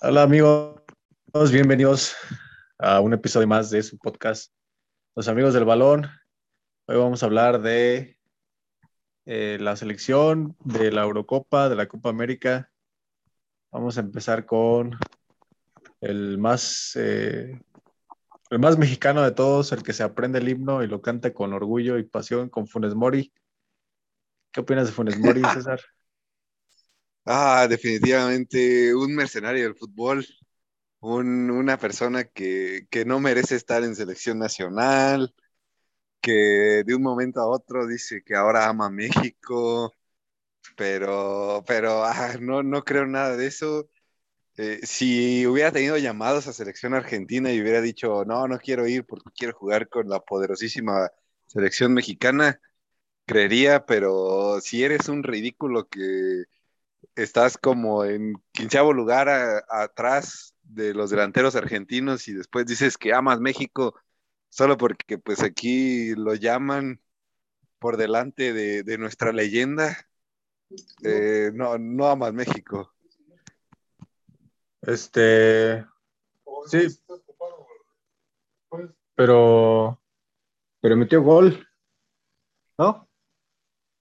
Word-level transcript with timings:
Hola 0.00 0.22
amigos, 0.22 0.80
bienvenidos 1.52 2.16
a 2.78 3.00
un 3.00 3.12
episodio 3.12 3.46
más 3.46 3.68
de 3.68 3.82
su 3.82 3.98
podcast, 3.98 4.50
Los 5.14 5.28
Amigos 5.28 5.52
del 5.52 5.66
Balón. 5.66 6.06
Hoy 6.86 6.96
vamos 6.96 7.22
a 7.22 7.26
hablar 7.26 7.60
de 7.60 8.16
eh, 9.26 9.58
la 9.60 9.76
selección, 9.76 10.56
de 10.64 10.90
la 10.92 11.02
Eurocopa, 11.02 11.68
de 11.68 11.76
la 11.76 11.88
Copa 11.88 12.08
América. 12.08 12.70
Vamos 13.70 13.98
a 13.98 14.00
empezar 14.00 14.46
con 14.46 14.96
el 16.00 16.38
más, 16.38 16.92
eh, 16.96 17.60
el 18.48 18.58
más 18.58 18.78
mexicano 18.78 19.22
de 19.22 19.32
todos, 19.32 19.72
el 19.72 19.82
que 19.82 19.92
se 19.92 20.02
aprende 20.02 20.38
el 20.38 20.48
himno 20.48 20.82
y 20.82 20.86
lo 20.86 21.02
canta 21.02 21.34
con 21.34 21.52
orgullo 21.52 21.98
y 21.98 22.04
pasión, 22.04 22.48
con 22.48 22.66
Funes 22.66 22.94
Mori. 22.94 23.30
¿Qué 24.52 24.60
opinas 24.60 24.86
de 24.86 24.92
Funes 24.92 25.18
Mori, 25.18 25.42
César? 25.52 25.80
Ah, 27.28 27.66
definitivamente 27.68 28.94
un 28.94 29.14
mercenario 29.14 29.64
del 29.64 29.74
fútbol, 29.74 30.24
una 31.00 31.78
persona 31.78 32.24
que, 32.24 32.86
no 33.06 33.20
merece 33.20 33.56
estar 33.56 33.84
en 33.84 33.96
selección 33.96 34.38
nacional, 34.38 35.34
que 36.20 36.82
de 36.86 36.94
un 36.94 37.02
momento 37.02 37.40
a 37.40 37.48
otro 37.48 37.86
dice 37.86 38.22
que 38.24 38.34
ahora 38.36 38.68
ama 38.68 38.90
México, 38.90 39.92
pero, 40.76 41.64
pero 41.66 42.04
ah, 42.04 42.36
no, 42.40 42.62
no 42.62 42.84
creo 42.84 43.06
nada 43.06 43.36
de 43.36 43.46
eso. 43.48 43.90
Eh, 44.58 44.80
si 44.84 45.46
hubiera 45.46 45.72
tenido 45.72 45.98
llamados 45.98 46.46
a 46.48 46.52
selección 46.54 46.94
argentina 46.94 47.52
y 47.52 47.60
hubiera 47.62 47.80
dicho, 47.82 48.24
no, 48.26 48.48
no 48.48 48.58
quiero 48.58 48.86
ir 48.88 49.06
porque 49.06 49.30
quiero 49.36 49.54
jugar 49.58 49.88
con 49.88 50.08
la 50.08 50.20
poderosísima 50.20 51.10
selección 51.46 51.94
mexicana, 51.94 52.60
creería, 53.26 53.86
pero 53.86 54.60
si 54.60 54.84
eres 54.84 55.08
un 55.08 55.22
ridículo 55.24 55.88
que 55.88 56.44
estás 57.14 57.56
como 57.58 58.04
en 58.04 58.34
quinceavo 58.52 58.92
lugar 58.92 59.28
atrás 59.68 60.54
de 60.62 60.94
los 60.94 61.10
delanteros 61.10 61.56
argentinos 61.56 62.28
y 62.28 62.34
después 62.34 62.66
dices 62.66 62.98
que 62.98 63.12
amas 63.12 63.40
México 63.40 63.94
solo 64.48 64.76
porque 64.76 65.18
pues 65.18 65.42
aquí 65.42 66.14
lo 66.14 66.34
llaman 66.34 67.00
por 67.78 67.96
delante 67.96 68.52
de, 68.52 68.98
nuestra 68.98 69.32
leyenda. 69.32 69.96
Eh, 71.04 71.50
no, 71.54 71.78
no 71.78 72.06
amas 72.06 72.32
México. 72.32 72.92
Este, 74.82 75.84
sí, 76.66 76.86
pero, 79.14 80.00
pero 80.80 80.96
metió 80.96 81.22
gol, 81.22 81.66
¿no? 82.78 83.08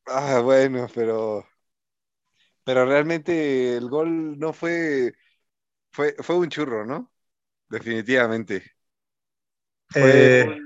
Ah, 0.05 0.41
bueno, 0.43 0.87
pero 0.93 1.45
pero 2.65 2.83
realmente 2.83 3.77
el 3.77 3.87
gol 3.89 4.39
no 4.39 4.51
fue, 4.51 5.13
fue, 5.91 6.15
fue 6.19 6.35
un 6.35 6.49
churro, 6.49 6.83
¿no? 6.83 7.11
Definitivamente. 7.69 8.63
Fue 9.87 10.41
eh. 10.41 10.59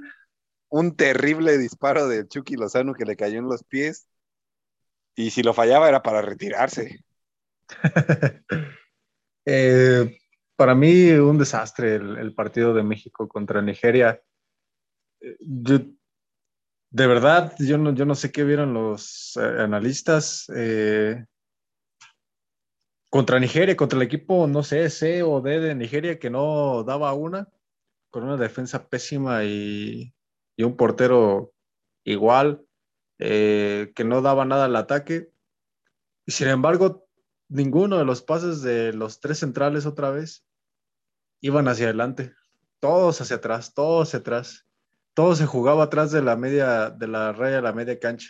un, 0.70 0.95
terrible 0.95 1.58
disparo 1.58 2.08
de 2.08 2.25
Chucky 2.25 2.55
Lozano 2.55 2.94
que 2.94 3.03
le 3.03 3.17
cayó 3.17 3.39
en 3.39 3.50
los 3.50 3.64
pies. 3.66 4.08
Y 5.14 5.31
si 5.31 5.44
lo 5.44 5.53
fallaba 5.53 5.89
era 5.89 6.02
para 6.02 6.22
retirarse. 6.23 7.03
Eh, 9.52 10.20
para 10.55 10.75
mí, 10.75 11.09
un 11.09 11.39
desastre 11.39 11.95
el, 11.95 12.36
partido 12.36 12.75
de 12.75 12.83
México 12.83 13.27
contra 13.27 13.64
Nigeria. 13.64 14.22
Eh, 15.22 15.38
de 15.39 17.08
verdad, 17.08 17.55
yo 17.58 17.80
no, 17.80 17.95
yo 17.95 18.05
no 18.05 18.14
sé 18.14 18.31
qué 18.31 18.44
vieron 18.44 18.75
los 18.75 19.36
analistas 19.38 20.47
contra 23.09 23.39
Nigeria, 23.39 23.75
contra 23.75 23.97
el 23.97 24.03
equipo, 24.03 24.47
no 24.47 24.63
sé, 24.63 24.89
C 24.89 25.23
o 25.23 25.41
D 25.41 25.59
de 25.59 25.75
Nigeria 25.75 26.19
que 26.19 26.29
no 26.29 26.83
daba 26.83 27.13
una, 27.13 27.49
con 28.09 28.23
una 28.23 28.38
defensa 28.38 28.88
pésima 28.88 29.43
y, 29.43 30.14
un 30.58 30.75
portero 30.75 31.53
igual, 32.03 32.65
eh, 33.19 33.92
que 33.95 34.03
no 34.03 34.21
daba 34.21 34.45
nada 34.45 34.65
al 34.65 34.75
ataque. 34.75 35.31
Y 36.25 36.31
sin 36.33 36.49
embargo, 36.49 37.08
ninguno 37.48 37.98
de 37.98 38.05
los 38.05 38.21
pases 38.21 38.61
de 38.61 38.93
los 38.93 39.19
tres 39.19 39.39
centrales 39.39 39.86
otra 39.86 40.11
vez 40.11 40.45
iban 41.42 41.67
hacia 41.67 41.86
adelante, 41.86 42.33
todos 42.80 43.21
hacia 43.21 43.37
atrás, 43.37 43.73
todos 43.73 44.09
hacia 44.09 44.19
atrás. 44.19 44.65
Todo 45.15 45.36
se 45.36 45.45
jugaba 45.45 45.86
atrás 45.86 46.11
de 46.11 46.21
la 46.21 46.36
media, 46.36 46.92
de 46.92 47.08
la 47.08 47.33
raya 47.33 47.58
de 47.58 47.61
la 47.61 47.73
media 47.73 47.99
cancha. 47.99 48.30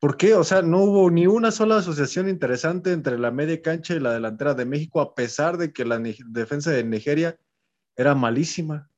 ¿Por 0.00 0.16
qué? 0.16 0.34
O 0.34 0.44
sea, 0.44 0.62
no 0.62 0.84
hubo 0.84 1.10
ni 1.10 1.26
una 1.26 1.50
sola 1.50 1.78
asociación 1.78 2.28
interesante 2.28 2.92
entre 2.92 3.18
la 3.18 3.32
media 3.32 3.60
cancha 3.60 3.94
y 3.94 4.00
la 4.00 4.12
delantera 4.12 4.54
de 4.54 4.64
México, 4.64 5.00
a 5.00 5.14
pesar 5.14 5.56
de 5.56 5.72
que 5.72 5.84
la 5.84 5.98
defensa 5.98 6.70
de 6.70 6.84
Nigeria 6.84 7.36
era 7.96 8.14
malísima. 8.14 8.88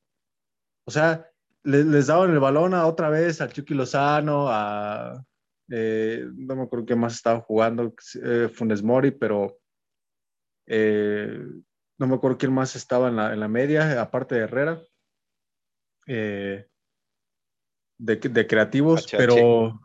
O 0.85 0.91
sea, 0.91 1.27
les 1.63 2.07
daban 2.07 2.31
el 2.31 2.39
balón 2.39 2.75
a 2.75 2.85
otra 2.85 3.09
vez 3.09 3.41
al 3.41 3.51
Chucky 3.51 3.73
Lozano, 3.73 4.47
a. 4.49 5.25
Eh, 5.69 6.27
no 6.35 6.55
me 6.55 6.63
acuerdo 6.63 6.85
qué 6.85 6.95
más 6.95 7.15
estaba 7.15 7.39
jugando, 7.39 7.95
eh, 8.23 8.49
Funes 8.53 8.83
Mori, 8.83 9.11
pero. 9.11 9.57
Eh, 10.67 11.43
no 11.97 12.07
me 12.07 12.15
acuerdo 12.15 12.37
quién 12.37 12.53
más 12.53 12.75
estaba 12.75 13.09
en 13.09 13.15
la, 13.15 13.47
media, 13.47 13.99
aparte 14.01 14.35
de 14.35 14.41
Herrera. 14.41 14.81
de, 16.05 16.67
de 17.97 18.47
creativos, 18.47 19.07
pero 19.11 19.79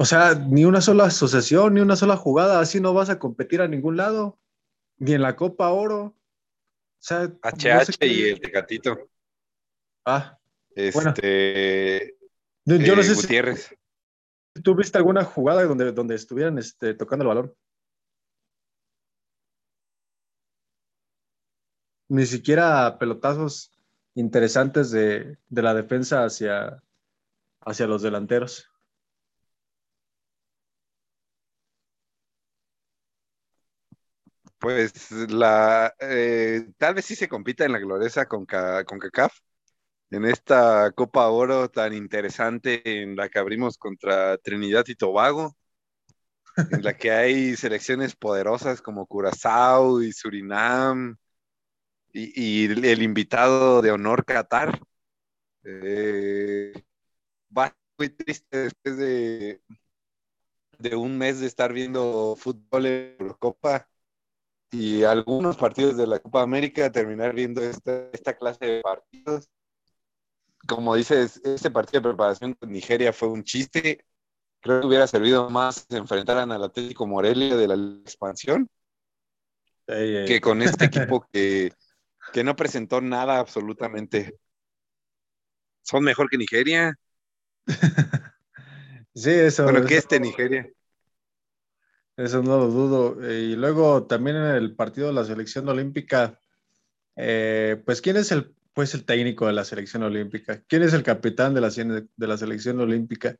o 0.00 0.04
sea, 0.04 0.34
ni 0.36 0.64
una 0.64 0.80
sola 0.80 1.06
asociación, 1.06 1.74
ni 1.74 1.80
una 1.80 1.96
sola 1.96 2.16
jugada, 2.16 2.60
así 2.60 2.80
no 2.80 2.94
vas 2.94 3.10
a 3.10 3.18
competir 3.18 3.60
a 3.60 3.66
ningún 3.66 3.96
lado, 3.96 4.38
ni 4.98 5.12
en 5.12 5.22
la 5.22 5.34
Copa 5.34 5.70
Oro. 5.70 6.02
O 6.04 6.14
sea, 7.00 7.24
HH 7.42 8.06
y 8.06 8.28
el 8.28 8.40
Tecatito. 8.40 9.10
Ah, 10.04 10.38
este. 10.70 12.16
yo 12.64 12.94
no 12.94 13.02
sé 13.02 13.14
Gutiérrez. 13.14 13.74
si 14.54 14.62
tú 14.62 14.76
viste 14.76 14.98
alguna 14.98 15.24
jugada 15.24 15.64
donde, 15.64 15.90
donde 15.90 16.14
estuvieran 16.14 16.58
este, 16.58 16.94
tocando 16.94 17.24
el 17.24 17.28
balón. 17.28 17.54
Ni 22.08 22.24
siquiera 22.24 22.98
pelotazos 23.00 23.72
interesantes 24.14 24.92
de, 24.92 25.38
de 25.48 25.62
la 25.62 25.74
defensa 25.74 26.24
hacia, 26.24 26.84
hacia 27.62 27.88
los 27.88 28.02
delanteros. 28.02 28.70
Pues 34.58 35.10
la 35.12 35.94
eh, 36.00 36.68
tal 36.78 36.94
vez 36.94 37.04
sí 37.04 37.14
se 37.14 37.28
compita 37.28 37.64
en 37.64 37.72
la 37.72 37.78
gloriosa 37.78 38.26
con, 38.26 38.44
con 38.46 38.98
CACAF, 38.98 39.32
en 40.10 40.24
esta 40.24 40.92
Copa 40.92 41.28
Oro 41.28 41.70
tan 41.70 41.92
interesante 41.94 43.02
en 43.02 43.16
la 43.16 43.28
que 43.28 43.38
abrimos 43.38 43.78
contra 43.78 44.38
Trinidad 44.38 44.84
y 44.88 44.94
Tobago, 44.96 45.56
en 46.56 46.82
la 46.82 46.96
que 46.96 47.12
hay 47.12 47.56
selecciones 47.56 48.16
poderosas 48.16 48.82
como 48.82 49.06
Curazao 49.06 50.02
y 50.02 50.12
Surinam 50.12 51.16
y, 52.12 52.66
el 52.66 53.02
invitado 53.02 53.82
de 53.82 53.92
honor 53.92 54.24
Qatar. 54.24 54.80
Eh, 55.64 56.72
va 57.56 57.76
muy 57.98 58.08
triste 58.10 58.56
después 58.56 58.96
de, 58.96 59.60
un 60.96 61.18
mes 61.18 61.40
de 61.40 61.46
estar 61.46 61.72
viendo 61.72 62.34
fútbol 62.36 62.86
en 62.86 63.16
Eurocopa 63.18 63.88
y 64.70 65.02
algunos 65.04 65.56
partidos 65.56 65.96
de 65.96 66.06
la 66.06 66.18
Copa 66.18 66.42
América 66.42 66.92
terminar 66.92 67.34
viendo 67.34 67.62
esta, 67.62 68.08
esta 68.12 68.36
clase 68.36 68.64
de 68.66 68.80
partidos. 68.82 69.48
Como 70.66 70.94
dices, 70.94 71.40
este 71.44 71.70
partido 71.70 72.00
de 72.00 72.08
preparación 72.08 72.54
con 72.54 72.70
Nigeria 72.70 73.12
fue 73.12 73.28
un 73.28 73.42
chiste. 73.44 74.04
Creo 74.60 74.80
que 74.80 74.86
hubiera 74.86 75.06
servido 75.06 75.48
más 75.48 75.86
enfrentar 75.88 76.36
al 76.38 76.62
Atlético 76.62 77.06
Morelia 77.06 77.56
de 77.56 77.68
la 77.68 77.74
expansión 78.02 78.68
que 79.88 80.40
con 80.40 80.62
este 80.62 80.84
equipo 80.86 81.26
que, 81.32 81.72
que 82.32 82.44
no 82.44 82.54
presentó 82.56 83.00
nada 83.00 83.38
absolutamente. 83.38 84.38
¿Son 85.82 86.02
mejor 86.04 86.28
que 86.28 86.36
Nigeria? 86.36 86.94
sí, 89.14 89.30
eso. 89.30 89.64
Bueno, 89.64 89.84
que 89.86 89.96
este 89.96 90.20
Nigeria. 90.20 90.68
Eso 92.18 92.42
no 92.42 92.58
lo 92.58 92.66
dudo. 92.66 93.24
Eh, 93.24 93.50
y 93.52 93.56
luego 93.56 94.04
también 94.04 94.36
en 94.36 94.56
el 94.56 94.74
partido 94.74 95.06
de 95.06 95.12
la 95.12 95.24
selección 95.24 95.68
olímpica, 95.68 96.40
eh, 97.14 97.80
pues 97.86 98.00
¿quién 98.02 98.16
es 98.16 98.32
el, 98.32 98.52
pues, 98.74 98.92
el 98.94 99.04
técnico 99.04 99.46
de 99.46 99.52
la 99.52 99.64
selección 99.64 100.02
olímpica? 100.02 100.60
¿Quién 100.66 100.82
es 100.82 100.94
el 100.94 101.04
capitán 101.04 101.54
de 101.54 101.60
la, 101.60 101.70
de 101.70 102.26
la 102.26 102.36
selección 102.36 102.80
olímpica? 102.80 103.36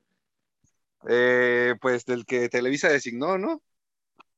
Eh, 1.08 1.75
pues 1.80 2.04
del 2.04 2.25
que 2.25 2.48
Televisa 2.48 2.88
designó, 2.88 3.36
¿no? 3.36 3.60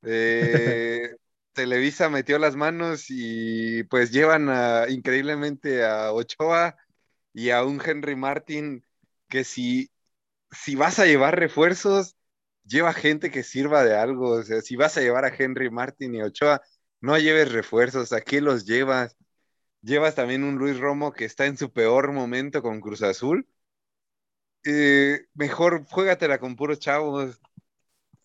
Televisa 1.53 2.09
metió 2.09 2.39
las 2.39 2.57
manos 2.57 3.07
y 3.11 3.83
pues 3.85 4.11
llevan 4.11 4.49
increíblemente 4.91 5.85
a 5.85 6.13
Ochoa 6.13 6.77
y 7.35 7.51
a 7.51 7.63
un 7.63 7.83
Henry 7.85 8.17
Martin 8.17 8.83
que 9.29 9.45
si, 9.45 9.91
si 10.51 10.77
vas 10.77 10.99
a 10.99 11.05
llevar 11.05 11.39
refuerzos, 11.39 12.17
lleva 12.71 12.93
gente 12.95 13.31
que 13.31 13.43
sirva 13.43 13.85
de 13.85 13.97
algo. 13.97 14.31
O 14.31 14.43
sea, 14.43 14.63
si 14.63 14.77
vas 14.77 14.97
a 14.97 15.01
llevar 15.03 15.25
a 15.25 15.35
Henry 15.37 15.71
Martin 15.71 16.15
y 16.15 16.23
Ochoa, 16.23 16.63
no 17.01 17.19
lleves 17.19 17.53
refuerzos, 17.53 18.13
¿a 18.13 18.21
qué 18.23 18.41
los 18.41 18.67
llevas? 18.67 19.17
Llevas 19.83 20.15
también 20.17 20.45
un 20.45 20.57
Luis 20.59 20.79
Romo 20.79 21.13
que 21.13 21.25
está 21.27 21.47
en 21.47 21.59
su 21.59 21.73
peor 21.73 22.13
momento 22.13 22.63
con 22.63 22.81
Cruz 22.81 23.03
Azul. 23.03 23.49
Eh, 24.65 25.27
mejor 25.35 25.85
juégatela 25.87 26.39
con 26.39 26.57
puros 26.57 26.79
chavos. 26.79 27.41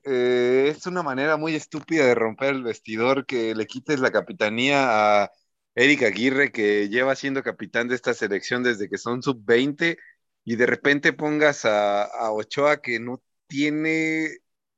Eh, 0.04 0.74
es 0.76 0.86
una 0.88 1.04
manera 1.04 1.38
muy 1.38 1.56
estúpida 1.56 2.06
de 2.06 2.16
romper 2.16 2.56
el 2.56 2.64
vestidor 2.64 3.26
que 3.26 3.56
le 3.56 3.66
quites 3.68 4.00
la 4.00 4.12
capitanía 4.12 5.24
a 5.24 5.32
Eric 5.76 6.04
Aguirre, 6.04 6.52
que 6.52 6.90
lleva 6.90 7.16
siendo 7.16 7.44
capitán 7.44 7.88
de 7.88 7.96
esta 7.96 8.14
selección 8.14 8.64
desde 8.64 8.90
que 8.90 8.98
son 8.98 9.24
sub-20, 9.24 9.98
y 10.44 10.56
de 10.58 10.66
repente 10.68 11.14
pongas 11.14 11.66
a, 11.66 12.04
a 12.04 12.32
Ochoa 12.32 12.82
que 12.82 13.00
no 13.00 13.22
tiene 13.48 14.30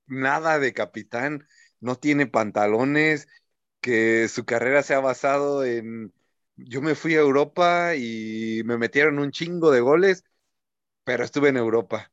nada 0.08 0.60
de 0.60 0.74
capitán, 0.74 1.48
no 1.80 1.96
tiene 1.98 2.28
pantalones, 2.28 3.28
que 3.82 4.28
su 4.28 4.46
carrera 4.46 4.84
se 4.84 4.94
ha 4.96 5.00
basado 5.00 5.66
en, 5.66 6.14
yo 6.58 6.82
me 6.82 6.96
fui 6.96 7.16
a 7.16 7.20
Europa 7.20 7.96
y 7.96 8.62
me 8.66 8.78
metieron 8.78 9.20
un 9.20 9.32
chingo 9.32 9.72
de 9.72 9.82
goles, 9.82 10.24
pero 11.04 11.24
estuve 11.24 11.50
en 11.50 11.58
Europa. 11.58 12.12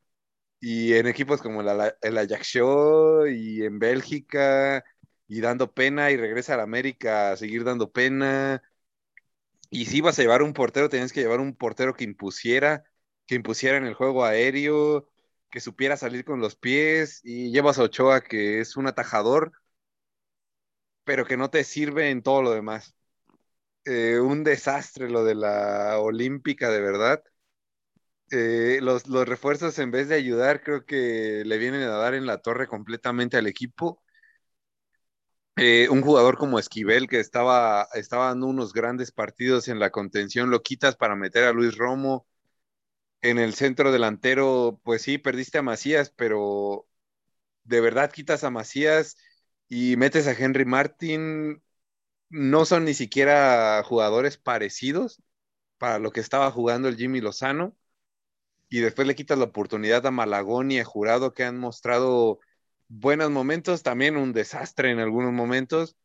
Y 0.60 0.94
en 0.94 1.06
equipos 1.08 1.42
como 1.42 1.62
el, 1.62 1.94
el 2.02 2.18
Ajaccio 2.18 3.26
y 3.28 3.64
en 3.64 3.78
Bélgica, 3.78 4.84
y 5.28 5.40
dando 5.40 5.72
pena, 5.74 6.10
y 6.10 6.16
regresa 6.16 6.54
a 6.54 6.58
la 6.58 6.64
América 6.64 7.32
a 7.32 7.36
seguir 7.36 7.64
dando 7.64 7.92
pena. 7.92 8.62
Y 9.70 9.86
si 9.86 9.98
ibas 9.98 10.18
a 10.18 10.22
llevar 10.22 10.42
un 10.42 10.52
portero, 10.52 10.88
tenías 10.88 11.12
que 11.12 11.20
llevar 11.20 11.40
un 11.40 11.54
portero 11.56 11.94
que 11.94 12.04
impusiera, 12.04 12.84
que 13.26 13.34
impusiera 13.34 13.76
en 13.76 13.84
el 13.86 13.94
juego 13.94 14.24
aéreo, 14.24 15.08
que 15.54 15.60
supiera 15.60 15.96
salir 15.96 16.24
con 16.24 16.40
los 16.40 16.56
pies, 16.56 17.20
y 17.22 17.52
llevas 17.52 17.78
a 17.78 17.84
Ochoa, 17.84 18.22
que 18.22 18.60
es 18.60 18.76
un 18.76 18.88
atajador, 18.88 19.52
pero 21.04 21.24
que 21.26 21.36
no 21.36 21.50
te 21.50 21.64
sirve 21.64 22.10
en 22.10 22.22
todo 22.22 22.42
lo 22.42 22.50
demás. 22.50 22.96
Eh, 23.84 24.20
un 24.20 24.44
desastre 24.44 25.10
lo 25.10 25.24
de 25.24 25.34
la 25.36 25.98
olímpica, 26.00 26.70
de 26.70 26.80
verdad. 26.80 27.22
Eh, 28.30 28.80
los, 28.82 29.06
los, 29.06 29.28
refuerzos, 29.28 29.78
en 29.78 29.90
vez 29.92 30.08
de 30.08 30.16
ayudar, 30.16 30.62
creo 30.64 30.84
que 30.84 31.44
le 31.46 31.58
vienen 31.58 31.82
a 31.82 31.88
dar 31.98 32.14
en 32.14 32.26
la 32.26 32.38
torre 32.38 32.66
completamente 32.66 33.36
al 33.36 33.46
equipo. 33.46 34.02
Eh, 35.56 35.88
un 35.88 36.02
jugador 36.02 36.36
como 36.36 36.58
Esquivel, 36.58 37.06
que 37.08 37.20
estaba, 37.20 37.86
estaba 37.94 38.26
dando 38.26 38.46
unos 38.48 38.72
grandes 38.72 39.12
partidos 39.12 39.68
en 39.68 39.78
la 39.78 39.90
contención, 39.90 40.50
lo 40.50 40.62
quitas 40.62 40.96
para 40.96 41.14
meter 41.14 41.44
a 41.44 41.52
Luis 41.52 41.76
Romo. 41.76 42.26
En 43.24 43.38
el 43.38 43.54
centro 43.54 43.90
delantero, 43.92 44.80
pues 44.84 45.02
sí, 45.02 45.16
perdiste 45.18 45.58
a 45.58 45.62
Macías, 45.62 46.10
pero 46.10 46.86
de 47.64 47.80
verdad 47.80 48.12
quitas 48.12 48.44
a 48.44 48.50
Macías 48.50 49.16
y 49.68 49.96
metes 49.98 50.26
a 50.28 50.32
Henry 50.32 50.64
Martin, 50.66 51.62
no 52.30 52.64
son 52.66 52.84
ni 52.86 52.94
siquiera 52.94 53.82
jugadores 53.84 54.38
parecidos 54.38 55.22
para 55.78 55.98
lo 56.00 56.12
que 56.12 56.20
estaba 56.20 56.50
jugando 56.52 56.88
el 56.88 56.96
Jimmy 56.98 57.20
Lozano. 57.22 57.76
Y 58.70 58.80
después 58.80 59.08
le 59.08 59.14
quitas 59.16 59.38
la 59.38 59.44
oportunidad 59.46 60.06
a 60.06 60.10
Malagón 60.12 60.70
y 60.72 60.80
a 60.80 60.84
Jurado 60.84 61.34
que 61.34 61.44
han 61.44 61.58
mostrado 61.58 62.40
buenos 62.88 63.30
momentos, 63.30 63.82
también 63.84 64.16
un 64.16 64.32
desastre 64.34 64.90
en 64.92 65.00
algunos 65.00 65.32
momentos, 65.32 65.96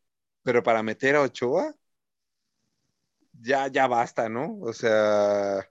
pero 0.43 0.63
para 0.63 0.83
meter 0.83 1.15
a 1.17 1.21
Ochoa, 1.23 1.75
ya, 3.41 3.67
ya 3.67 3.87
basta, 3.87 4.29
¿no? 4.29 4.57
O 4.61 4.73
sea, 4.73 5.69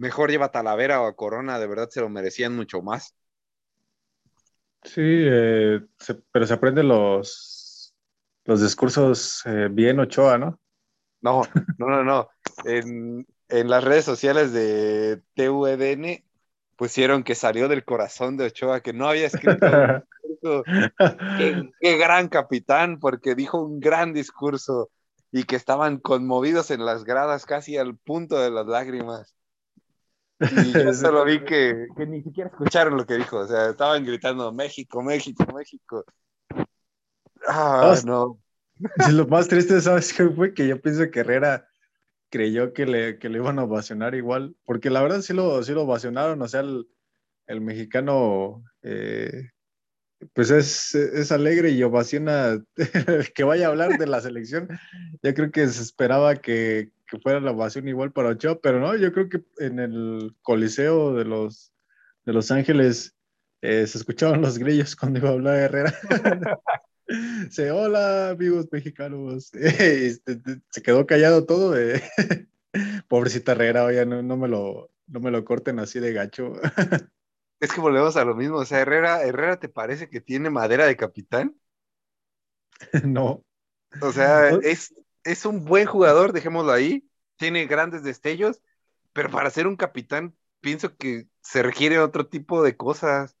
mejor 0.00 0.30
lleva 0.30 0.46
a 0.46 0.50
Talavera 0.50 1.02
o 1.02 1.06
a 1.06 1.14
Corona, 1.14 1.58
de 1.58 1.66
verdad 1.66 1.90
se 1.90 2.00
lo 2.00 2.08
merecían 2.08 2.56
mucho 2.56 2.80
más. 2.80 3.14
Sí, 4.82 5.02
eh, 5.04 5.80
pero 6.32 6.46
se 6.46 6.54
aprenden 6.54 6.88
los, 6.88 7.94
los 8.46 8.62
discursos 8.62 9.42
eh, 9.44 9.68
bien 9.70 10.00
Ochoa, 10.00 10.38
¿no? 10.38 10.58
No, 11.20 11.42
no, 11.78 11.86
no, 11.88 12.02
no. 12.02 12.28
En, 12.64 13.26
en 13.50 13.68
las 13.68 13.84
redes 13.84 14.06
sociales 14.06 14.54
de 14.54 15.20
TUEDN 15.34 16.24
pusieron 16.76 17.22
que 17.22 17.34
salió 17.34 17.68
del 17.68 17.84
corazón 17.84 18.38
de 18.38 18.46
Ochoa, 18.46 18.80
que 18.80 18.94
no 18.94 19.06
había 19.06 19.26
escrito 19.26 19.66
un 19.66 20.02
discurso. 20.30 20.64
qué, 21.36 21.70
qué, 21.80 21.98
gran 21.98 22.28
capitán, 22.28 22.98
porque 23.00 23.34
dijo 23.34 23.60
un 23.60 23.80
gran 23.80 24.14
discurso 24.14 24.88
y 25.30 25.44
que 25.44 25.56
estaban 25.56 25.98
conmovidos 25.98 26.70
en 26.70 26.86
las 26.86 27.04
gradas 27.04 27.44
casi 27.44 27.76
al 27.76 27.98
punto 27.98 28.38
de 28.38 28.50
las 28.50 28.66
lágrimas. 28.66 29.36
Y 30.40 30.72
yo 30.72 30.92
solo 30.94 31.24
vi 31.24 31.44
que, 31.44 31.88
que, 31.96 32.06
ni 32.06 32.22
siquiera 32.22 32.50
escucharon 32.50 32.96
lo 32.96 33.06
que 33.06 33.14
dijo, 33.14 33.38
o 33.38 33.46
sea, 33.46 33.70
estaban 33.70 34.04
gritando 34.04 34.52
México, 34.52 35.02
México, 35.02 35.44
México. 35.54 36.04
Ah, 37.46 37.94
no. 38.04 38.38
Lo 39.12 39.26
más 39.26 39.48
triste, 39.48 39.80
¿sabes 39.80 40.12
qué 40.12 40.28
fue? 40.28 40.54
Que 40.54 40.66
yo 40.66 40.80
pienso 40.80 41.10
que 41.10 41.20
Herrera 41.20 41.68
creyó 42.30 42.72
que 42.72 42.86
le, 42.86 43.18
que 43.18 43.28
le 43.28 43.38
iban 43.38 43.58
a 43.58 43.64
ovacionar 43.64 44.14
igual, 44.14 44.56
porque 44.64 44.88
la 44.88 45.02
verdad 45.02 45.20
sí 45.20 45.34
lo, 45.34 45.62
sí 45.62 45.72
lo 45.72 45.82
ovacionaron, 45.82 46.40
o 46.40 46.48
sea, 46.48 46.60
el, 46.60 46.88
el 47.46 47.60
mexicano 47.60 48.62
eh, 48.82 49.50
pues 50.32 50.50
es, 50.50 50.94
es, 50.94 51.32
alegre 51.32 51.70
y 51.70 51.82
ovaciona 51.82 52.62
que 53.34 53.44
vaya 53.44 53.66
a 53.66 53.70
hablar 53.70 53.98
de 53.98 54.06
la 54.06 54.20
selección. 54.20 54.68
Ya 55.22 55.34
creo 55.34 55.50
que 55.50 55.66
se 55.66 55.82
esperaba 55.82 56.36
que, 56.36 56.90
que, 57.10 57.18
fuera 57.20 57.40
la 57.40 57.50
ovación 57.50 57.88
igual 57.88 58.12
para 58.12 58.30
Ochoa, 58.30 58.60
pero 58.60 58.80
no, 58.80 58.96
yo 58.96 59.12
creo 59.12 59.28
que 59.28 59.42
en 59.58 59.78
el 59.78 60.34
Coliseo 60.42 61.14
de 61.14 61.24
los, 61.24 61.72
de 62.24 62.32
los 62.32 62.50
Ángeles 62.50 63.16
eh, 63.62 63.86
se 63.86 63.98
escuchaban 63.98 64.40
los 64.40 64.58
grillos 64.58 64.96
cuando 64.96 65.18
iba 65.18 65.30
a 65.30 65.32
hablar 65.32 65.56
Herrera. 65.56 65.94
Se, 67.50 67.72
hola 67.72 68.30
amigos 68.30 68.68
mexicanos. 68.70 69.50
Este, 69.54 70.40
se 70.70 70.82
quedó 70.82 71.06
callado 71.06 71.44
todo. 71.44 71.74
Pobrecita 73.08 73.52
Herrera, 73.52 73.84
oye, 73.84 74.06
no, 74.06 74.22
no, 74.22 74.36
me 74.36 74.46
lo, 74.46 74.90
no 75.08 75.20
me 75.20 75.32
lo 75.32 75.44
corten 75.44 75.80
así 75.80 75.98
de 75.98 76.12
gacho. 76.12 76.52
Es 77.58 77.72
que 77.72 77.80
volvemos 77.80 78.16
a 78.16 78.24
lo 78.24 78.34
mismo. 78.36 78.58
O 78.58 78.64
sea, 78.64 78.80
Herrera, 78.80 79.22
Herrera 79.22 79.58
¿te 79.58 79.68
parece 79.68 80.08
que 80.08 80.20
tiene 80.20 80.50
madera 80.50 80.86
de 80.86 80.96
capitán? 80.96 81.56
No. 83.04 83.44
O 84.00 84.12
sea, 84.12 84.50
es, 84.62 84.94
es 85.24 85.44
un 85.44 85.64
buen 85.64 85.86
jugador, 85.86 86.32
dejémoslo 86.32 86.72
ahí. 86.72 87.08
Tiene 87.36 87.66
grandes 87.66 88.02
destellos, 88.02 88.62
pero 89.12 89.30
para 89.30 89.50
ser 89.50 89.66
un 89.66 89.76
capitán, 89.76 90.36
pienso 90.60 90.96
que 90.96 91.28
se 91.42 91.62
requiere 91.62 91.98
otro 91.98 92.28
tipo 92.28 92.62
de 92.62 92.76
cosas. 92.76 93.36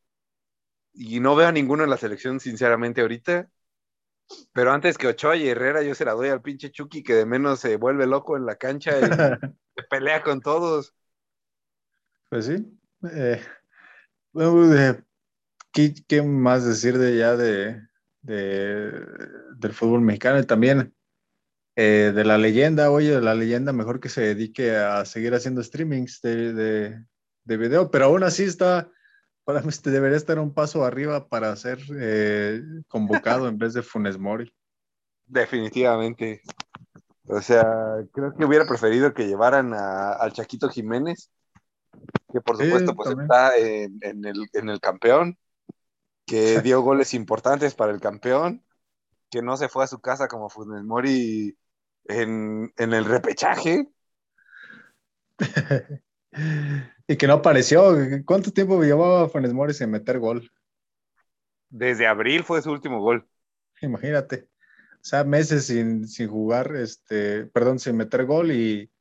Y 0.92 1.20
no 1.20 1.36
veo 1.36 1.48
a 1.48 1.52
ninguno 1.52 1.84
en 1.84 1.90
la 1.90 1.96
selección, 1.96 2.40
sinceramente, 2.40 3.00
ahorita. 3.00 3.50
Pero 4.52 4.72
antes 4.72 4.96
que 4.96 5.08
Ochoa 5.08 5.36
y 5.36 5.48
Herrera, 5.48 5.82
yo 5.82 5.94
se 5.94 6.04
la 6.04 6.12
doy 6.12 6.28
al 6.28 6.42
pinche 6.42 6.70
Chucky 6.70 7.02
que 7.02 7.14
de 7.14 7.26
menos 7.26 7.60
se 7.60 7.76
vuelve 7.76 8.06
loco 8.06 8.36
en 8.36 8.46
la 8.46 8.56
cancha 8.56 8.98
y 8.98 9.02
se 9.76 9.82
pelea 9.88 10.22
con 10.22 10.40
todos. 10.40 10.94
Pues 12.28 12.46
sí. 12.46 12.78
Eh, 13.10 13.40
eh, 14.34 15.02
¿qué, 15.72 15.94
¿qué, 16.06 16.22
más 16.22 16.64
decir 16.64 16.96
de 16.98 17.16
ya 17.16 17.36
de, 17.36 17.82
de, 18.22 19.06
del 19.56 19.72
fútbol 19.72 20.00
mexicano? 20.02 20.38
Y 20.38 20.46
también 20.46 20.94
eh, 21.82 22.12
de 22.12 22.24
la 22.24 22.36
leyenda, 22.36 22.90
oye, 22.90 23.10
de 23.10 23.22
la 23.22 23.34
leyenda, 23.34 23.72
mejor 23.72 24.00
que 24.00 24.10
se 24.10 24.20
dedique 24.20 24.76
a 24.76 25.04
seguir 25.06 25.34
haciendo 25.34 25.62
streamings 25.62 26.20
de, 26.20 26.52
de, 26.52 27.04
de 27.44 27.56
video, 27.56 27.90
pero 27.90 28.06
aún 28.06 28.22
así 28.22 28.44
está 28.44 28.90
para 29.44 29.62
mí 29.62 29.72
debería 29.84 30.16
estar 30.16 30.38
un 30.38 30.52
paso 30.52 30.84
arriba 30.84 31.28
para 31.28 31.56
ser 31.56 31.78
eh, 31.98 32.62
convocado 32.86 33.48
en 33.48 33.58
vez 33.58 33.74
de 33.74 33.82
Funes 33.82 34.18
Mori. 34.18 34.54
Definitivamente. 35.26 36.42
O 37.26 37.40
sea, 37.40 37.64
creo 38.12 38.34
que 38.34 38.44
hubiera 38.44 38.66
preferido 38.66 39.14
que 39.14 39.26
llevaran 39.26 39.72
a, 39.74 40.12
al 40.12 40.32
Chaquito 40.32 40.68
Jiménez, 40.68 41.30
que 42.32 42.40
por 42.40 42.56
supuesto 42.62 42.94
pues 42.94 43.10
está 43.10 43.56
en, 43.56 43.98
en, 44.02 44.24
el, 44.24 44.48
en, 44.52 44.68
el, 44.68 44.80
campeón, 44.80 45.38
que 46.26 46.60
dio 46.60 46.80
goles 46.82 47.14
importantes 47.14 47.74
para 47.74 47.92
el 47.92 48.00
campeón, 48.00 48.64
que 49.30 49.42
no 49.42 49.56
se 49.56 49.68
fue 49.68 49.84
a 49.84 49.88
su 49.88 50.00
casa 50.00 50.28
como 50.28 50.48
Funes 50.48 50.84
Mori 50.84 51.56
en, 52.04 52.72
en 52.76 52.92
el 52.92 53.04
repechaje. 53.04 53.88
Y 57.10 57.16
que 57.16 57.26
no 57.26 57.32
apareció. 57.34 57.96
¿Cuánto 58.24 58.52
tiempo 58.52 58.80
llevaba 58.84 59.28
Funes 59.28 59.52
Mori 59.52 59.74
sin 59.74 59.90
meter 59.90 60.20
gol? 60.20 60.48
Desde 61.68 62.06
abril 62.06 62.44
fue 62.44 62.62
su 62.62 62.70
último 62.70 63.00
gol. 63.00 63.28
Imagínate. 63.80 64.48
O 64.94 65.04
sea, 65.04 65.24
meses 65.24 65.66
sin, 65.66 66.06
sin 66.06 66.28
jugar, 66.28 66.76
este, 66.76 67.46
perdón, 67.46 67.80
sin 67.80 67.96
meter 67.96 68.26
gol 68.26 68.52
y, 68.52 68.92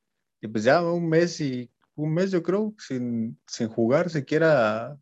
y, 0.41 0.47
pues 0.47 0.63
ya 0.63 0.81
un 0.81 1.07
mes 1.07 1.39
y 1.41 1.69
un 1.93 2.13
mes 2.13 2.31
yo 2.31 2.41
creo, 2.41 2.73
sin, 2.79 3.39
sin 3.45 3.67
jugar 3.67 4.09
siquiera 4.09 4.87
a, 4.87 4.97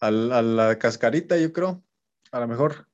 a, 0.00 0.10
la 0.10 0.78
cascarita, 0.78 1.38
yo 1.38 1.52
creo. 1.52 1.82
A 2.32 2.40
lo 2.40 2.48
mejor 2.48 2.88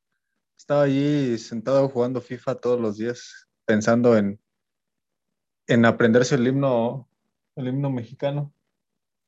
estaba 0.56 0.82
allí 0.82 1.36
sentado 1.38 1.88
jugando 1.88 2.20
FIFA 2.20 2.56
todos 2.56 2.80
los 2.80 2.98
días, 2.98 3.48
pensando 3.70 4.16
en, 4.16 4.40
en 5.68 5.84
aprenderse 5.84 6.34
el 6.34 6.44
himno, 6.44 7.08
el 7.54 7.68
himno 7.68 7.88
mexicano. 7.88 8.52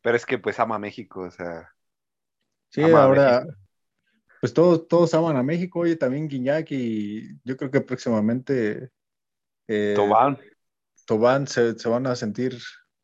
Pero 0.02 0.16
es 0.16 0.26
que 0.26 0.37
pues 0.37 0.58
ama 0.58 0.80
México, 0.80 1.20
o 1.20 1.30
sea. 1.30 1.72
Sí, 2.70 2.82
ahora, 2.82 3.46
pues 4.40 4.52
todos, 4.52 4.88
todos 4.88 5.14
aman 5.14 5.37
a 5.37 5.44
México, 5.44 5.78
oye, 5.78 5.94
también 5.94 6.26
Guiñac 6.26 6.72
y 6.72 7.38
yo 7.44 7.56
creo 7.56 7.70
que 7.70 7.82
próximamente 7.82 8.90
eh, 9.68 9.92
Tobán, 9.94 10.40
Tobán 11.06 11.46
se, 11.46 11.75
van 11.88 12.08
a 12.08 12.16
sentir 12.16 12.58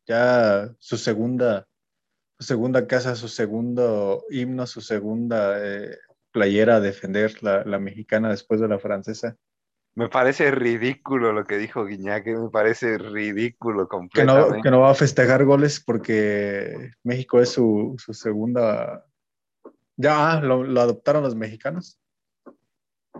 ya 0.05 0.75
su 0.77 0.97
segunda, 0.97 1.69
su 2.37 2.47
segunda 2.47 2.85
casa, 2.85 3.15
su 3.15 3.29
segundo 3.29 4.25
himno, 4.29 4.67
su 4.67 4.81
segunda 4.81 5.55
eh, 5.65 5.97
playera 6.31 6.77
a 6.77 6.81
defender 6.81 7.41
la, 7.43 7.63
la 7.63 7.79
mexicana 7.79 8.29
después 8.29 8.59
de 8.59 8.67
la 8.67 8.79
francesa. 8.79 9.37
Me 9.95 10.07
parece 10.07 10.51
ridículo 10.51 11.33
lo 11.33 11.45
que 11.45 11.57
dijo 11.57 11.85
Guiñac, 11.85 12.25
me 12.27 12.49
parece 12.49 12.97
ridículo 12.97 13.87
completamente. 13.87 14.61
Que 14.61 14.71
no, 14.71 14.81
va 14.81 14.91
a 14.91 14.95
festejar 14.95 15.43
goles 15.43 15.79
porque 15.79 16.91
México 17.03 17.41
es 17.41 17.49
su, 17.49 17.95
segunda. 18.13 19.05
Ya 19.97 20.33
ah, 20.33 20.41
lo, 20.41 20.63
adoptaron 20.79 21.23
los 21.23 21.35
mexicanos. 21.35 21.99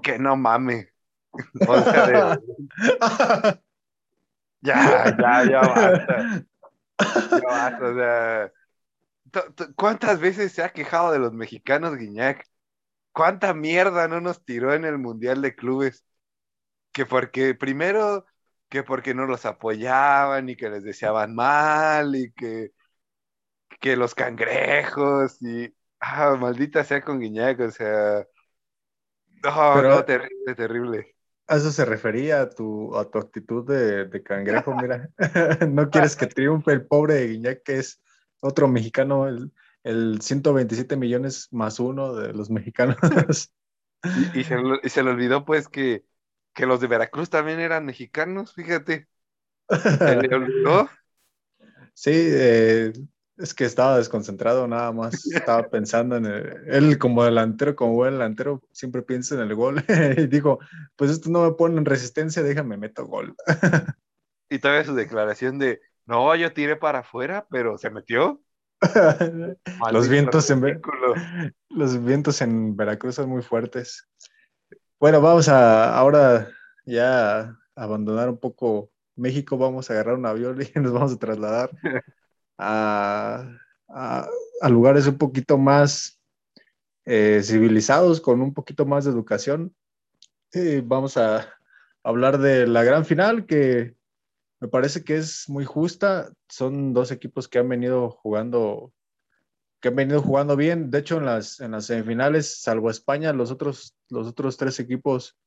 Que 0.02 0.18
no 0.18 0.38
mame. 0.38 0.90
ya, 4.62 5.16
ya, 5.18 5.44
ya 5.50 5.62
basta. 5.62 6.46
Ya 7.32 7.42
basta, 7.46 7.90
o 7.90 7.96
sea. 7.96 8.52
¿Cuántas 9.76 10.20
veces 10.20 10.54
se 10.54 10.64
ha 10.64 10.70
quejado 10.70 11.12
de 11.12 11.20
los 11.20 11.34
mexicanos, 11.34 11.98
Guiñac? 11.98 12.48
¿Cuánta 13.12 13.54
mierda 13.54 14.08
no 14.08 14.22
nos 14.22 14.44
tiró 14.44 14.74
en 14.74 14.86
el 14.86 14.98
Mundial 14.98 15.42
de 15.42 15.56
Clubes? 15.56 16.06
Que 17.00 17.06
porque 17.06 17.56
primero 17.56 18.26
que 18.68 18.84
porque 18.84 19.14
no 19.14 19.26
los 19.26 19.46
apoyaban 19.46 20.50
y 20.50 20.58
que 20.58 20.70
les 20.70 20.84
deseaban 20.84 21.34
mal 21.34 22.14
y 22.14 22.34
que, 22.34 22.74
que 23.80 23.96
los 23.96 24.14
cangrejos 24.14 25.42
y 25.42 25.74
ah, 26.02 26.36
maldita 26.38 26.84
sea 26.84 27.02
con 27.02 27.22
Guiñac, 27.22 27.58
o 27.62 27.72
sea, 27.72 28.28
no, 29.42 29.82
no, 29.82 30.04
terrible, 30.04 30.56
terrible. 30.58 31.16
A 31.48 31.56
eso 31.56 31.72
se 31.72 31.86
refería 31.86 32.42
a 32.42 32.50
tu, 32.50 32.94
a 32.98 33.10
tu 33.10 33.18
actitud 33.18 33.66
de, 33.66 34.22
cangrejo, 34.22 34.76
mira. 34.76 35.10
no 35.70 35.90
quieres 35.90 36.18
que 36.18 36.28
triunfe 36.28 36.74
el 36.74 36.86
pobre 36.86 37.14
de 37.14 37.28
Guiñac, 37.30 37.64
que 37.64 37.78
es 37.78 38.02
otro 38.42 38.68
mexicano, 38.68 39.26
el, 39.26 39.54
el 39.84 40.20
127 40.22 40.98
millones 40.98 41.48
más 41.52 41.80
uno 41.80 42.14
de 42.14 42.34
los 42.34 42.50
mexicanos. 42.50 42.98
y, 44.36 44.44
se, 44.44 44.58
y 44.84 44.90
se 44.90 45.02
le 45.02 45.12
olvidó 45.12 45.46
pues 45.46 45.70
que 45.70 46.09
que 46.60 46.66
los 46.66 46.82
de 46.82 46.88
Veracruz 46.88 47.30
también 47.30 47.62
eran 47.62 47.86
mexicanos, 47.86 48.54
fíjate. 48.54 49.08
Sí, 51.94 52.12
eh, 52.14 52.94
es 53.38 53.54
que 53.54 53.66
estaba 53.66 53.98
desconcentrado 53.98 54.68
nada 54.68 54.92
más. 54.94 55.26
Estaba 55.34 55.70
pensando 55.70 56.16
en 56.16 56.26
él 56.26 56.98
como 56.98 57.26
delantero, 57.26 57.76
como 57.76 57.94
buen 57.94 58.14
delantero, 58.14 58.62
siempre 58.72 59.02
piensa 59.02 59.36
en 59.36 59.42
el 59.42 59.56
gol. 59.56 59.84
y 60.18 60.28
dijo, 60.28 60.60
pues 60.96 61.12
esto 61.12 61.30
no 61.30 61.44
me 61.44 61.52
pone 61.56 61.78
en 61.78 61.86
resistencia, 61.86 62.42
déjame 62.42 62.78
meto 62.78 63.06
gol. 63.06 63.36
y 64.50 64.60
todavía 64.60 64.86
su 64.86 64.96
declaración 64.96 65.60
de, 65.60 65.82
no, 66.06 66.34
yo 66.36 66.54
tiré 66.54 66.76
para 66.78 67.00
afuera, 67.00 67.48
pero 67.50 67.78
se 67.78 67.90
metió. 67.90 68.42
los 69.92 70.08
vientos 70.08 70.50
en 70.50 70.82
los 71.70 72.04
vientos 72.04 72.42
en 72.42 72.76
Veracruz 72.76 73.16
son 73.16 73.30
muy 73.30 73.44
fuertes. 73.44 74.10
Bueno, 75.00 75.22
vamos 75.22 75.48
a 75.48 75.96
ahora 75.98 76.52
ya 76.86 77.58
abandonar 77.74 78.30
un 78.30 78.38
poco 78.38 78.92
México, 79.16 79.58
vamos 79.58 79.90
a 79.90 79.94
agarrar 79.94 80.16
un 80.16 80.26
avión 80.26 80.60
y 80.62 80.66
nos 80.80 80.92
vamos 80.92 81.14
a 81.14 81.18
trasladar 81.18 81.72
a, 82.58 83.48
lugares 84.70 85.08
un 85.08 85.18
poquito 85.18 85.58
más 85.58 86.20
eh, 87.06 87.40
civilizados, 87.44 88.20
con 88.20 88.42
un 88.42 88.54
poquito 88.54 88.86
más 88.86 89.06
de 89.06 89.12
educación. 89.12 89.74
vamos 90.84 91.16
a 91.16 91.48
hablar 92.04 92.38
de 92.40 92.68
la 92.68 92.84
gran 92.84 93.06
final 93.06 93.46
que 93.46 93.96
me 94.60 94.68
parece 94.68 95.06
que 95.06 95.16
es 95.16 95.48
muy 95.48 95.64
justa. 95.64 96.34
Son 96.50 96.94
dos 96.94 97.12
equipos 97.12 97.48
que 97.48 97.60
han 97.60 97.70
venido 97.70 98.10
jugando 98.10 98.92
que 99.80 99.88
han 99.90 99.96
venido 99.96 100.22
jugando 100.22 100.56
bien. 100.56 100.90
De 100.90 101.00
hecho, 101.00 101.18
en 101.18 101.26
las, 101.26 101.60
en 101.60 101.72
las 101.72 101.86
semifinales, 101.86 102.62
salvo 102.62 102.90
España, 102.90 103.34
los 103.34 103.52
otros, 103.52 103.96
los 104.10 104.28
otros 104.28 104.58
tres 104.58 104.80
equipos, 104.80 105.38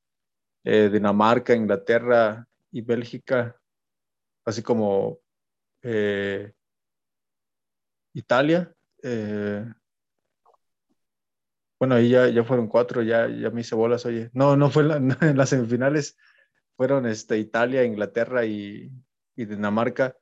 eh, 0.65 0.89
Dinamarca, 0.93 1.55
Inglaterra 1.55 2.47
y 2.71 2.81
Bélgica, 2.83 3.61
así 4.45 4.63
como 4.63 5.19
eh, 5.83 6.53
Italia. 8.15 8.75
Eh, 9.03 9.65
bueno, 11.79 11.97
ahí 11.97 12.11
ya, 12.11 12.29
ya, 12.29 12.45
fueron 12.45 12.69
cuatro, 12.69 13.03
ya, 13.03 13.29
ya 13.29 13.51
me 13.51 13.61
hice 13.61 13.75
bolas, 13.75 14.07
oye. 14.07 14.31
No, 14.33 14.57
no 14.57 14.71
fue 14.71 14.85
en 15.21 15.37
las 15.37 15.51
semifinales, 15.51 16.17
fueron 16.77 17.07
este, 17.07 17.39
Italia, 17.39 17.85
Inglaterra 17.85 18.45
y, 18.47 18.91
y 19.37 19.45
Dinamarca 19.45 20.17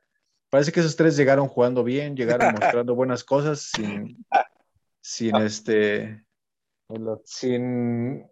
parece 0.50 0.72
que 0.72 0.80
esos 0.80 0.96
tres 0.96 1.16
llegaron 1.16 1.48
jugando 1.48 1.82
bien, 1.82 2.16
llegaron 2.16 2.52
mostrando 2.60 2.94
buenas 2.94 3.24
cosas 3.24 3.70
sin, 3.74 4.24
sin 5.00 5.36
este, 5.36 6.24
sin, 7.24 8.26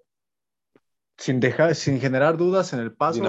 sin 1.16 1.40
dejar, 1.40 1.74
sin 1.74 2.00
generar 2.00 2.36
dudas 2.36 2.72
en 2.72 2.80
el 2.80 2.92
paso. 2.92 3.22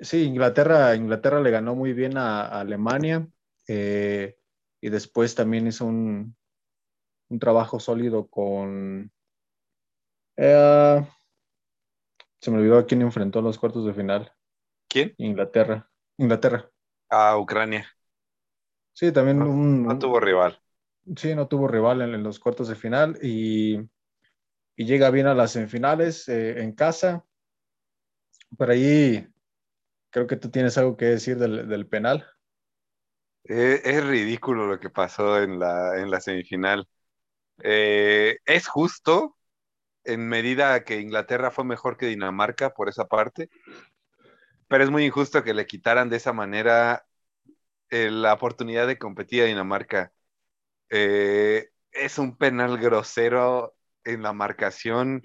sí, 0.00 0.22
Inglaterra, 0.24 0.96
Inglaterra 0.96 1.40
le 1.40 1.50
ganó 1.50 1.74
muy 1.74 1.92
bien 1.92 2.16
a, 2.16 2.46
Alemania 2.46 3.28
eh, 3.68 4.36
y 4.80 4.88
después 4.88 5.34
también 5.34 5.66
hizo 5.66 5.84
un, 5.84 6.34
un 7.28 7.38
trabajo 7.38 7.78
sólido 7.78 8.26
con. 8.26 9.12
Eh, 10.36 11.06
se 12.40 12.50
me 12.50 12.58
olvidó 12.58 12.78
a 12.78 12.86
quién 12.86 13.02
enfrentó 13.02 13.40
los 13.40 13.58
cuartos 13.58 13.86
de 13.86 13.94
final. 13.94 14.32
¿Quién? 14.88 15.14
Inglaterra. 15.16 15.90
Inglaterra 16.18 16.70
a 17.14 17.38
Ucrania. 17.38 17.86
Sí, 18.92 19.12
también 19.12 19.38
no, 19.38 19.98
tuvo 19.98 20.20
rival. 20.20 20.60
Sí, 21.16 21.34
no 21.34 21.48
tuvo 21.48 21.68
rival 21.68 22.02
en, 22.02 22.22
los 22.22 22.38
cuartos 22.38 22.68
de 22.68 22.76
final 22.76 23.18
y, 23.22 23.80
llega 24.76 25.10
bien 25.10 25.26
a 25.26 25.34
las 25.34 25.52
semifinales 25.52 26.28
eh, 26.28 26.62
en 26.62 26.72
casa. 26.72 27.24
Por 28.56 28.70
ahí 28.70 29.26
creo 30.10 30.26
que 30.26 30.36
tú 30.36 30.50
tienes 30.50 30.78
algo 30.78 30.96
que 30.96 31.06
decir 31.06 31.38
del, 31.38 31.86
penal. 31.88 32.24
Eh, 33.44 33.80
es 33.84 34.06
ridículo 34.06 34.66
lo 34.66 34.78
que 34.78 34.90
pasó 34.90 35.42
en 35.42 35.58
la, 35.58 36.00
en 36.00 36.10
la 36.10 36.20
semifinal. 36.20 36.88
Eh, 37.62 38.38
es 38.46 38.68
justo 38.68 39.36
en 40.04 40.28
medida 40.28 40.84
que 40.84 41.00
Inglaterra 41.00 41.50
fue 41.50 41.64
mejor 41.64 41.96
que 41.96 42.06
Dinamarca 42.06 42.70
por 42.70 42.88
esa 42.88 43.06
parte, 43.06 43.48
pero 44.68 44.84
es 44.84 44.90
muy 44.90 45.04
injusto 45.06 45.42
que 45.44 45.54
le 45.54 45.66
quitaran 45.66 46.08
de 46.10 46.16
esa 46.18 46.32
manera 46.32 47.06
eh, 47.90 48.10
la 48.10 48.34
oportunidad 48.34 48.86
de 48.86 48.98
competir 48.98 49.42
a 49.42 49.46
Dinamarca. 49.46 50.12
Eh, 50.90 51.70
es 51.92 52.18
un 52.18 52.36
penal 52.38 52.78
grosero 52.78 53.76
en 54.04 54.22
la 54.22 54.32
marcación, 54.32 55.24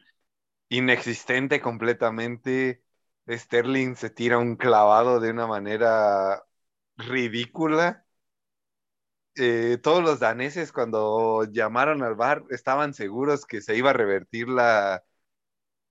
inexistente 0.70 1.62
completamente. 1.62 2.84
Sterling 3.30 3.96
se 3.96 4.10
tira 4.12 4.38
un 4.40 4.56
clavado 4.58 5.20
de 5.20 5.32
una 5.32 5.48
manera 5.48 6.44
ridícula. 6.98 8.06
Eh, 9.36 9.78
todos 9.82 10.04
los 10.04 10.20
daneses 10.20 10.72
cuando 10.74 11.46
llamaron 11.46 12.04
al 12.04 12.16
bar 12.16 12.44
estaban 12.50 12.94
seguros 12.94 13.46
que 13.46 13.62
se 13.62 13.78
iba 13.78 13.92
a 13.92 13.94
revertir 13.94 14.50
la, 14.50 15.04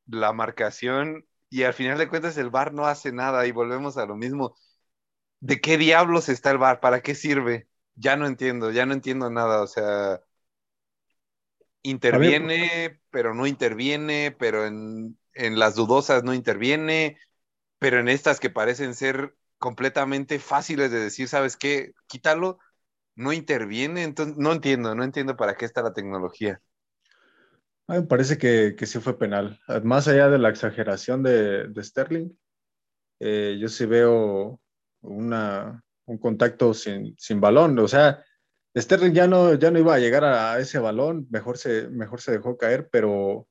la 0.06 0.32
marcación 0.34 1.26
y 1.50 1.62
al 1.64 1.74
final 1.74 1.98
de 1.98 2.08
cuentas 2.08 2.36
el 2.38 2.50
bar 2.50 2.72
no 2.74 2.86
hace 2.86 3.12
nada 3.12 3.46
y 3.46 3.52
volvemos 3.52 3.96
a 3.98 4.06
lo 4.06 4.16
mismo. 4.16 4.56
¿De 5.40 5.60
qué 5.60 5.78
diablos 5.78 6.28
está 6.28 6.50
el 6.52 6.58
bar? 6.58 6.80
¿Para 6.80 7.02
qué 7.02 7.14
sirve? 7.14 7.68
Ya 7.96 8.16
no 8.16 8.26
entiendo, 8.26 8.70
ya 8.72 8.86
no 8.86 8.94
entiendo 8.94 9.30
nada. 9.30 9.62
O 9.62 9.66
sea, 9.66 10.22
interviene, 11.82 13.00
pero 13.10 13.34
no 13.34 13.46
interviene, 13.46 14.34
pero 14.38 14.66
en, 14.66 15.18
en 15.34 15.58
las 15.58 15.74
dudosas 15.74 16.24
no 16.24 16.34
interviene, 16.34 17.18
pero 17.78 18.00
en 18.00 18.08
estas 18.08 18.40
que 18.40 18.50
parecen 18.50 18.94
ser 18.94 19.36
completamente 19.58 20.38
fáciles 20.38 20.90
de 20.90 21.00
decir, 21.00 21.28
¿sabes 21.28 21.56
qué? 21.56 21.94
Quítalo, 22.08 22.58
no 23.16 23.32
interviene. 23.34 24.04
Entonces, 24.04 24.36
no 24.38 24.52
entiendo, 24.52 24.94
no 24.94 25.04
entiendo 25.04 25.36
para 25.36 25.56
qué 25.56 25.64
está 25.66 25.82
la 25.82 25.94
tecnología 25.94 26.62
me 27.88 28.02
parece 28.02 28.36
que, 28.36 28.74
que, 28.76 28.86
sí 28.86 29.00
fue 29.00 29.18
penal. 29.18 29.58
Más 29.82 30.08
allá 30.08 30.28
de 30.28 30.38
la 30.38 30.50
exageración 30.50 31.22
de, 31.22 31.72
Sterling, 31.82 32.30
eh, 33.18 33.56
yo 33.58 33.68
sí 33.68 33.86
veo 33.86 34.60
una, 35.00 35.82
un 36.04 36.18
contacto 36.18 36.74
sin, 36.74 37.16
balón. 37.40 37.78
O 37.78 37.88
sea, 37.88 38.22
Sterling 38.76 39.12
ya 39.12 39.26
no, 39.26 39.54
ya 39.54 39.70
no 39.70 39.78
iba 39.78 39.94
a 39.94 39.98
llegar 39.98 40.24
a, 40.24 40.58
ese 40.58 40.78
balón, 40.78 41.26
mejor 41.30 41.56
se, 41.56 41.88
mejor 41.88 42.20
se 42.20 42.32
dejó 42.32 42.58
caer, 42.58 42.90
pero, 42.90 43.48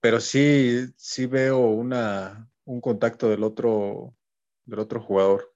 pero 0.00 0.18
sí, 0.18 0.86
sí 0.96 1.26
veo 1.26 1.60
una, 1.60 2.50
un 2.64 2.80
contacto 2.80 3.30
del 3.30 3.44
otro, 3.44 4.16
del 4.64 4.80
otro 4.80 5.00
jugador. 5.00 5.54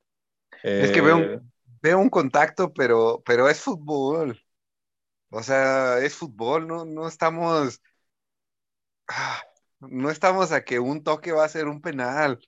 es 0.63 0.93
que 0.93 1.01
veo, 1.01 1.19
eh, 1.19 1.41
veo 1.83 1.99
un 1.99 2.11
contacto, 2.11 2.73
pero, 2.73 3.21
pero 3.27 3.49
es 3.49 3.61
fútbol. 3.61 4.41
O 5.31 5.43
sea, 5.43 5.99
es 5.99 6.15
fútbol, 6.15 6.69
no, 6.69 6.85
no 6.85 7.09
estamos 7.09 7.81
ah, 9.09 9.43
no 9.81 10.11
estamos 10.11 10.53
a 10.53 10.65
que 10.65 10.79
un 10.81 11.03
toque 11.05 11.33
va 11.33 11.45
a 11.45 11.49
ser 11.49 11.67
un 11.69 11.81
penal. 11.81 12.39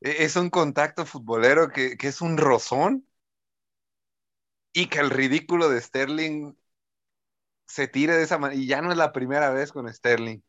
E, 0.00 0.24
es 0.24 0.36
un 0.36 0.50
contacto 0.50 1.06
futbolero 1.06 1.70
que, 1.70 1.96
que 1.98 2.08
es 2.08 2.20
un 2.22 2.38
rozón 2.38 3.06
y 4.72 4.86
que 4.88 4.98
el 5.00 5.10
ridículo 5.10 5.68
de 5.68 5.80
Sterling 5.80 6.54
se 7.66 7.88
tire 7.88 8.14
de 8.16 8.22
esa 8.24 8.38
manera. 8.38 8.60
Y 8.60 8.66
ya 8.66 8.82
no 8.82 8.90
es 8.92 8.96
la 8.98 9.12
primera 9.12 9.50
vez 9.50 9.72
con 9.72 9.92
Sterling. 9.92 10.40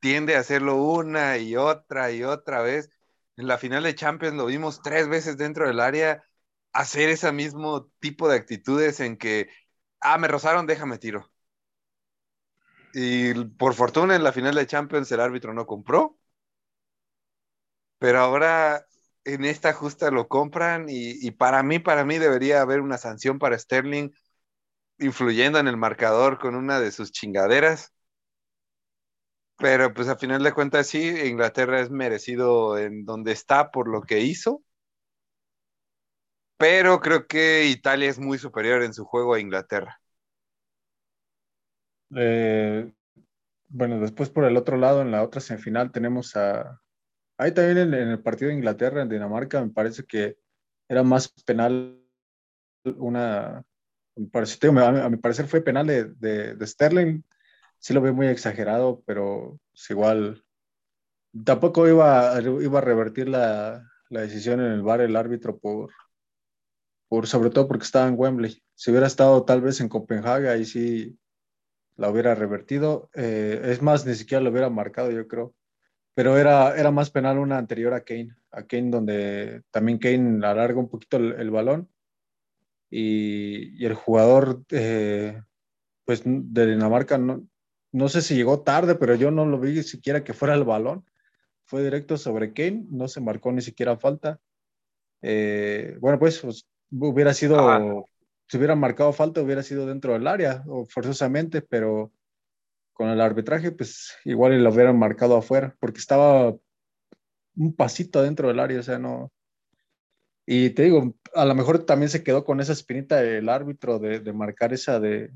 Tiende 0.00 0.36
a 0.36 0.40
hacerlo 0.40 0.76
una 0.76 1.38
y 1.38 1.56
otra 1.56 2.10
y 2.12 2.22
otra 2.24 2.60
vez. 2.62 2.90
En 3.36 3.46
la 3.48 3.58
final 3.58 3.82
de 3.84 3.94
Champions 3.94 4.36
lo 4.36 4.46
vimos 4.46 4.82
tres 4.82 5.08
veces 5.08 5.36
dentro 5.38 5.66
del 5.66 5.80
área 5.80 6.22
hacer 6.72 7.08
ese 7.10 7.32
mismo 7.32 7.86
tipo 8.00 8.28
de 8.28 8.36
actitudes 8.36 9.00
en 9.00 9.16
que, 9.16 9.48
ah, 10.00 10.18
me 10.18 10.28
rozaron, 10.28 10.66
déjame 10.66 10.98
tiro. 10.98 11.30
Y 12.94 13.34
por 13.44 13.74
fortuna 13.74 14.16
en 14.16 14.24
la 14.24 14.32
final 14.32 14.54
de 14.54 14.66
Champions 14.66 15.12
el 15.12 15.20
árbitro 15.20 15.52
no 15.52 15.66
compró. 15.66 16.18
Pero 17.98 18.18
ahora 18.20 18.86
en 19.24 19.44
esta 19.44 19.72
justa 19.72 20.10
lo 20.10 20.28
compran 20.28 20.86
y, 20.88 21.30
para 21.32 21.62
mí, 21.62 21.78
para 21.78 22.04
mí 22.04 22.18
debería 22.18 22.60
haber 22.60 22.80
una 22.80 22.98
sanción 22.98 23.38
para 23.38 23.58
Sterling 23.58 24.10
influyendo 24.98 25.58
en 25.60 25.68
el 25.68 25.76
marcador 25.78 26.38
con 26.38 26.56
una 26.56 26.80
de 26.80 26.92
sus 26.92 27.12
chingaderas. 27.12 27.92
Pero 29.58 29.92
pues 29.94 30.06
a 30.08 30.16
final 30.16 30.42
de 30.44 30.52
cuentas 30.52 30.86
sí, 30.86 31.08
Inglaterra 31.08 31.80
es 31.80 31.90
merecido 31.90 32.78
en 32.78 33.04
donde 33.04 33.32
está 33.32 33.70
por 33.72 33.88
lo 33.88 34.02
que 34.02 34.20
hizo. 34.20 34.62
Pero 36.56 37.00
creo 37.00 37.26
que 37.28 37.66
Italia 37.66 38.10
es 38.10 38.18
muy 38.18 38.38
superior 38.38 38.82
en 38.82 38.92
su 38.94 39.04
juego 39.04 39.34
a 39.34 39.40
Inglaterra. 39.40 40.00
Eh, 42.16 42.92
bueno, 43.68 44.00
después 44.00 44.30
por 44.30 44.44
el 44.44 44.56
otro 44.56 44.76
lado, 44.76 45.02
en 45.02 45.10
la 45.10 45.22
otra 45.22 45.40
semifinal, 45.40 45.92
tenemos 45.92 46.36
a... 46.36 46.80
Ahí 47.36 47.52
también 47.52 47.78
en, 47.78 47.94
el 47.94 48.22
partido 48.22 48.50
de 48.50 48.56
Inglaterra, 48.56 49.02
en 49.02 49.08
Dinamarca, 49.08 49.60
me 49.60 49.72
parece 49.72 50.04
que 50.04 50.38
era 50.88 51.02
más 51.02 51.28
penal 51.44 52.00
una... 52.96 53.58
a, 53.58 55.08
mi, 55.10 55.16
parecer 55.16 55.46
fue 55.48 55.60
penal 55.60 55.86
de, 55.86 56.04
de, 56.54 56.66
Sterling. 56.66 57.22
Sí 57.78 57.92
lo 57.92 58.00
veo 58.00 58.14
muy 58.14 58.28
exagerado, 58.28 59.02
pero 59.06 59.58
es 59.74 59.90
igual. 59.90 60.44
Tampoco 61.44 61.88
iba, 61.88 62.40
iba 62.40 62.78
a 62.78 62.82
revertir 62.82 63.28
la, 63.28 63.90
la 64.08 64.20
decisión 64.20 64.60
en 64.60 64.70
el 64.72 64.82
bar 64.82 65.00
el 65.00 65.16
árbitro 65.16 65.58
por, 65.58 65.90
por 67.08 67.26
sobre 67.26 67.50
todo 67.50 67.66
porque 67.66 67.84
estaba 67.84 68.06
en 68.06 68.14
Wembley. 68.16 68.62
Si 68.74 68.90
hubiera 68.90 69.08
estado 69.08 69.44
tal 69.44 69.60
vez 69.60 69.80
en 69.80 69.88
Copenhague, 69.88 70.48
ahí 70.48 70.64
sí 70.64 71.18
la 71.96 72.10
hubiera 72.10 72.34
revertido. 72.34 73.10
Eh, 73.14 73.60
es 73.64 73.82
más, 73.82 74.06
ni 74.06 74.14
siquiera 74.14 74.42
lo 74.42 74.50
hubiera 74.50 74.70
marcado, 74.70 75.10
yo 75.10 75.26
creo. 75.28 75.54
Pero 76.14 76.38
era, 76.38 76.76
era 76.76 76.90
más 76.90 77.10
penal 77.10 77.38
una 77.38 77.58
anterior 77.58 77.92
a 77.94 78.04
Kane, 78.04 78.34
a 78.50 78.64
Kane 78.64 78.90
donde 78.90 79.62
también 79.70 79.98
Kane 79.98 80.46
alarga 80.46 80.78
un 80.78 80.88
poquito 80.88 81.16
el, 81.16 81.50
balón 81.50 81.88
y, 82.88 83.82
y, 83.82 83.84
el 83.84 83.94
jugador 83.94 84.62
eh, 84.70 85.42
pues 86.04 86.22
de 86.24 86.66
Dinamarca 86.66 87.18
no, 87.18 87.48
no 87.94 88.08
sé 88.08 88.22
si 88.22 88.34
llegó 88.34 88.60
tarde, 88.60 88.96
pero 88.96 89.14
yo 89.14 89.30
no 89.30 89.46
lo 89.46 89.60
vi 89.60 89.80
siquiera 89.84 90.24
que 90.24 90.34
fuera 90.34 90.54
el 90.54 90.64
balón. 90.64 91.04
Fue 91.64 91.82
directo 91.82 92.16
sobre 92.16 92.52
Kane, 92.52 92.86
no 92.90 93.06
se 93.06 93.20
marcó 93.20 93.52
ni 93.52 93.62
siquiera 93.62 93.96
falta. 93.96 94.40
Eh, 95.22 95.96
bueno, 96.00 96.18
pues, 96.18 96.40
pues, 96.40 96.66
hubiera 96.90 97.32
sido 97.32 97.56
ah, 97.60 98.04
si 98.48 98.56
hubiera 98.56 98.74
marcado 98.74 99.12
falta, 99.12 99.40
hubiera 99.40 99.62
sido 99.62 99.86
dentro 99.86 100.12
del 100.12 100.26
área, 100.26 100.62
o 100.66 100.84
forzosamente, 100.86 101.62
pero 101.62 102.12
con 102.92 103.08
el 103.08 103.20
arbitraje, 103.20 103.72
pues 103.72 104.14
igual 104.24 104.62
lo 104.62 104.70
hubieran 104.70 104.98
marcado 104.98 105.36
afuera, 105.36 105.76
porque 105.80 105.98
estaba 105.98 106.54
un 107.56 107.74
pasito 107.74 108.22
dentro 108.22 108.48
del 108.48 108.60
área, 108.60 108.80
o 108.80 108.82
sea, 108.82 108.98
no. 108.98 109.32
Y 110.46 110.70
te 110.70 110.84
digo, 110.84 111.14
a 111.34 111.44
lo 111.44 111.54
mejor 111.54 111.84
también 111.84 112.10
se 112.10 112.22
quedó 112.22 112.44
con 112.44 112.60
esa 112.60 112.72
espinita 112.72 113.22
el 113.22 113.48
árbitro 113.48 113.98
de, 113.98 114.20
de 114.20 114.32
marcar 114.32 114.72
esa 114.72 115.00
de, 115.00 115.30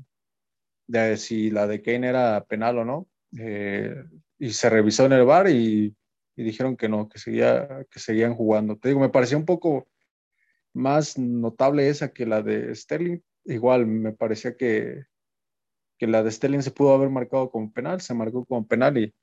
si 1.17 1.49
la 1.49 1.67
de 1.67 1.81
Kane 1.81 2.07
era 2.07 2.45
penal 2.45 2.79
o 2.79 2.85
no. 2.85 3.07
Eh, 3.37 4.03
y 4.37 4.51
se 4.51 4.69
revisó 4.69 5.05
en 5.05 5.13
el 5.13 5.25
bar 5.25 5.49
y, 5.49 5.95
y, 6.35 6.43
dijeron 6.43 6.77
que 6.77 6.89
no, 6.89 7.09
que, 7.09 7.19
seguía, 7.19 7.85
que 7.89 7.99
seguían 7.99 8.35
jugando. 8.35 8.77
Te 8.77 8.89
digo, 8.89 9.01
me 9.01 9.09
pareció 9.09 9.37
un 9.37 9.45
poco 9.45 9.87
más 10.73 11.17
notable 11.17 11.89
esa 11.89 12.11
que 12.11 12.25
la 12.25 12.41
de 12.41 12.73
Sterling. 12.75 13.19
Igual 13.45 13.85
me 13.87 14.13
parecía 14.13 14.55
que, 14.55 15.03
que 15.97 16.07
la 16.07 16.23
de 16.23 16.31
Sterling 16.31 16.61
se 16.61 16.71
pudo 16.71 16.93
haber 16.93 17.09
marcado 17.09 17.49
como 17.51 17.71
penal, 17.71 18.01
se 18.01 18.13
marcó 18.13 18.45
como 18.45 18.67
penal 18.67 18.97
y, 18.97 19.13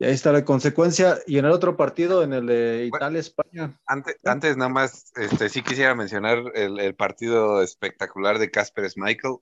ahí 0.00 0.12
está 0.12 0.32
la 0.32 0.44
consecuencia. 0.44 1.18
Y 1.26 1.38
en 1.38 1.46
el 1.46 1.52
otro 1.52 1.76
partido, 1.76 2.22
en 2.22 2.32
el 2.32 2.46
de 2.46 2.86
Italia-España. 2.86 3.80
Antes, 3.86 4.16
antes, 4.24 4.56
nada 4.56 4.70
más, 4.70 5.12
este, 5.16 5.48
sí 5.48 5.62
quisiera 5.62 5.94
mencionar 5.94 6.38
el, 6.54 6.78
el 6.80 6.94
partido 6.94 7.62
espectacular 7.62 8.38
de 8.38 8.50
Casper 8.50 8.90
Schmeichel, 8.90 9.36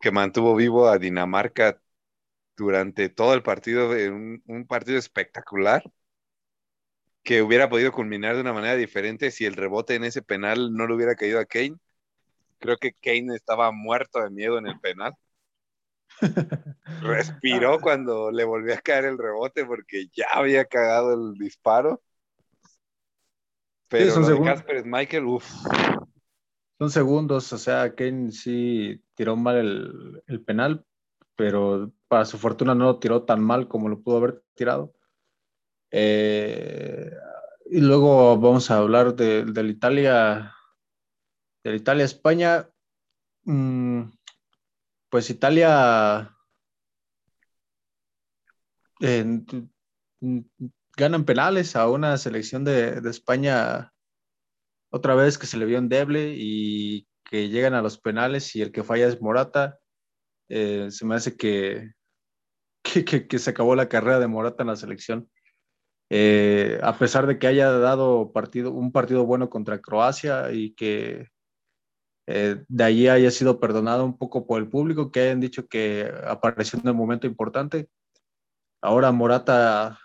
que 0.00 0.10
mantuvo 0.10 0.54
vivo 0.54 0.88
a 0.88 0.98
Dinamarca 0.98 1.80
durante 2.56 3.08
todo 3.08 3.34
el 3.34 3.42
partido, 3.42 3.90
un, 3.90 4.42
un 4.46 4.66
partido 4.66 4.98
espectacular 4.98 5.82
que 7.28 7.42
hubiera 7.42 7.68
podido 7.68 7.92
culminar 7.92 8.34
de 8.36 8.40
una 8.40 8.54
manera 8.54 8.74
diferente 8.74 9.30
si 9.30 9.44
el 9.44 9.54
rebote 9.54 9.94
en 9.94 10.04
ese 10.04 10.22
penal 10.22 10.72
no 10.72 10.86
le 10.86 10.94
hubiera 10.94 11.14
caído 11.14 11.38
a 11.38 11.44
Kane. 11.44 11.76
Creo 12.58 12.78
que 12.78 12.94
Kane 12.94 13.36
estaba 13.36 13.70
muerto 13.70 14.22
de 14.22 14.30
miedo 14.30 14.56
en 14.56 14.66
el 14.66 14.80
penal. 14.80 15.12
Respiró 17.02 17.80
cuando 17.80 18.30
le 18.30 18.44
volvió 18.44 18.72
a 18.72 18.78
caer 18.78 19.04
el 19.04 19.18
rebote 19.18 19.66
porque 19.66 20.06
ya 20.10 20.24
había 20.32 20.64
cagado 20.64 21.12
el 21.12 21.34
disparo. 21.34 22.00
Pero 23.88 24.24
sí, 24.24 24.42
Casper 24.42 24.86
Michael, 24.86 25.26
uff. 25.26 25.46
Son 26.78 26.90
segundos, 26.90 27.52
o 27.52 27.58
sea, 27.58 27.94
Kane 27.94 28.32
sí 28.32 29.04
tiró 29.12 29.36
mal 29.36 29.56
el, 29.58 30.22
el 30.28 30.42
penal, 30.42 30.82
pero 31.36 31.92
para 32.08 32.24
su 32.24 32.38
fortuna 32.38 32.74
no 32.74 32.86
lo 32.86 32.98
tiró 32.98 33.24
tan 33.24 33.42
mal 33.42 33.68
como 33.68 33.90
lo 33.90 34.00
pudo 34.00 34.16
haber 34.16 34.42
tirado. 34.54 34.94
Eh, 35.90 37.10
y 37.70 37.80
luego 37.80 38.38
vamos 38.38 38.70
a 38.70 38.78
hablar 38.78 39.14
de, 39.14 39.44
de 39.44 39.62
la 39.62 39.70
Italia, 39.70 40.54
de 41.64 41.70
la 41.70 41.76
Italia-España. 41.76 42.68
Mm, 43.44 44.10
pues 45.10 45.30
Italia 45.30 46.34
ganan 50.96 51.24
penales 51.24 51.76
a 51.76 51.88
una 51.88 52.16
selección 52.18 52.64
de, 52.64 53.00
de, 53.00 53.10
España 53.10 53.92
otra 54.90 55.14
vez 55.14 55.38
que 55.38 55.46
se 55.46 55.56
le 55.56 55.64
vio 55.64 55.78
endeble 55.78 56.34
y 56.36 57.06
que 57.24 57.48
llegan 57.48 57.74
a 57.74 57.82
los 57.82 57.98
penales 57.98 58.54
y 58.56 58.62
el 58.62 58.72
que 58.72 58.82
falla 58.82 59.06
es 59.06 59.20
Morata. 59.20 59.78
Eh, 60.48 60.90
se 60.90 61.06
me 61.06 61.14
hace 61.14 61.36
que, 61.36 61.92
que, 63.06 63.28
que, 63.28 63.38
se 63.38 63.50
acabó 63.50 63.74
la 63.76 63.88
carrera 63.88 64.18
de 64.18 64.26
Morata 64.26 64.62
en 64.62 64.68
la 64.68 64.76
selección. 64.76 65.30
Eh, 66.10 66.80
a 66.82 66.96
pesar 66.96 67.26
de 67.26 67.38
que 67.38 67.46
haya 67.46 67.70
dado 67.70 68.32
un 68.72 68.92
partido 68.92 69.26
bueno 69.26 69.50
contra 69.50 69.80
Croacia 69.80 70.50
y 70.52 70.74
que 70.74 71.28
eh, 72.26 72.64
de 72.68 72.84
allí 72.84 73.08
haya 73.08 73.30
sido 73.30 73.60
perdonado 73.60 74.04
un 74.04 74.16
poco 74.18 74.46
por 74.46 74.60
el 74.60 74.68
público, 74.68 75.10
que 75.12 75.20
hayan 75.20 75.40
dicho 75.40 75.68
que 75.68 76.10
apareció 76.26 76.78
en 76.78 76.88
un 76.88 76.96
momento 76.96 77.26
importante. 77.26 77.88
Ahora 78.82 79.12
Morata 79.12 79.98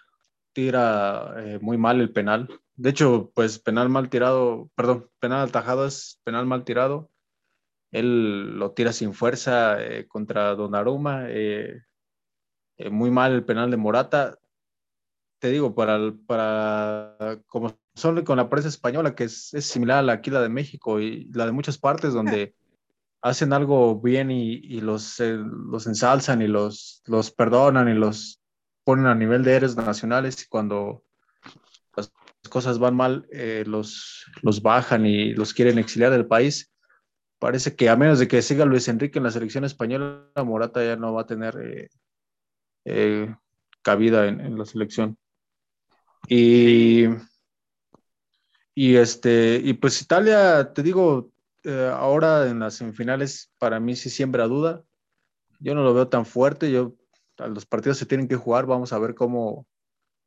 tira 0.53 1.35
eh, 1.37 1.59
muy 1.61 1.77
mal 1.77 2.01
el 2.01 2.11
penal. 2.13 2.49
De 2.75 2.89
hecho, 2.89 3.31
pues 3.35 3.59
penal 3.59 3.89
mal 3.89 4.09
tirado, 4.09 4.69
perdón, 4.75 5.09
penal 5.19 5.47
atajado 5.47 5.85
es 5.87 6.21
penal 6.23 6.45
mal 6.45 6.65
tirado. 6.65 7.11
Él 7.91 8.57
lo 8.57 8.71
tira 8.73 8.93
sin 8.93 9.13
fuerza 9.13 9.77
contra 10.07 10.55
Donnarumma. 10.55 11.27
muy 12.91 13.11
mal 13.11 13.33
el 13.33 13.45
penal 13.45 13.71
de 13.71 13.77
Morata 13.77 14.37
te 15.43 15.51
digo, 15.51 15.75
para, 15.75 15.99
para 16.25 17.37
como 17.47 17.77
son 17.95 18.23
con 18.23 18.37
la 18.37 18.49
prensa 18.49 18.69
española, 18.69 19.13
que 19.13 19.25
es, 19.25 19.53
es, 19.53 19.65
similar 19.65 19.97
a 19.97 20.01
la 20.01 20.13
aquí 20.13 20.31
la 20.31 20.39
de 20.39 20.47
México 20.47 21.01
y 21.01 21.25
la 21.33 21.45
de 21.45 21.51
muchas 21.51 21.77
partes 21.77 22.13
donde 22.13 22.55
hacen 23.21 23.51
algo 23.51 23.99
bien 23.99 24.31
y, 24.31 24.53
y 24.53 24.79
los, 24.79 25.19
eh, 25.19 25.35
los 25.35 25.85
ensalzan 25.85 26.41
y 26.41 26.47
los, 26.47 27.03
los 27.07 27.29
perdonan 27.31 27.89
y 27.89 27.93
los 27.93 28.39
ponen 28.85 29.05
a 29.05 29.15
nivel 29.15 29.43
de 29.43 29.55
héroes 29.55 29.75
nacionales 29.75 30.41
y 30.41 30.47
cuando 30.47 31.03
las 31.97 32.09
cosas 32.49 32.79
van 32.79 32.95
mal, 32.95 33.27
eh, 33.29 33.65
los, 33.67 34.25
los 34.43 34.61
bajan 34.61 35.05
y 35.05 35.33
los 35.33 35.53
quieren 35.53 35.77
exiliar 35.77 36.11
del 36.11 36.25
país. 36.25 36.71
Parece 37.37 37.75
que 37.75 37.89
a 37.89 37.97
menos 37.97 38.17
de 38.17 38.29
que 38.29 38.41
siga 38.41 38.63
Luis 38.63 38.87
Enrique 38.87 39.19
en 39.19 39.25
la 39.25 39.31
selección 39.31 39.65
española, 39.65 40.25
Morata 40.37 40.81
ya 40.81 40.95
no 40.95 41.13
va 41.13 41.23
a 41.23 41.27
tener 41.27 41.89
eh, 42.85 43.35
cabida 43.81 44.27
en, 44.27 44.39
en 44.39 44.57
la 44.57 44.63
selección. 44.63 45.17
Y, 46.27 47.05
y, 48.75 48.95
este, 48.95 49.61
y 49.63 49.73
pues 49.73 50.01
Italia, 50.01 50.73
te 50.73 50.83
digo, 50.83 51.31
eh, 51.63 51.91
ahora 51.93 52.49
en 52.49 52.59
las 52.59 52.75
semifinales 52.75 53.51
para 53.59 53.79
mí 53.79 53.95
sí 53.95 54.09
siembra 54.09 54.47
duda. 54.47 54.83
Yo 55.59 55.75
no 55.75 55.83
lo 55.83 55.93
veo 55.93 56.09
tan 56.09 56.25
fuerte. 56.25 56.71
Yo 56.71 56.95
los 57.37 57.65
partidos 57.65 57.97
se 57.97 58.05
tienen 58.05 58.27
que 58.27 58.35
jugar, 58.35 58.65
vamos 58.65 58.93
a 58.93 58.99
ver 58.99 59.15
cómo, 59.15 59.67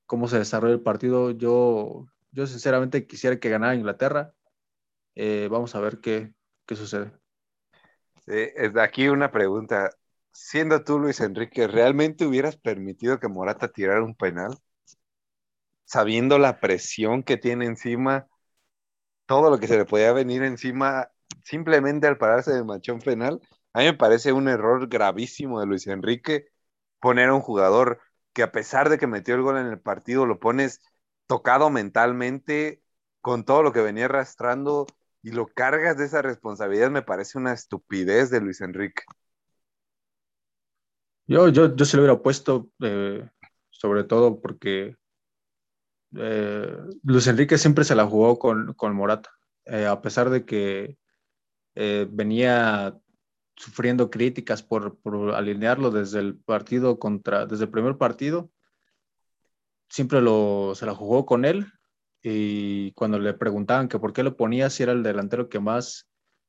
cómo 0.06 0.28
se 0.28 0.38
desarrolla 0.38 0.74
el 0.74 0.82
partido. 0.82 1.30
Yo, 1.30 2.06
yo 2.32 2.46
sinceramente 2.46 3.06
quisiera 3.06 3.38
que 3.38 3.50
ganara 3.50 3.74
Inglaterra. 3.74 4.34
Eh, 5.14 5.48
vamos 5.50 5.74
a 5.74 5.80
ver 5.80 6.00
qué, 6.00 6.34
qué 6.66 6.76
sucede. 6.76 7.12
Sí, 8.26 8.32
aquí 8.80 9.08
una 9.08 9.30
pregunta. 9.30 9.90
Siendo 10.32 10.84
tú, 10.84 10.98
Luis 10.98 11.20
Enrique, 11.20 11.66
¿realmente 11.66 12.26
hubieras 12.26 12.56
permitido 12.56 13.18
que 13.18 13.28
Morata 13.28 13.68
tirara 13.68 14.02
un 14.02 14.14
penal? 14.14 14.58
Sabiendo 15.96 16.38
la 16.38 16.60
presión 16.60 17.22
que 17.22 17.38
tiene 17.38 17.64
encima, 17.64 18.26
todo 19.24 19.48
lo 19.48 19.58
que 19.58 19.66
se 19.66 19.78
le 19.78 19.86
podía 19.86 20.12
venir 20.12 20.42
encima 20.42 21.08
simplemente 21.42 22.06
al 22.06 22.18
pararse 22.18 22.52
de 22.52 22.62
machón 22.64 22.98
penal, 22.98 23.40
a 23.72 23.78
mí 23.78 23.86
me 23.86 23.94
parece 23.94 24.34
un 24.34 24.46
error 24.46 24.88
gravísimo 24.88 25.58
de 25.58 25.64
Luis 25.64 25.86
Enrique 25.86 26.48
poner 27.00 27.30
a 27.30 27.34
un 27.34 27.40
jugador 27.40 27.98
que 28.34 28.42
a 28.42 28.52
pesar 28.52 28.90
de 28.90 28.98
que 28.98 29.06
metió 29.06 29.36
el 29.36 29.40
gol 29.40 29.56
en 29.56 29.68
el 29.68 29.80
partido, 29.80 30.26
lo 30.26 30.38
pones 30.38 30.82
tocado 31.26 31.70
mentalmente 31.70 32.82
con 33.22 33.46
todo 33.46 33.62
lo 33.62 33.72
que 33.72 33.80
venía 33.80 34.04
arrastrando 34.04 34.84
y 35.22 35.30
lo 35.30 35.46
cargas 35.46 35.96
de 35.96 36.04
esa 36.04 36.20
responsabilidad, 36.20 36.90
me 36.90 37.00
parece 37.00 37.38
una 37.38 37.54
estupidez 37.54 38.28
de 38.28 38.42
Luis 38.42 38.60
Enrique. 38.60 39.02
Yo, 41.26 41.48
yo, 41.48 41.74
yo 41.74 41.84
se 41.86 41.96
lo 41.96 42.02
hubiera 42.02 42.20
puesto, 42.20 42.68
eh, 42.82 43.26
sobre 43.70 44.04
todo 44.04 44.42
porque 44.42 44.94
eh, 46.18 46.76
Luis 47.02 47.26
Enrique 47.26 47.58
siempre 47.58 47.84
se 47.84 47.94
la 47.94 48.06
jugó 48.06 48.38
con, 48.38 48.74
con 48.74 48.94
Morata, 48.94 49.30
eh, 49.64 49.86
a 49.86 50.00
pesar 50.00 50.30
de 50.30 50.44
que 50.44 50.96
venía 52.08 52.98
sufriendo 53.56 54.10
críticas 54.10 54.62
por, 54.62 54.98
alinearlo 55.34 55.90
desde 55.90 56.20
el 56.20 56.36
partido 56.36 56.98
contra, 56.98 57.46
desde 57.46 57.64
el 57.64 57.70
primer 57.70 57.96
partido, 57.96 58.50
siempre 59.88 60.20
lo, 60.20 60.72
se 60.74 60.86
la 60.86 60.94
jugó 60.94 61.26
con 61.26 61.44
él 61.44 61.66
y 62.22 62.92
cuando 62.92 63.18
le 63.18 63.34
preguntaban 63.34 63.88
que 63.88 63.98
por 63.98 64.12
qué 64.12 64.22
lo 64.22 64.36
ponía, 64.36 64.68
si 64.68 64.82
era 64.82 64.92
el 64.92 65.02
delantero 65.02 65.48
que 65.48 65.60
más 65.60 66.08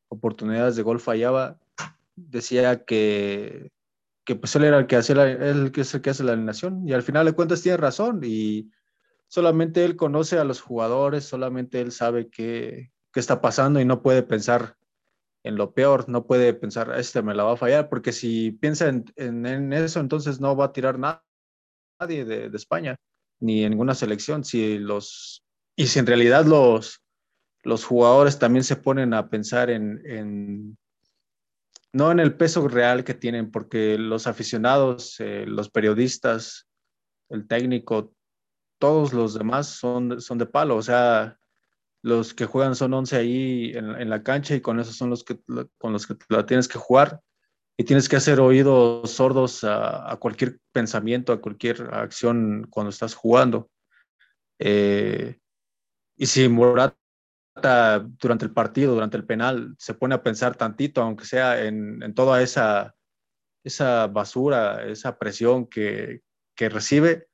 oportunidades 0.10 0.76
de 0.76 0.84
gol 0.84 1.00
fallaba, 1.00 1.60
decía 2.16 2.84
que, 2.84 3.72
que 4.26 4.36
pues 4.36 4.56
él 4.56 4.66
era 4.66 4.80
el 4.80 4.88
que, 4.88 4.96
hacía 4.96 5.24
el 5.24 5.72
que 5.72 5.82
es 5.82 5.94
el 5.94 6.02
que 6.02 6.10
hace 6.10 6.24
la 6.24 6.34
alineación 6.34 6.88
y 6.88 6.94
al 6.94 7.04
final 7.04 7.26
de 7.26 7.34
cuentas 7.34 7.62
tiene 7.62 7.78
razón 7.78 8.22
y 8.24 8.70
solamente 9.28 9.86
él 9.86 9.96
conoce 9.96 10.40
a 10.40 10.44
los 10.44 10.62
jugadores, 10.62 11.26
solamente 11.26 11.82
él 11.82 11.92
sabe 11.92 12.30
qué, 12.30 12.92
qué 13.14 13.20
está 13.20 13.42
pasando 13.42 13.80
y 13.80 13.86
no 13.86 14.02
puede 14.02 14.24
pensar 14.24 14.76
en 15.44 15.56
lo 15.56 15.74
peor, 15.74 16.10
no 16.10 16.26
puede 16.26 16.54
pensar, 16.54 16.94
este 16.98 17.22
me 17.22 17.34
la 17.34 17.44
va 17.44 17.54
a 17.54 17.58
fallar, 17.58 17.90
porque 17.90 18.12
si 18.12 18.52
piensa 18.52 18.90
en, 18.90 19.06
en, 19.16 19.72
eso, 19.74 20.00
entonces 20.00 20.40
no 20.40 20.56
va 20.56 20.66
a 20.66 20.74
tirar 20.74 21.00
nada, 21.00 21.24
nadie 22.00 22.26
de, 22.26 22.56
España, 22.56 22.98
ni 23.40 23.64
en 23.64 23.72
ninguna 23.72 23.96
selección. 23.96 24.44
Si 24.44 24.78
los 24.78 25.44
y 25.76 25.88
si 25.88 26.00
en 26.00 26.08
realidad 26.08 26.46
los, 26.46 27.02
los 27.64 27.86
jugadores 27.86 28.40
también 28.40 28.64
se 28.64 28.76
ponen 28.76 29.14
a 29.14 29.30
pensar 29.30 29.70
en, 29.70 30.78
no 31.94 32.12
en 32.12 32.20
el 32.20 32.36
peso 32.36 32.68
real 32.68 33.04
que 33.04 33.14
tienen, 33.14 33.52
porque 33.52 33.98
los 33.98 34.28
aficionados, 34.28 35.20
eh, 35.20 35.46
los 35.48 35.70
periodistas, 35.70 36.68
el 37.30 37.48
técnico, 37.48 38.14
todos 38.80 39.14
los 39.14 39.34
demás 39.34 39.68
son, 39.68 40.22
son 40.22 40.38
de 40.38 40.46
palo, 40.46 40.76
o 40.76 40.82
sea, 40.82 41.38
los 42.04 42.34
que 42.34 42.46
juegan 42.46 42.76
son 42.76 42.94
11 42.94 43.16
ahí 43.16 43.72
en, 43.76 44.10
la 44.10 44.24
cancha 44.24 44.56
y 44.56 44.62
con 44.62 44.80
esos 44.80 44.96
son 44.96 45.10
los 45.10 45.24
que, 45.24 45.40
con 45.78 45.94
los 45.94 46.08
que 46.08 46.16
la 46.30 46.46
tienes 46.46 46.68
que 46.68 46.78
jugar 46.78 47.22
y 47.78 47.84
tienes 47.84 48.08
que 48.08 48.16
hacer 48.16 48.40
oídos 48.40 49.12
sordos 49.12 49.64
a, 49.64 50.12
a 50.12 50.18
cualquier 50.18 50.60
pensamiento, 50.72 51.34
a 51.34 51.42
cualquier 51.42 51.94
acción 51.94 52.68
cuando 52.70 52.90
estás 52.90 53.14
jugando. 53.14 53.70
Eh, 54.60 55.38
y 56.18 56.26
si 56.26 56.48
Morata 56.50 56.98
durante 58.20 58.46
el 58.46 58.52
partido, 58.52 58.94
durante 58.94 59.18
el 59.18 59.26
penal, 59.26 59.76
se 59.78 59.94
pone 59.94 60.16
a 60.16 60.24
pensar 60.24 60.56
tantito, 60.56 61.02
aunque 61.02 61.26
sea 61.26 61.64
en, 61.64 62.02
en 62.02 62.14
toda 62.14 62.42
esa, 62.42 62.96
esa 63.64 64.08
basura, 64.08 64.86
esa 64.88 65.18
presión 65.18 65.68
que, 65.68 66.22
que 66.56 66.70
recibe, 66.70 67.27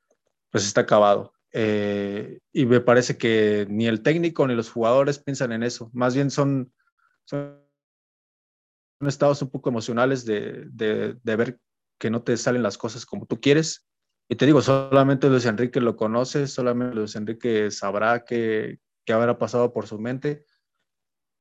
pues 0.54 0.66
está 0.66 0.82
acabado. 0.82 1.32
Eh, 1.52 2.38
y 2.52 2.64
me 2.64 2.80
parece 2.80 3.18
que 3.18 3.66
ni 3.68 3.88
el 3.88 4.04
técnico 4.04 4.46
ni 4.46 4.54
los 4.54 4.70
jugadores 4.70 5.18
piensan 5.18 5.50
en 5.50 5.64
eso. 5.64 5.90
Más 5.92 6.14
bien 6.14 6.30
son, 6.30 6.72
son 7.24 7.60
estados 9.00 9.42
un 9.42 9.50
poco 9.50 9.70
emocionales 9.70 10.24
de, 10.24 10.68
de, 10.70 11.36
ver 11.36 11.58
que 11.98 12.08
no 12.08 12.22
te 12.22 12.36
salen 12.36 12.62
las 12.62 12.78
cosas 12.78 13.04
como 13.04 13.26
tú 13.26 13.40
quieres 13.40 13.84
y 14.28 14.36
te 14.36 14.46
digo, 14.46 14.62
solamente 14.62 15.28
Luis 15.28 15.44
Enrique 15.44 15.80
lo 15.80 15.96
conoce, 15.96 16.46
solamente 16.46 16.94
Luis 16.94 17.16
Enrique 17.16 17.72
sabrá 17.72 18.24
qué, 18.24 18.78
qué 19.04 19.12
habrá 19.12 19.36
pasado 19.36 19.72
por 19.72 19.88
su 19.88 19.98
mente. 19.98 20.46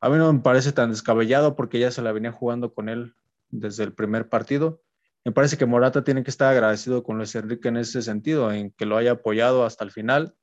A 0.01 0.09
mí 0.09 0.17
no 0.17 0.33
me 0.33 0.39
parece 0.39 0.71
tan 0.71 0.89
descabellado 0.89 1.55
porque 1.55 1.77
ya 1.77 1.91
se 1.91 2.01
la 2.01 2.11
venía 2.13 2.31
jugando 2.31 2.73
con 2.73 2.89
él 2.89 3.13
desde 3.49 3.83
el 3.83 3.93
primer 3.93 4.27
partido. 4.27 4.82
Me 5.25 5.31
parece 5.31 5.57
que 5.57 5.65
Morata 5.65 6.03
tiene 6.03 6.23
que 6.23 6.29
estar 6.29 6.51
agradecido 6.51 7.03
con 7.03 7.17
Luis 7.17 7.33
Enrique 7.35 7.69
en 7.69 7.77
ese 7.77 8.01
sentido, 8.01 8.51
en 8.51 8.71
que 8.71 8.85
lo 8.85 8.97
haya 8.97 9.11
apoyado 9.11 9.65
hasta 9.65 9.83
el 9.83 9.91
final. 9.91 10.35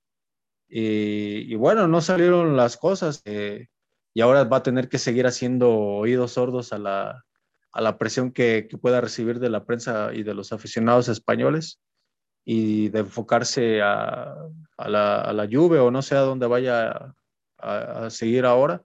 Y, 0.68 1.52
y 1.52 1.54
bueno, 1.56 1.86
no 1.88 2.00
salieron 2.00 2.56
las 2.56 2.76
cosas 2.76 3.22
eh, 3.24 3.66
y 4.14 4.20
ahora 4.20 4.44
va 4.44 4.58
a 4.58 4.62
tener 4.62 4.88
que 4.88 4.98
seguir 4.98 5.26
haciendo 5.26 5.70
oídos 5.76 6.32
sordos 6.32 6.72
a 6.72 6.78
la, 6.78 7.24
a 7.72 7.80
la 7.80 7.98
presión 7.98 8.32
que, 8.32 8.68
que 8.70 8.78
pueda 8.78 9.00
recibir 9.00 9.38
de 9.38 9.50
la 9.50 9.64
prensa 9.64 10.14
y 10.14 10.22
de 10.22 10.34
los 10.34 10.52
aficionados 10.52 11.08
españoles 11.08 11.80
y 12.44 12.88
de 12.88 13.00
enfocarse 13.00 13.82
a, 13.82 14.34
a, 14.78 14.88
la, 14.88 15.20
a 15.20 15.32
la 15.32 15.46
Juve 15.50 15.78
o 15.78 15.90
no 15.90 16.02
sé 16.02 16.16
a 16.16 16.20
dónde 16.20 16.46
vaya 16.46 17.14
a, 17.58 18.04
a 18.06 18.10
seguir 18.10 18.46
ahora. 18.46 18.82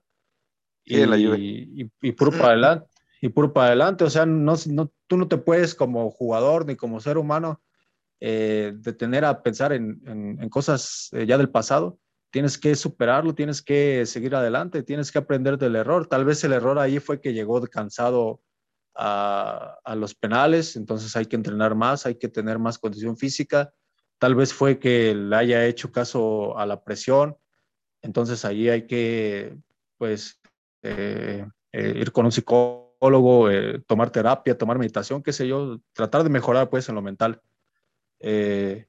y, 0.84 1.06
la 1.06 1.16
Juve. 1.16 1.38
Y, 1.38 1.90
y, 2.02 2.12
puro 2.12 2.32
para 2.32 2.48
adelante. 2.48 2.86
Y 3.20 3.28
puro 3.30 3.52
para 3.52 3.68
adelante. 3.68 4.04
O 4.04 4.10
sea, 4.10 4.26
no, 4.26 4.54
no, 4.66 4.92
tú 5.06 5.16
no 5.16 5.28
te 5.28 5.38
puedes 5.38 5.74
como 5.74 6.10
jugador 6.10 6.66
ni 6.66 6.76
como 6.76 7.00
ser 7.00 7.18
humano 7.18 7.62
eh, 8.20 8.72
detener 8.76 9.24
a 9.24 9.42
pensar 9.42 9.72
en, 9.72 10.00
en, 10.06 10.42
en 10.42 10.48
cosas 10.48 11.08
eh, 11.12 11.26
ya 11.26 11.38
del 11.38 11.50
pasado. 11.50 11.98
Tienes 12.30 12.58
que 12.58 12.74
superarlo, 12.74 13.34
tienes 13.34 13.62
que 13.62 14.04
seguir 14.06 14.34
adelante, 14.34 14.82
tienes 14.82 15.10
que 15.10 15.18
aprender 15.18 15.58
del 15.58 15.76
error. 15.76 16.06
Tal 16.06 16.24
vez 16.24 16.42
el 16.44 16.52
error 16.52 16.78
ahí 16.78 16.98
fue 16.98 17.20
que 17.20 17.32
llegó 17.32 17.60
cansado 17.66 18.42
a, 18.94 19.78
a, 19.84 19.94
los 19.94 20.14
penales, 20.14 20.76
entonces 20.76 21.14
hay 21.16 21.26
que 21.26 21.36
entrenar 21.36 21.74
más, 21.74 22.06
hay 22.06 22.16
que 22.16 22.28
tener 22.28 22.58
más 22.58 22.78
condición 22.78 23.16
física. 23.16 23.72
Tal 24.18 24.34
vez 24.34 24.52
fue 24.52 24.78
que 24.78 25.14
le 25.14 25.36
haya 25.36 25.66
hecho 25.66 25.92
caso 25.92 26.58
a 26.58 26.66
la 26.66 26.82
presión, 26.82 27.36
entonces 28.02 28.44
ahí 28.44 28.68
hay 28.68 28.86
que, 28.86 29.56
pues, 29.98 30.40
eh, 30.82 31.46
eh, 31.72 31.92
ir 31.96 32.12
con 32.12 32.24
un 32.24 32.32
psicólogo, 32.96 33.50
eh, 33.50 33.82
tomar 33.86 34.10
terapia, 34.10 34.56
tomar 34.56 34.78
meditación, 34.78 35.22
qué 35.22 35.32
sé 35.32 35.46
yo, 35.46 35.80
tratar 35.92 36.22
de 36.24 36.30
mejorar, 36.30 36.70
pues, 36.70 36.88
en 36.88 36.94
lo 36.94 37.02
mental. 37.02 37.42
Eh, 38.20 38.86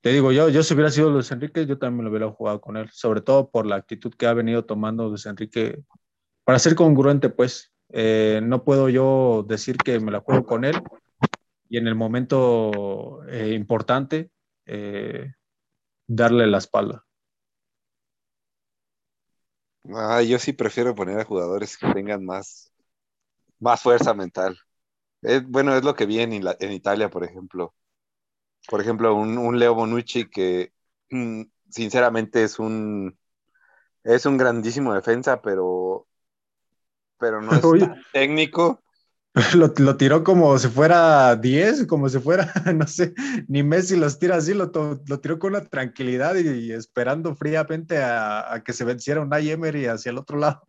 te 0.00 0.10
digo, 0.10 0.32
yo, 0.32 0.48
yo 0.48 0.62
si 0.62 0.74
hubiera 0.74 0.90
sido 0.90 1.10
Luis 1.10 1.30
Enrique, 1.30 1.66
yo 1.66 1.78
también 1.78 2.04
lo 2.04 2.10
hubiera 2.10 2.30
jugado 2.30 2.60
con 2.60 2.76
él, 2.76 2.88
sobre 2.90 3.20
todo 3.20 3.50
por 3.50 3.66
la 3.66 3.76
actitud 3.76 4.12
que 4.14 4.26
ha 4.26 4.34
venido 4.34 4.64
tomando 4.64 5.08
Luis 5.08 5.26
Enrique, 5.26 5.82
para 6.44 6.58
ser 6.58 6.74
congruente, 6.74 7.30
pues, 7.30 7.72
eh, 7.90 8.40
no 8.42 8.64
puedo 8.64 8.88
yo 8.88 9.44
decir 9.46 9.76
que 9.76 10.00
me 10.00 10.10
la 10.10 10.20
juego 10.20 10.44
con 10.44 10.64
él 10.64 10.80
y 11.68 11.78
en 11.78 11.86
el 11.86 11.94
momento 11.94 13.20
importante 13.30 14.30
darle 16.06 16.46
la 16.46 16.58
espalda. 16.58 17.04
Ah, 19.92 20.22
yo 20.22 20.38
sí 20.38 20.52
prefiero 20.52 20.94
poner 20.94 21.20
a 21.20 21.24
jugadores 21.24 21.76
que 21.76 21.86
tengan 21.92 22.24
más, 22.24 22.73
más 23.64 23.82
fuerza 23.82 24.14
mental. 24.14 24.58
Es, 25.22 25.42
bueno, 25.48 25.74
es 25.74 25.82
lo 25.82 25.94
que 25.94 26.06
vi 26.06 26.20
en, 26.20 26.32
en, 26.34 26.72
Italia, 26.72 27.10
por 27.10 27.24
ejemplo. 27.24 27.74
Por 28.68 28.80
ejemplo, 28.80 29.14
un, 29.14 29.38
un 29.38 29.58
Leo 29.58 29.74
Bonucci 29.74 30.28
que 30.28 30.72
mm, 31.10 31.42
sinceramente 31.70 32.44
es 32.44 32.58
un, 32.58 33.18
es 34.04 34.26
un 34.26 34.36
grandísimo 34.36 34.94
defensa, 34.94 35.40
pero 35.40 36.06
pero 37.18 37.40
no 37.40 37.52
es 37.54 37.62
tan 37.80 38.02
técnico. 38.12 38.83
Lo, 39.56 39.72
lo, 39.76 39.96
tiró 39.96 40.22
como 40.22 40.56
si 40.58 40.68
fuera 40.68 41.34
10, 41.34 41.86
como 41.88 42.08
si 42.08 42.20
fuera, 42.20 42.52
no 42.72 42.86
sé, 42.86 43.14
ni 43.48 43.64
Messi 43.64 43.96
los 43.96 44.20
tira 44.20 44.36
así, 44.36 44.54
lo, 44.54 44.70
lo 44.72 45.20
tiró 45.20 45.40
con 45.40 45.56
una 45.56 45.64
tranquilidad 45.64 46.36
y, 46.36 46.48
y 46.48 46.72
esperando 46.72 47.34
fríamente 47.34 47.98
a, 47.98 48.54
a, 48.54 48.62
que 48.62 48.72
se 48.72 48.84
venciera 48.84 49.20
un 49.20 49.34
Emery 49.34 49.86
hacia 49.86 50.10
el 50.10 50.18
otro 50.18 50.38
lado. 50.38 50.68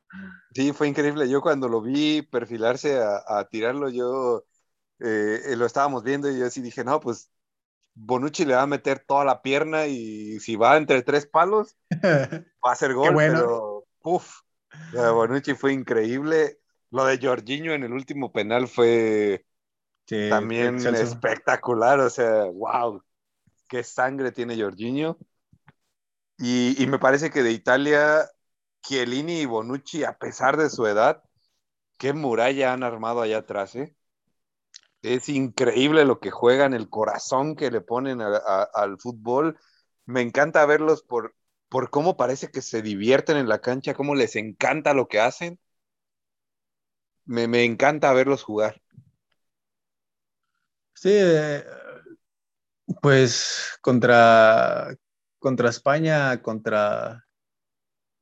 Sí, 0.56 0.74
fue 0.74 0.88
increíble. 0.88 1.30
Yo 1.30 1.42
cuando 1.42 1.70
lo 1.70 1.80
vi 1.80 2.24
perfilarse 2.24 2.98
a, 2.98 3.22
a 3.28 3.48
tirarlo, 3.48 3.90
yo 3.90 4.46
eh, 5.00 5.54
lo 5.56 5.66
estábamos 5.66 6.04
viendo 6.04 6.32
y 6.32 6.40
yo 6.40 6.48
así 6.48 6.62
dije, 6.62 6.84
no, 6.84 7.00
pues 7.00 7.30
Bonucci 7.94 8.46
le 8.46 8.56
va 8.56 8.64
a 8.64 8.68
meter 8.68 9.00
toda 9.00 9.26
la 9.26 9.42
pierna 9.42 9.88
y 9.88 10.40
si 10.40 10.56
va 10.56 10.78
entre 10.78 11.02
tres 11.02 11.28
palos, 11.28 11.78
va 12.04 12.72
a 12.72 12.76
ser 12.76 12.94
gol, 12.94 13.14
bueno. 13.14 13.40
pero 13.40 13.88
uf, 14.04 14.42
lo 14.92 15.04
de 15.04 15.12
Bonucci 15.12 15.54
fue 15.54 15.74
increíble. 15.74 16.60
Lo 16.96 17.04
de 17.04 17.20
Jorginho 17.22 17.74
en 17.74 17.84
el 17.84 17.92
último 17.92 18.32
penal 18.32 18.70
fue, 18.70 19.46
también 20.30 20.78
espectacular, 20.78 22.00
o 22.00 22.10
sea, 22.10 22.46
wow, 22.46 23.04
qué 23.68 23.84
sangre 23.84 24.32
tiene 24.32 24.58
Jorginho. 24.58 25.18
Y, 26.38 26.82
y, 26.82 26.88
me 26.88 26.98
parece 26.98 27.30
que 27.32 27.44
de 27.44 27.52
Italia, 27.52 28.30
Chiellini 28.82 29.42
y 29.42 29.46
Bonucci, 29.46 30.06
a 30.06 30.18
pesar 30.18 30.56
de 30.56 30.70
su 30.70 30.88
edad, 30.88 31.22
qué 31.98 32.14
muralla 32.14 32.72
han 32.72 32.84
armado 32.84 33.22
allá 33.22 33.40
atrás, 33.40 33.76
¿eh? 33.76 33.94
Es 35.02 35.28
increíble 35.28 36.06
lo 36.06 36.22
que 36.22 36.32
juegan, 36.32 36.74
el 36.74 36.90
corazón 36.90 37.58
que 37.58 37.72
le 37.72 37.82
ponen 37.82 38.22
al 38.22 38.98
fútbol. 39.00 39.60
Me 40.06 40.22
encanta 40.22 40.66
verlos 40.66 41.04
por, 41.04 41.36
por 41.68 41.90
cómo 41.90 42.16
parece 42.16 42.52
que 42.52 42.62
se 42.62 42.82
divierten 42.82 43.36
en 43.36 43.50
la 43.50 43.60
cancha, 43.60 43.94
cómo 43.94 44.16
les 44.16 44.38
encanta 44.38 44.94
lo 44.94 45.10
que 45.10 45.20
hacen. 45.20 45.60
Me, 47.26 47.48
me 47.48 47.64
encanta 47.64 48.14
verlos 48.14 48.44
jugar. 48.44 48.82
Sí, 50.94 51.10
eh, 51.12 51.64
pues 53.02 53.78
contra, 53.82 54.96
contra 55.40 55.70
España, 55.70 56.42
contra... 56.42 57.26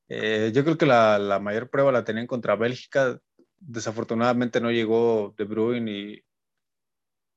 Eh, 0.10 0.52
yo 0.54 0.64
creo 0.64 0.78
que 0.78 0.86
la, 0.86 1.18
la, 1.18 1.40
mayor 1.40 1.70
prueba 1.70 1.92
la 1.92 2.04
tenían 2.04 2.28
contra 2.28 2.56
Bélgica. 2.56 3.20
Desafortunadamente 3.58 4.60
no 4.60 4.72
llegó 4.72 5.34
De 5.38 5.46
Bruyne 5.46 5.92
y, 5.92 6.26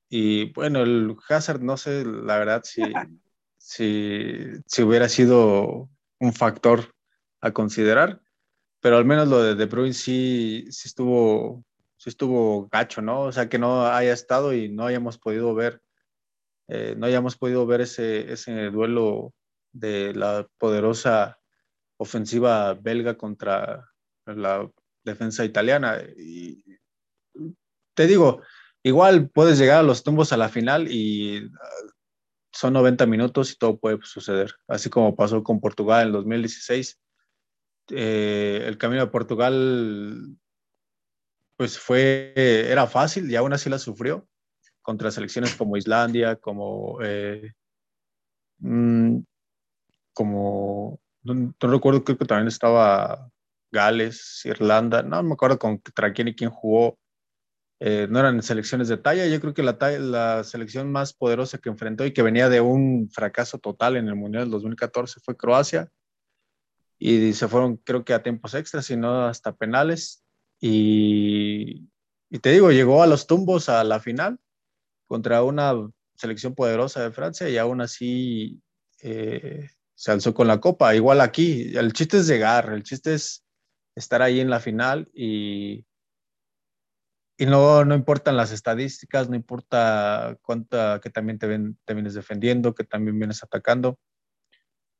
y 0.09 0.51
bueno, 0.53 0.81
el 0.81 1.15
Hazard, 1.29 1.61
no 1.61 1.77
sé, 1.77 2.05
la 2.05 2.37
verdad, 2.37 2.63
si, 2.63 2.81
si, 3.57 4.45
si 4.65 4.83
hubiera 4.83 5.09
sido 5.09 5.89
un 6.19 6.33
factor 6.33 6.93
a 7.41 7.51
considerar, 7.51 8.21
pero 8.87 8.99
al 8.99 9.03
menos 9.03 9.27
lo 9.27 9.43
de 9.43 9.55
De 9.55 9.65
Bruyne 9.65 9.93
sí, 9.93 10.63
estuvo 10.69 11.65
sí 11.97 12.09
estuvo 12.09 12.69
gacho, 12.69 13.01
¿no? 13.01 13.23
O 13.23 13.31
sea, 13.33 13.49
que 13.49 13.59
no 13.59 13.85
haya 13.85 14.13
estado 14.13 14.53
y 14.53 14.69
no 14.69 14.85
hayamos 14.85 15.17
podido 15.17 15.53
ver, 15.53 15.81
eh, 16.69 16.95
no 16.97 17.05
hayamos 17.05 17.35
podido 17.35 17.65
ver 17.65 17.81
ese, 17.81 18.31
ese 18.31 18.69
duelo 18.69 19.33
de 19.73 20.13
la 20.13 20.47
poderosa 20.57 21.37
ofensiva 21.97 22.75
belga 22.75 23.17
contra 23.17 23.91
la 24.25 24.71
defensa 25.03 25.43
italiana. 25.43 26.01
Y 26.15 26.63
te 27.93 28.07
digo, 28.07 28.41
igual 28.83 29.29
puedes 29.29 29.59
llegar 29.59 29.79
a 29.79 29.83
los 29.83 30.01
tumbos 30.01 30.31
a 30.31 30.37
la 30.37 30.47
final 30.47 30.89
y 30.89 31.51
ah, 31.61 31.91
son 32.53 32.71
90 32.71 33.05
minutos 33.05 33.51
y 33.51 33.57
todo 33.57 33.77
puede 33.77 33.99
suceder, 34.03 34.55
así 34.65 34.89
como 34.89 35.13
pasó 35.13 35.43
con 35.43 35.59
Portugal 35.59 36.07
en 36.07 36.13
2016. 36.13 36.97
Eh, 37.89 38.63
el 38.65 38.77
camino 38.77 39.01
de 39.01 39.11
Portugal 39.11 40.37
pues 41.57 41.79
fue, 41.79 42.33
era 42.35 42.87
fácil 42.87 43.29
y 43.29 43.35
aún 43.35 43.51
así 43.51 43.69
la 43.69 43.79
sufrió 43.79 44.27
contra 44.81 45.11
selecciones 45.11 45.55
como 45.55 45.75
Islandia, 45.75 46.37
como, 46.37 46.99
eh, 47.03 47.51
mm, 48.59 49.17
no, 51.23 51.53
recuerdo, 51.59 52.03
creo 52.03 52.17
que 52.17 52.25
también 52.25 52.47
estaba 52.47 53.29
Gales, 53.71 54.41
Irlanda, 54.45 55.03
no 55.03 55.21
me 55.23 55.33
acuerdo 55.33 55.59
contra 55.59 56.13
quién 56.13 56.29
y 56.29 56.35
quién 56.35 56.49
jugó, 56.51 56.97
eh, 57.79 58.07
no 58.09 58.19
eran 58.19 58.41
selecciones 58.41 58.87
de 58.87 58.97
talla, 58.97 59.27
yo 59.27 59.41
creo 59.41 59.53
que 59.53 59.63
la, 59.63 59.77
la 59.99 60.43
selección 60.43 60.91
más 60.91 61.13
poderosa 61.13 61.57
que 61.57 61.69
enfrentó 61.69 62.05
y 62.05 62.13
que 62.13 62.23
venía 62.23 62.47
de 62.47 62.61
un 62.61 63.09
fracaso 63.11 63.59
total 63.59 63.97
en 63.97 64.07
el 64.07 64.15
Mundial 64.15 64.45
del 64.45 64.51
2014 64.51 65.19
fue 65.19 65.35
Croacia, 65.35 65.91
y 66.99 67.33
se 67.33 67.47
fueron 67.47 67.77
creo 67.77 68.03
que 68.03 68.13
a 68.13 68.23
tiempos 68.23 68.53
extras, 68.53 68.85
sino 68.85 69.25
hasta 69.25 69.55
penales, 69.55 70.23
y, 70.59 71.87
te 72.41 72.51
digo, 72.51 72.71
llegó 72.71 73.03
a 73.03 73.07
los 73.07 73.27
tumbos 73.27 73.69
a 73.69 73.83
la 73.83 73.99
final 73.99 74.39
contra 75.07 75.43
una 75.43 75.73
selección 76.15 76.55
poderosa 76.55 77.03
de 77.03 77.11
Francia 77.11 77.49
y 77.49 77.57
aún 77.57 77.81
así 77.81 78.61
eh, 79.01 79.69
se 79.95 80.11
alzó 80.11 80.33
con 80.33 80.47
la 80.47 80.59
copa. 80.59 80.95
Igual 80.95 81.21
aquí, 81.21 81.75
el 81.77 81.93
chiste 81.93 82.17
es 82.17 82.27
llegar, 82.27 82.73
el 82.73 82.83
chiste 82.83 83.13
es 83.13 83.45
estar 83.95 84.21
ahí 84.21 84.39
en 84.39 84.49
la 84.49 84.59
final 84.59 85.09
y, 85.13 85.85
y 87.37 87.45
no, 87.45 87.85
no 87.85 87.95
importan 87.95 88.35
las 88.35 88.51
estadísticas, 88.51 89.29
no 89.29 89.35
importa 89.35 90.37
cuánta 90.41 90.99
que 91.01 91.09
también 91.09 91.39
te, 91.39 91.47
ven, 91.47 91.77
te 91.85 91.93
vienes 91.93 92.15
defendiendo, 92.15 92.73
que 92.73 92.83
también 92.83 93.17
vienes 93.17 93.43
atacando. 93.43 93.99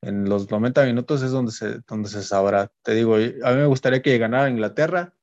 En 0.01 0.29
los 0.29 0.49
90 0.49 0.85
minutos 0.85 1.21
es 1.23 1.31
donde 1.31 1.51
se, 1.51 1.79
donde 1.87 2.09
se 2.09 2.21
sabrá. 2.21 2.71
Te 2.83 2.93
digo, 2.93 3.15
a 3.15 3.19
mí 3.19 3.55
me 3.55 3.65
gustaría 3.65 4.01
que 4.01 4.17
ganara 4.17 4.49
Inglaterra, 4.49 5.13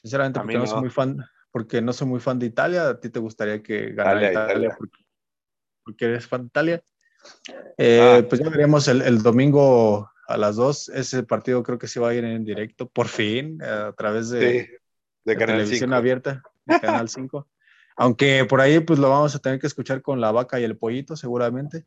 Sinceramente, 0.00 0.40
porque 0.40 0.58
no. 0.58 0.66
soy 0.66 0.80
muy 0.80 0.90
fan, 0.90 1.24
porque 1.50 1.80
no 1.80 1.92
soy 1.92 2.06
muy 2.06 2.20
fan 2.20 2.38
de 2.38 2.46
Italia. 2.46 2.88
¿A 2.90 3.00
ti 3.00 3.08
te 3.08 3.18
gustaría 3.18 3.62
que 3.62 3.92
ganara 3.92 4.30
Italia, 4.30 4.76
Porque, 5.82 6.04
eres 6.04 6.26
fan 6.26 6.42
de 6.42 6.46
Italia? 6.48 6.82
Eh, 7.78 8.18
ah. 8.20 8.26
Pues 8.28 8.42
ya 8.42 8.50
veremos 8.50 8.88
el, 8.88 9.22
domingo 9.22 10.10
a 10.28 10.36
las 10.36 10.56
2. 10.56 10.90
Ese 10.90 11.22
partido 11.22 11.62
creo 11.62 11.78
que 11.78 11.88
se 11.88 11.98
va 11.98 12.10
a 12.10 12.14
ir 12.14 12.24
en 12.24 12.44
directo, 12.44 12.88
por 12.88 13.08
fin, 13.08 13.62
a 13.62 13.92
través 13.92 14.28
de, 14.28 14.80
de, 15.24 15.36
televisión 15.36 15.94
abierta, 15.94 16.42
de 16.66 16.78
Canal 16.78 17.08
5. 17.08 17.48
Aunque 17.96 18.44
por 18.44 18.60
ahí 18.60 18.80
pues 18.80 18.98
lo 18.98 19.08
vamos 19.08 19.34
a 19.34 19.38
tener 19.38 19.58
que 19.58 19.66
escuchar 19.66 20.02
con 20.02 20.20
la 20.20 20.30
vaca 20.30 20.60
y 20.60 20.64
el 20.64 20.76
pollito, 20.76 21.16
seguramente. 21.16 21.86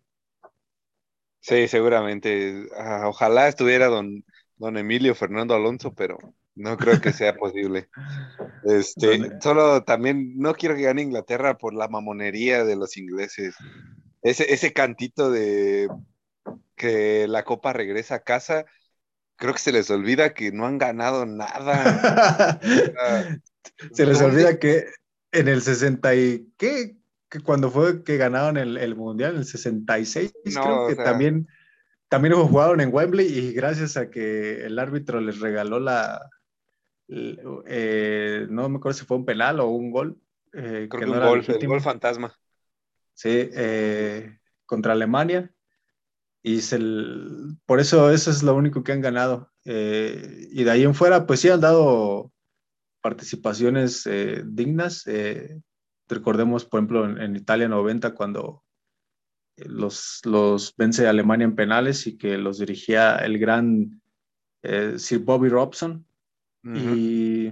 Sí, 1.40 1.68
seguramente. 1.68 2.68
Ah, 2.76 3.04
ojalá 3.08 3.48
estuviera 3.48 3.88
don, 3.88 4.24
don 4.58 4.78
Emilio 4.78 5.16
Fernando 5.16 5.56
Alonso, 5.56 5.94
pero 5.94 6.18
no 6.56 6.78
creo 6.78 7.00
que 7.00 7.14
sea 7.14 7.36
posible. 7.36 7.90
Este, 8.66 9.40
solo 9.42 9.84
también 9.84 10.38
no 10.38 10.54
quiero 10.54 10.76
que 10.76 10.84
gane 10.84 11.02
Inglaterra 11.02 11.58
por 11.58 11.74
la 11.74 11.88
mamonería 11.88 12.66
de 12.66 12.76
los 12.76 12.98
ingleses. 12.98 13.56
Ese, 14.22 14.54
ese 14.54 14.74
cantito 14.74 15.32
de 15.32 15.88
que 16.76 17.28
la 17.28 17.44
copa 17.44 17.74
regresa 17.74 18.16
a 18.16 18.24
casa, 18.24 18.66
creo 19.38 19.54
que 19.54 19.60
se 19.60 19.72
les 19.72 19.90
olvida 19.90 20.34
que 20.34 20.52
no 20.52 20.66
han 20.66 20.78
ganado 20.78 21.26
nada. 21.26 22.60
se 23.94 24.06
les 24.06 24.22
olvida 24.22 24.60
que 24.60 24.86
en 25.32 25.48
el 25.48 25.62
60 25.62 26.16
y 26.16 26.52
qué 26.58 26.99
que 27.30 27.40
cuando 27.40 27.70
fue 27.70 28.04
que 28.04 28.18
ganaron 28.18 28.58
el, 28.58 28.96
mundial, 28.96 29.34
en 29.34 29.40
el 29.40 29.46
66, 29.46 30.34
creo 30.44 30.88
que 30.88 30.96
también 30.96 31.48
también 32.10 32.34
jugaron 32.34 32.82
en 32.82 32.92
Wembley 32.92 33.28
y 33.28 33.54
gracias 33.54 33.96
a 33.96 34.10
que 34.10 34.66
el 34.66 34.80
árbitro 34.80 35.22
les 35.22 35.40
regaló 35.40 35.80
la, 35.80 36.28
eh, 37.08 38.48
no 38.50 38.70
me 38.70 38.78
acuerdo 38.78 38.98
si 38.98 39.06
fue 39.06 39.18
un 39.18 39.26
penal 39.26 39.60
o 39.60 39.68
un 39.68 39.92
gol. 39.92 40.20
Eh, 40.54 40.88
Creo 40.90 41.06
que, 41.06 41.06
un 41.06 41.20
gol, 41.20 41.46
el 41.48 41.68
gol 41.68 41.82
fantasma. 41.82 42.34
Sí, 43.14 43.50
eh, 43.54 44.40
contra 44.66 44.94
Alemania. 44.94 45.52
Y 46.42 46.60
el, 46.74 47.58
por 47.66 47.80
eso 47.80 48.12
eso 48.12 48.32
es 48.32 48.44
lo 48.44 48.56
único 48.56 48.84
que 48.84 48.92
han 48.92 49.02
ganado. 49.02 49.52
y 49.66 50.64
de 50.64 50.72
ahí 50.72 50.84
en 50.84 50.96
fuera, 50.96 51.28
pues 51.28 51.42
sí 51.42 51.50
han 51.50 51.62
dado 51.62 52.32
participaciones 53.02 54.08
dignas. 54.46 55.06
Recordemos, 56.10 56.66
por 56.66 56.80
ejemplo, 56.80 57.06
en, 57.06 57.36
Italia 57.36 57.68
90, 57.68 58.14
cuando 58.16 58.64
los, 59.56 60.22
los 60.26 60.76
vence 60.76 61.08
Alemania 61.08 61.46
en 61.46 61.56
penales 61.56 62.08
y 62.08 62.18
que 62.18 62.38
los 62.38 62.60
dirigía 62.60 63.18
el 63.18 63.40
gran 63.40 64.02
Sir 64.98 65.20
Bobby 65.20 65.50
Robson, 65.50 66.06
y 66.64 67.52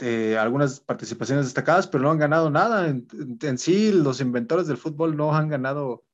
eh, 0.00 0.38
algunas 0.38 0.80
participaciones 0.80 1.44
destacadas, 1.46 1.86
pero 1.86 2.02
no 2.04 2.10
han 2.10 2.18
ganado 2.18 2.50
nada. 2.50 2.88
En, 2.88 3.58
sí, 3.58 3.92
los 3.92 4.20
inventores 4.20 4.66
del 4.66 4.78
fútbol 4.78 5.16
no 5.16 5.34
han 5.34 5.48
ganado 5.48 6.04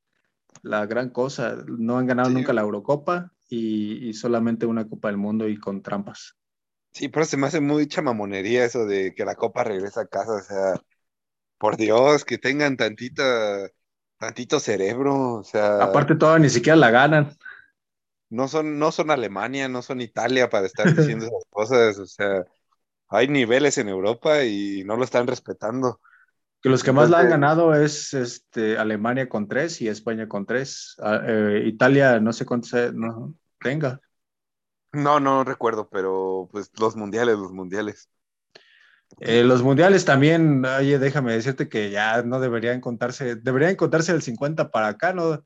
la 0.62 0.87
gran 0.87 1.11
cosa, 1.11 1.57
no 1.67 1.99
han 1.99 2.07
ganado 2.07 2.31
nunca 2.31 2.53
la 2.53 2.62
Eurocopa 2.62 3.33
y, 3.49 4.12
solamente 4.15 4.67
una 4.67 4.89
Copa 4.89 5.09
del 5.09 5.19
Mundo 5.19 5.49
y 5.49 5.57
con 5.57 5.83
trampas. 5.83 6.37
Sí, 6.97 7.09
pero 7.09 7.27
se 7.27 7.37
me 7.37 7.47
hace 7.47 7.61
mucha 7.61 8.01
mamonería 8.01 8.65
eso 8.65 8.87
de 8.87 9.15
que 9.15 9.27
la 9.27 9.35
Copa 9.35 9.65
regresa 9.65 10.03
a 10.03 10.07
casa, 10.07 10.33
o 10.33 10.41
sea, 10.41 10.81
por 11.59 11.77
Dios, 11.77 12.25
que 12.25 12.39
tengan 12.39 12.79
tantita, 12.79 13.69
tantito 14.19 14.61
cerebro, 14.61 15.35
o 15.35 15.45
sea. 15.45 15.83
Aparte, 15.83 16.15
toda 16.15 16.39
ni 16.39 16.49
siquiera 16.49 16.77
la 16.77 16.91
ganan 16.91 17.37
no 18.29 18.49
son, 18.49 18.79
no 18.79 18.93
son 18.93 19.11
Alemania, 19.11 19.69
no 19.69 19.83
son 19.83 20.01
Italia 20.01 20.49
para 20.49 20.67
estar 20.67 20.95
diciendo 20.95 21.27
esas 21.27 21.45
cosas, 21.51 21.99
o 21.99 22.07
sea, 22.07 22.45
hay 23.09 23.29
niveles 23.29 23.79
en 23.79 23.89
Europa 23.89 24.45
y 24.45 24.83
no 24.85 24.97
lo 24.97 25.05
están 25.05 25.27
respetando. 25.27 26.01
Que 26.63 26.71
los 26.71 26.83
que 26.83 26.93
más 26.93 27.11
la 27.11 27.21
han 27.21 27.31
ganado 27.31 27.75
es 27.75 28.15
este, 28.15 28.79
Alemania 28.79 29.29
con 29.29 29.47
tres 29.47 29.81
y 29.83 29.89
España 29.89 30.27
con 30.27 30.47
tres. 30.47 30.97
Ah, 30.99 31.21
eh, 31.25 31.63
Italia 31.67 32.19
no 32.19 32.33
sé 32.33 32.45
cuántos 32.45 32.73
no, 32.95 33.35
tenga. 33.61 34.01
No, 34.97 35.21
no 35.21 35.45
recuerdo, 35.45 35.89
pero 35.89 36.49
pues 36.51 36.71
los 36.79 36.97
mundiales, 36.97 37.39
los 37.39 37.53
mundiales. 37.53 38.09
Eh, 39.21 39.45
los 39.45 39.63
mundiales 39.63 40.05
también, 40.05 40.65
oye, 40.65 40.99
déjame 40.99 41.33
decirte 41.33 41.69
que 41.69 41.91
ya 41.91 42.23
no 42.23 42.41
deberían 42.41 42.81
contarse, 42.81 43.37
deberían 43.37 43.77
contarse 43.77 44.13
del 44.13 44.23
50 44.23 44.71
para 44.71 44.89
acá, 44.89 45.13
¿no? 45.13 45.45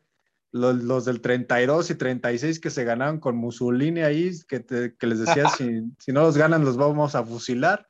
los, 0.52 1.04
del 1.04 1.20
32 1.20 1.90
y 1.90 1.94
36 1.94 2.60
que 2.60 2.70
se 2.70 2.84
ganaron 2.84 3.20
con 3.20 3.36
Mussolini 3.36 4.00
ahí, 4.00 4.32
que, 4.48 4.94
les 5.00 5.20
decía, 5.20 5.44
si, 5.98 6.12
no 6.12 6.22
los 6.22 6.36
ganan 6.36 6.64
los 6.64 6.76
vamos 6.76 7.14
a 7.14 7.24
fusilar. 7.24 7.88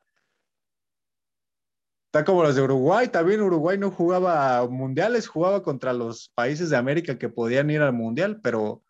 Está 2.07 2.25
como 2.25 2.43
los 2.43 2.55
de 2.55 2.61
Uruguay, 2.61 3.07
también 3.07 3.41
Uruguay 3.41 3.77
no 3.77 3.89
jugaba 3.89 4.67
mundiales, 4.67 5.27
jugaba 5.27 5.63
contra 5.63 5.93
los 5.93 6.29
países 6.35 6.69
de 6.69 6.75
América 6.75 7.17
que 7.17 7.29
podían 7.29 7.69
ir 7.69 7.81
al 7.81 7.93
mundial, 7.93 8.41
pero, 8.41 8.83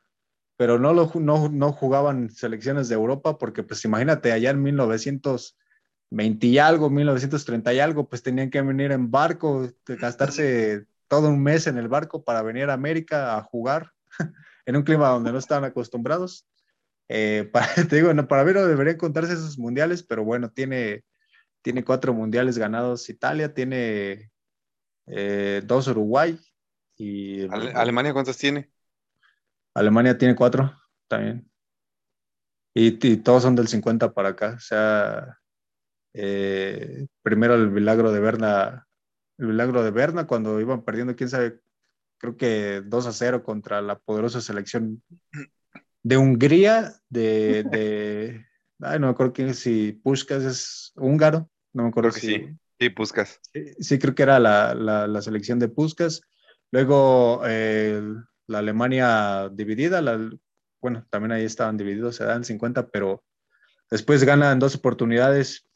pero 0.61 0.77
no, 0.77 0.93
lo, 0.93 1.11
no, 1.15 1.49
no 1.49 1.73
jugaban 1.73 2.29
selecciones 2.29 2.87
de 2.87 2.93
Europa 2.93 3.39
porque 3.39 3.63
pues 3.63 3.83
imagínate, 3.83 4.31
allá 4.31 4.51
en 4.51 4.61
1920 4.61 6.45
y 6.45 6.59
algo, 6.59 6.91
1930 6.91 7.73
y 7.73 7.79
algo, 7.79 8.07
pues 8.07 8.21
tenían 8.21 8.51
que 8.51 8.61
venir 8.61 8.91
en 8.91 9.09
barco, 9.09 9.67
gastarse 9.87 10.85
todo 11.07 11.29
un 11.29 11.41
mes 11.41 11.65
en 11.65 11.79
el 11.79 11.87
barco 11.87 12.23
para 12.23 12.43
venir 12.43 12.69
a 12.69 12.73
América 12.73 13.35
a 13.35 13.41
jugar 13.41 13.91
en 14.67 14.75
un 14.75 14.83
clima 14.83 15.09
donde 15.09 15.31
no 15.31 15.39
estaban 15.39 15.63
acostumbrados. 15.63 16.47
Eh, 17.09 17.49
para, 17.51 17.65
te 17.73 17.95
digo, 17.95 18.13
no, 18.13 18.27
para 18.27 18.45
mí 18.45 18.53
no 18.53 18.63
deberían 18.63 18.97
contarse 18.97 19.33
esos 19.33 19.57
mundiales, 19.57 20.03
pero 20.03 20.23
bueno, 20.23 20.51
tiene 20.51 21.03
tiene 21.63 21.83
cuatro 21.83 22.13
mundiales 22.13 22.59
ganados 22.59 23.09
Italia, 23.09 23.51
tiene 23.51 24.29
eh, 25.07 25.63
dos 25.65 25.87
Uruguay. 25.87 26.39
Y, 26.97 27.47
¿Alemania 27.49 28.13
cuántos 28.13 28.37
tiene? 28.37 28.69
Alemania 29.73 30.17
tiene 30.17 30.35
cuatro 30.35 30.75
también. 31.07 31.49
Y, 32.73 33.17
todos 33.17 33.43
son 33.43 33.55
del 33.55 33.67
50 33.67 34.13
para 34.13 34.29
acá. 34.29 34.53
O 34.55 34.59
sea, 34.59 35.37
eh, 36.13 37.07
primero 37.21 37.55
el 37.55 37.69
milagro 37.69 38.11
de 38.11 38.19
Berna, 38.19 38.87
el 39.37 39.47
milagro 39.47 39.83
de 39.83 39.91
Berna 39.91 40.25
cuando 40.25 40.59
iban 40.59 40.83
perdiendo, 40.83 41.15
quién 41.15 41.29
sabe, 41.29 41.59
creo 42.17 42.37
que 42.37 42.81
2 42.85 43.07
a 43.07 43.11
0 43.11 43.43
contra 43.43 43.81
la 43.81 43.99
poderosa 43.99 44.39
selección 44.39 45.03
de 46.03 46.17
Hungría, 46.17 46.93
de, 47.09 47.63
de 47.63 48.45
ay, 48.79 48.99
no 48.99 49.07
me 49.07 49.11
acuerdo 49.11 49.33
quién, 49.33 49.53
si 49.53 49.91
Pushkas 49.91 50.43
es 50.43 50.93
húngaro, 50.95 51.49
no 51.73 51.83
me 51.83 51.89
acuerdo 51.89 52.11
si. 52.11 52.21
Sí, 52.21 52.57
sí 52.79 52.89
Puskas. 52.89 53.39
Sí, 53.79 53.99
creo 53.99 54.15
que 54.15 54.23
era 54.23 54.39
la, 54.39 55.21
selección 55.21 55.59
de 55.59 55.67
Puskas. 55.67 56.21
Luego 56.71 57.41
eh, 57.45 58.01
la 58.51 58.59
Alemania 58.59 59.49
dividida, 59.51 60.01
bueno, 60.81 61.05
también 61.09 61.31
ahí 61.31 61.45
estaban 61.45 61.77
divididos, 61.77 62.17
se 62.17 62.25
dan 62.25 62.43
50, 62.43 62.89
pero 62.89 63.23
después 63.89 64.23
ganan 64.23 64.59
dos 64.59 64.75
oportunidades 64.75 65.67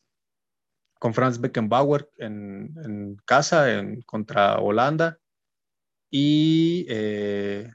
con 0.99 1.13
Franz 1.13 1.39
Beckenbauer 1.39 2.09
en, 2.17 3.17
casa 3.25 3.71
en, 3.71 4.01
contra 4.01 4.59
Holanda. 4.59 5.19
Y. 6.09 6.85
Eh, 6.89 7.71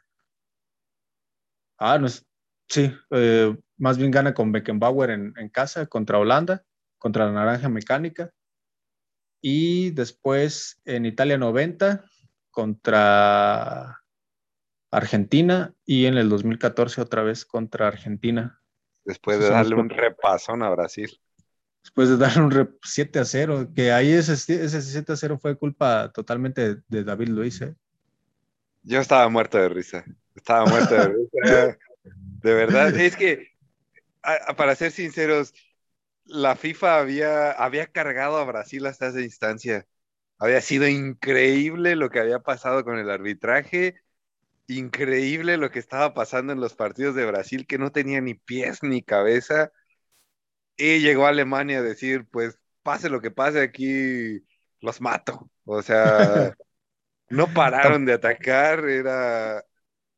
ah, 1.78 1.98
no 1.98 2.06
es. 2.06 2.26
Sí, 2.68 2.92
eh, 3.10 3.56
más 3.76 3.98
bien 3.98 4.10
gana 4.10 4.32
con 4.32 4.52
Beckenbauer 4.52 5.10
en, 5.10 5.34
en 5.36 5.48
casa 5.48 5.86
contra 5.86 6.18
Holanda 6.18 6.64
contra 7.00 7.26
la 7.26 7.32
Naranja 7.32 7.68
Mecánica. 7.68 8.30
Y 9.42 9.90
después 9.90 10.80
en 10.84 11.06
Italia 11.06 11.38
90 11.38 12.04
contra 12.50 13.99
Argentina 14.90 15.74
y 15.85 16.07
en 16.07 16.16
el 16.16 16.29
2014 16.29 17.00
otra 17.00 17.22
vez 17.22 17.44
contra 17.44 17.88
Argentina. 17.88 18.61
Después 19.05 19.38
de 19.38 19.50
darle 19.50 19.76
un 19.76 19.88
repasón 19.88 20.62
a 20.62 20.70
Brasil. 20.70 21.20
Después 21.83 22.09
de 22.09 22.16
darle 22.18 22.42
un 22.42 22.79
7 22.83 23.18
a 23.18 23.24
0, 23.24 23.68
que 23.74 23.92
ahí 23.92 24.12
ese, 24.12 24.33
ese 24.35 24.83
7 24.83 25.12
a 25.12 25.16
0 25.16 25.38
fue 25.40 25.57
culpa 25.57 26.12
totalmente 26.12 26.76
de 26.88 27.05
David 27.05 27.29
Luis. 27.29 27.61
¿eh? 27.62 27.74
Yo 28.83 29.00
estaba 29.00 29.29
muerto 29.29 29.59
de 29.59 29.68
risa. 29.68 30.05
Estaba 30.35 30.66
muerto 30.66 30.94
de 30.94 31.09
risa. 31.33 31.79
de 32.05 32.55
verdad, 32.55 32.94
es 32.96 33.16
que, 33.16 33.48
para 34.57 34.74
ser 34.74 34.92
sinceros, 34.92 35.55
la 36.24 36.55
FIFA 36.55 36.98
había, 36.98 37.53
había 37.53 37.87
cargado 37.87 38.37
a 38.37 38.44
Brasil 38.44 38.87
hasta 38.87 39.09
esa 39.09 39.20
instancia. 39.20 39.87
Había 40.38 40.61
sido 40.61 40.87
increíble 40.88 41.96
lo 41.96 42.11
que 42.11 42.20
había 42.20 42.40
pasado 42.40 42.85
con 42.85 42.98
el 42.98 43.11
arbitraje, 43.11 44.00
increíble 44.78 45.56
lo 45.56 45.70
que 45.70 45.78
estaba 45.78 46.14
pasando 46.14 46.52
en 46.52 46.61
los 46.61 46.74
partidos 46.74 47.14
de 47.14 47.26
Brasil, 47.26 47.66
que 47.66 47.78
no 47.78 47.92
tenía 47.92 48.20
ni 48.20 48.35
pies 48.35 48.83
ni 48.83 49.02
cabeza. 49.02 49.72
Y 50.76 51.00
llegó 51.00 51.26
a 51.26 51.30
Alemania 51.30 51.78
a 51.78 51.83
decir, 51.83 52.26
pues 52.30 52.59
pase 52.83 53.11
lo 53.11 53.20
que 53.20 53.30
pase 53.30 53.61
aquí, 53.61 54.40
los 54.80 55.00
mato. 55.00 55.50
O 55.64 55.83
sea, 55.83 56.54
no 57.28 57.52
pararon 57.52 58.04
de 58.06 58.14
atacar, 58.14 58.88
era, 58.88 59.64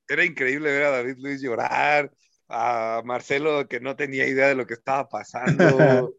era 0.08 0.24
increíble 0.24 0.72
ver 0.72 0.84
a 0.84 0.90
David 0.90 1.16
Luis 1.18 1.42
llorar, 1.42 2.12
a 2.48 3.02
Marcelo 3.04 3.66
que 3.68 3.80
no 3.80 3.96
tenía 3.96 4.26
idea 4.28 4.48
de 4.48 4.54
lo 4.54 4.66
que 4.66 4.74
estaba 4.74 5.08
pasando. 5.08 6.14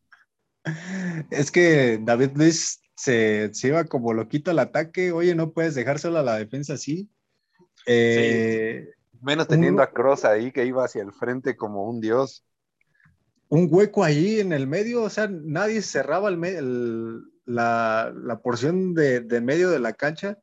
es 1.32 1.52
que 1.52 2.00
David 2.02 2.32
Luis 2.36 2.82
se, 2.96 3.52
iba 3.64 3.86
como 3.86 4.14
loquito 4.14 4.52
al 4.52 4.60
ataque. 4.60 5.12
Oye, 5.12 5.36
no 5.36 5.52
puedes 5.54 5.76
dejárselo 5.76 6.20
a 6.20 6.24
la 6.24 6.38
defensa 6.38 6.74
así. 6.74 7.10
Eh, 7.86 8.94
Menos 9.22 9.48
teniendo 9.48 9.82
a 9.82 9.92
Cross 9.92 10.26
ahí 10.26 10.52
que 10.52 10.66
iba 10.66 10.84
hacia 10.84 11.02
el 11.02 11.14
frente 11.14 11.56
como 11.56 11.86
un 11.86 12.02
dios. 12.02 12.44
Un 13.48 13.68
hueco 13.72 14.04
ahí 14.04 14.40
en 14.40 14.52
el 14.52 14.68
medio, 14.68 15.04
o 15.04 15.10
sea, 15.10 15.30
nadie 15.30 15.82
cerraba 15.82 16.28
el, 16.30 17.24
la, 17.46 18.40
porción 18.44 18.94
de, 18.94 19.42
medio 19.42 19.70
de 19.70 19.80
la 19.80 19.94
cancha. 19.94 20.40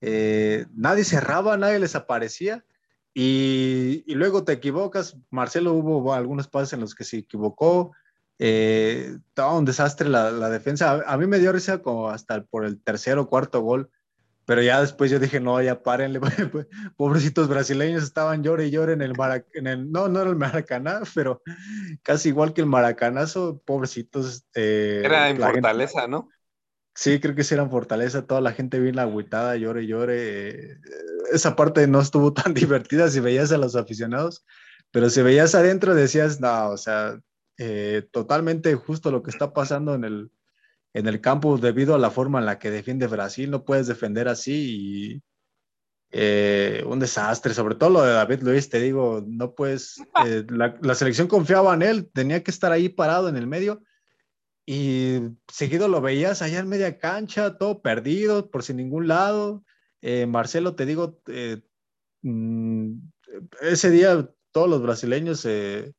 Eh, 0.00 0.64
nadie 0.74 1.04
cerraba, 1.04 1.56
nadie 1.56 1.78
les 1.78 1.94
aparecía. 1.94 2.64
Y, 3.12 4.04
luego 4.14 4.44
te 4.44 4.52
equivocas. 4.52 5.16
Marcelo 5.30 5.72
hubo 5.72 6.14
algunos 6.14 6.48
pases 6.48 6.72
en 6.72 6.80
los 6.80 6.94
que 6.94 7.04
se 7.04 7.18
equivocó. 7.18 7.92
Eh, 8.38 9.18
todo 9.34 9.58
un 9.58 9.64
desastre 9.64 10.08
la, 10.08 10.48
defensa. 10.48 11.02
A, 11.06 11.16
mí 11.18 11.26
me 11.26 11.38
dio 11.38 11.52
risa 11.52 11.82
como 11.82 12.08
hasta 12.08 12.42
por 12.44 12.64
el 12.64 12.80
tercer 12.80 13.18
o 13.18 13.28
cuarto 13.28 13.60
gol. 13.60 13.90
Pero 14.46 14.62
ya 14.62 14.80
después 14.80 15.10
yo 15.10 15.18
dije, 15.18 15.40
no, 15.40 15.60
ya 15.60 15.82
párenle. 15.82 16.20
Pobrecitos 16.96 17.48
brasileños 17.48 18.04
estaban 18.04 18.42
llore 18.42 18.66
y 18.66 18.70
llore 18.70 18.94
en 18.94 19.02
el, 19.02 19.12
en 19.52 19.66
el 19.66 19.90
no, 19.90 20.08
no 20.08 20.20
era 20.20 20.30
el 20.30 20.36
Maracaná, 20.36 21.02
pero 21.14 21.42
casi 22.02 22.30
igual 22.30 22.54
que 22.54 22.62
el 22.62 22.66
Maracanazo, 22.66 23.60
pobrecitos. 23.66 24.46
Eh, 24.54 25.02
era 25.04 25.28
en 25.28 25.36
Fortaleza, 25.38 26.06
¿no? 26.06 26.28
Sí, 26.94 27.20
creo 27.20 27.34
que 27.34 27.44
sí 27.44 27.52
eran 27.52 27.70
Fortaleza, 27.70 28.26
toda 28.26 28.40
la 28.40 28.52
gente 28.52 28.80
bien 28.80 28.98
agüitada, 28.98 29.56
llore 29.56 29.82
y 29.82 29.88
llore 29.88 30.78
esa 31.32 31.56
parte 31.56 31.86
no 31.86 32.00
estuvo 32.00 32.32
tan 32.32 32.54
divertida 32.54 33.08
si 33.10 33.20
veías 33.20 33.52
a 33.52 33.58
los 33.58 33.76
aficionados, 33.76 34.44
pero 34.90 35.10
si 35.10 35.22
veías 35.22 35.54
adentro 35.54 35.94
decías, 35.94 36.40
no, 36.40 36.70
o 36.70 36.76
sea, 36.76 37.20
eh, 37.58 38.06
totalmente 38.12 38.74
justo 38.74 39.10
lo 39.10 39.22
que 39.22 39.30
está 39.30 39.52
pasando 39.52 39.94
en 39.94 40.04
el, 40.04 40.30
en 40.96 41.06
el 41.06 41.20
campo 41.20 41.58
debido 41.58 41.94
a 41.94 41.98
la 41.98 42.10
forma 42.10 42.38
en 42.38 42.46
la 42.46 42.58
que 42.58 42.70
defiende 42.70 43.06
Brasil, 43.06 43.50
no 43.50 43.64
puedes 43.64 43.86
defender 43.86 44.28
así 44.28 44.52
y 44.52 45.22
eh, 46.10 46.82
un 46.86 46.98
desastre, 46.98 47.52
sobre 47.52 47.74
todo 47.74 47.90
lo 47.90 48.02
de 48.02 48.12
David 48.12 48.40
Luis, 48.42 48.70
te 48.70 48.80
digo, 48.80 49.22
no 49.26 49.54
puedes, 49.54 49.96
eh, 50.26 50.44
la, 50.48 50.78
la, 50.80 50.94
selección 50.94 51.28
confiaba 51.28 51.74
en 51.74 51.82
él, 51.82 52.10
tenía 52.14 52.42
que 52.42 52.50
estar 52.50 52.72
ahí 52.72 52.88
parado 52.88 53.28
en 53.28 53.36
el 53.36 53.46
medio 53.46 53.82
y 54.64 55.18
seguido 55.48 55.86
lo 55.88 56.00
veías 56.00 56.40
allá 56.40 56.60
en 56.60 56.68
media 56.68 56.98
cancha, 56.98 57.58
todo 57.58 57.82
perdido, 57.82 58.50
por 58.50 58.62
sin 58.62 58.78
ningún 58.78 59.06
lado, 59.06 59.64
eh, 60.00 60.24
Marcelo, 60.24 60.76
te 60.76 60.86
digo, 60.86 61.20
mm, 62.22 62.92
ese 63.60 63.90
día 63.90 64.30
todos 64.50 64.70
los 64.70 64.80
brasileños, 64.80 65.44
eh, 65.44 65.92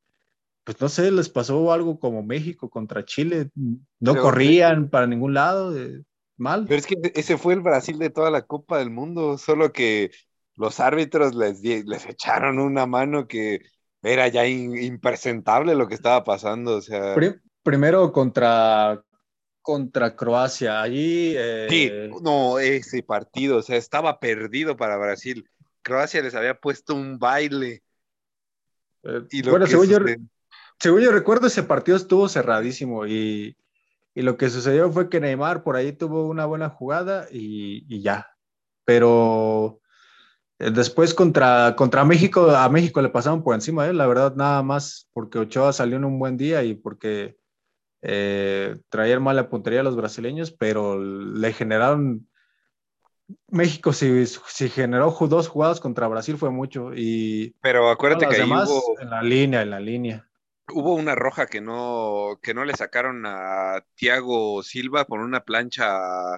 pues 0.68 0.82
no 0.82 0.90
sé, 0.90 1.12
les 1.12 1.30
pasó 1.30 1.72
algo 1.72 1.98
como 1.98 2.24
México 2.24 2.70
contra 2.70 3.06
Chile, 3.06 3.52
no 4.02 4.18
corrían 4.18 4.90
para 4.90 5.08
ningún 5.08 5.34
lado, 5.34 5.74
mal. 6.36 6.66
Pero 6.68 6.78
es 6.78 6.86
que 6.86 6.98
ese 7.16 7.38
fue 7.38 7.54
el 7.54 7.62
Brasil 7.62 7.98
de 7.98 8.10
toda 8.10 8.30
la 8.32 8.42
Copa 8.42 8.78
del 8.78 8.90
Mundo, 8.90 9.38
solo 9.38 9.72
que 9.72 10.12
los 10.56 10.82
árbitros 10.82 11.36
les, 11.36 11.62
les 11.64 12.06
echaron 12.06 12.60
una 12.60 12.86
mano 12.86 13.30
que 13.30 13.62
era 14.02 14.28
ya 14.28 14.46
impresentable 14.46 15.74
lo 15.74 15.88
que 15.88 15.96
estaba 15.96 16.26
pasando, 16.26 16.76
o 16.76 16.82
sea... 16.82 17.16
Primero 17.64 18.12
contra 18.12 19.02
contra 19.62 20.18
Croacia. 20.18 20.82
Allí. 20.82 21.34
Eh, 21.38 21.68
sí, 21.70 21.92
no, 22.22 22.60
ese 22.60 23.04
partido, 23.04 23.60
o 23.60 23.62
sea, 23.62 23.78
estaba 23.78 24.20
perdido 24.20 24.76
para 24.76 24.98
Brasil. 24.98 25.50
Croacia 25.82 26.22
les 26.22 26.36
había 26.36 26.60
puesto 26.60 26.94
un 26.94 27.20
baile. 27.20 27.84
Eh, 29.04 29.22
y 29.32 29.42
bueno, 29.44 29.66
según 29.66 29.88
yo, 29.88 30.00
según 30.80 31.02
yo, 31.02 31.12
recuerdo, 31.12 31.48
ese 31.48 31.64
partido 31.64 31.98
estuvo 31.98 32.30
cerradísimo 32.30 33.08
y, 33.08 33.58
y, 34.14 34.22
lo 34.22 34.38
que 34.38 34.50
sucedió 34.50 34.92
fue 34.92 35.10
que 35.10 35.20
Neymar 35.20 35.64
por 35.64 35.76
ahí 35.76 35.92
tuvo 35.92 36.28
una 36.28 36.46
buena 36.46 36.70
jugada 36.70 37.28
y, 37.32 37.86
y 37.88 38.02
ya. 38.02 38.28
Pero 38.86 39.82
eh, 40.60 40.72
después 40.72 41.14
contra, 41.14 41.76
contra 41.76 42.06
México, 42.06 42.50
a 42.52 42.70
México 42.70 43.02
le 43.02 43.10
pasaron 43.10 43.44
por 43.44 43.56
encima, 43.56 43.88
la 43.88 44.08
verdad, 44.08 44.36
nada 44.36 44.64
más 44.64 45.10
porque 45.14 45.40
Ochoa 45.40 45.74
salió 45.74 45.98
en 45.98 46.06
un 46.06 46.20
buen 46.20 46.38
día 46.38 46.64
y 46.64 46.74
porque 46.74 47.38
eh, 48.02 48.78
traer 48.90 49.20
mala 49.20 49.50
puntería 49.50 49.82
a 49.82 49.84
los 49.84 49.96
brasileños, 49.96 50.52
pero 50.52 51.00
le 51.00 51.54
generaron. 51.54 52.28
México, 53.50 53.92
si, 53.92 54.26
si 54.26 54.70
generó 54.70 55.12
dos 55.28 55.50
jugadas 55.50 55.82
contra 55.82 56.08
Brasil, 56.08 56.38
fue 56.38 56.50
mucho. 56.50 56.92
Y 56.96 57.54
pero 57.62 57.90
acuérdate 57.90 58.28
que 58.28 58.36
además, 58.36 58.70
en 59.02 59.10
la 59.10 59.22
línea, 59.22 59.62
en 59.62 59.70
la 59.70 59.80
línea. 59.80 60.28
Hubo 60.74 60.96
una 60.96 61.16
roja 61.16 61.48
que 61.48 61.62
no, 61.62 62.40
que 62.44 62.54
no 62.54 62.66
le 62.66 62.76
sacaron 62.76 63.24
a 63.26 63.84
Thiago 63.96 64.64
Silva 64.64 65.06
por 65.06 65.20
una 65.22 65.42
plancha 65.46 66.36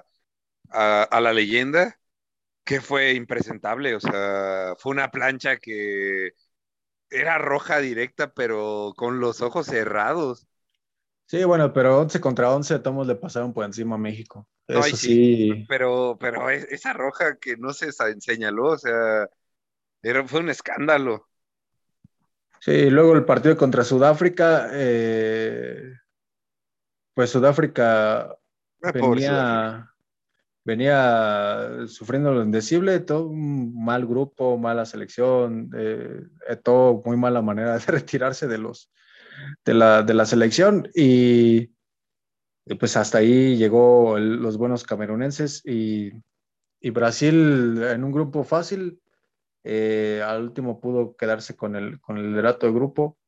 a, 0.70 1.02
a 1.04 1.20
la 1.20 1.32
leyenda, 1.32 1.98
que 2.64 2.80
fue 2.82 3.14
impresentable, 3.14 3.94
o 3.96 4.00
sea, 4.00 4.74
fue 4.78 4.92
una 4.92 5.10
plancha 5.10 5.58
que 5.58 6.32
era 7.10 7.38
roja 7.38 7.80
directa, 7.80 8.34
pero 8.34 8.94
con 8.96 9.20
los 9.20 9.42
ojos 9.42 9.66
cerrados. 9.68 10.48
Sí, 11.26 11.44
bueno, 11.44 11.72
pero 11.72 11.98
11 12.00 12.20
contra 12.20 12.50
11 12.54 12.78
todos 12.80 13.06
le 13.06 13.14
pasaron 13.14 13.52
por 13.52 13.64
encima 13.64 13.94
a 13.94 13.98
México. 13.98 14.48
Eso 14.66 14.82
Ay, 14.82 14.92
sí, 14.96 14.96
sí, 14.96 15.66
Pero, 15.66 16.16
pero 16.20 16.50
esa 16.50 16.92
roja 16.92 17.38
que 17.38 17.56
no 17.56 17.72
se 17.72 17.92
señaló, 18.20 18.68
o 18.72 18.78
sea, 18.78 19.28
era, 20.02 20.28
fue 20.28 20.40
un 20.40 20.50
escándalo. 20.50 21.29
Sí, 22.60 22.90
luego 22.90 23.14
el 23.14 23.24
partido 23.24 23.56
contra 23.56 23.84
Sudáfrica, 23.84 24.68
eh, 24.72 25.94
pues 27.14 27.30
Sudáfrica 27.30 28.36
ah, 28.82 28.92
venía, 28.92 29.94
venía 30.62 31.86
sufriendo 31.86 32.32
lo 32.32 32.42
indecible, 32.42 33.00
todo 33.00 33.28
un 33.28 33.82
mal 33.82 34.06
grupo, 34.06 34.58
mala 34.58 34.84
selección, 34.84 35.70
eh, 35.74 36.20
todo 36.62 37.02
muy 37.04 37.16
mala 37.16 37.40
manera 37.40 37.78
de 37.78 37.86
retirarse 37.86 38.46
de 38.46 38.58
los 38.58 38.90
de 39.64 39.74
la, 39.74 40.02
de 40.02 40.14
la 40.14 40.26
selección. 40.26 40.88
Y, 40.94 41.70
pues 42.78 42.96
hasta 42.96 43.18
ahí 43.18 43.56
llegó 43.56 44.18
los 44.18 44.56
buenos 44.56 44.84
camerunenses 44.84 45.62
y, 45.64 46.12
y, 46.80 46.90
Brasil 46.90 47.82
en 47.82 48.04
un 48.04 48.12
grupo 48.12 48.44
fácil, 48.44 49.00
eh, 49.64 50.22
al 50.24 50.42
último 50.42 50.80
pudo 50.80 51.16
quedarse 51.16 51.56
con 51.56 51.76
el, 51.76 52.00
con 52.00 52.18
el 52.18 52.30
liderato 52.30 52.66
de 52.66 52.72
grupo. 52.72 53.18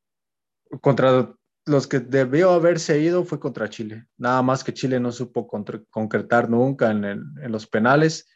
Contra 0.81 1.33
los 1.65 1.87
que 1.87 1.99
debió 1.99 2.51
haberse 2.51 2.99
ido 2.99 3.23
fue 3.23 3.39
contra 3.39 3.69
Chile. 3.69 4.05
Nada 4.17 4.41
más 4.41 4.63
que 4.63 4.73
Chile 4.73 4.99
no 4.99 5.11
supo 5.11 5.47
concretar 5.47 6.49
nunca 6.49 6.91
en, 6.91 7.05
en 7.05 7.51
los 7.51 7.67
penales 7.67 8.27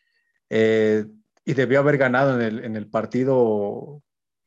eh, 0.49 1.05
y 1.43 1.53
debió 1.53 1.79
haber 1.79 1.97
ganado 1.97 2.35
en 2.35 2.41
el, 2.41 2.63
en 2.63 2.75
el 2.75 2.89
partido 2.89 4.01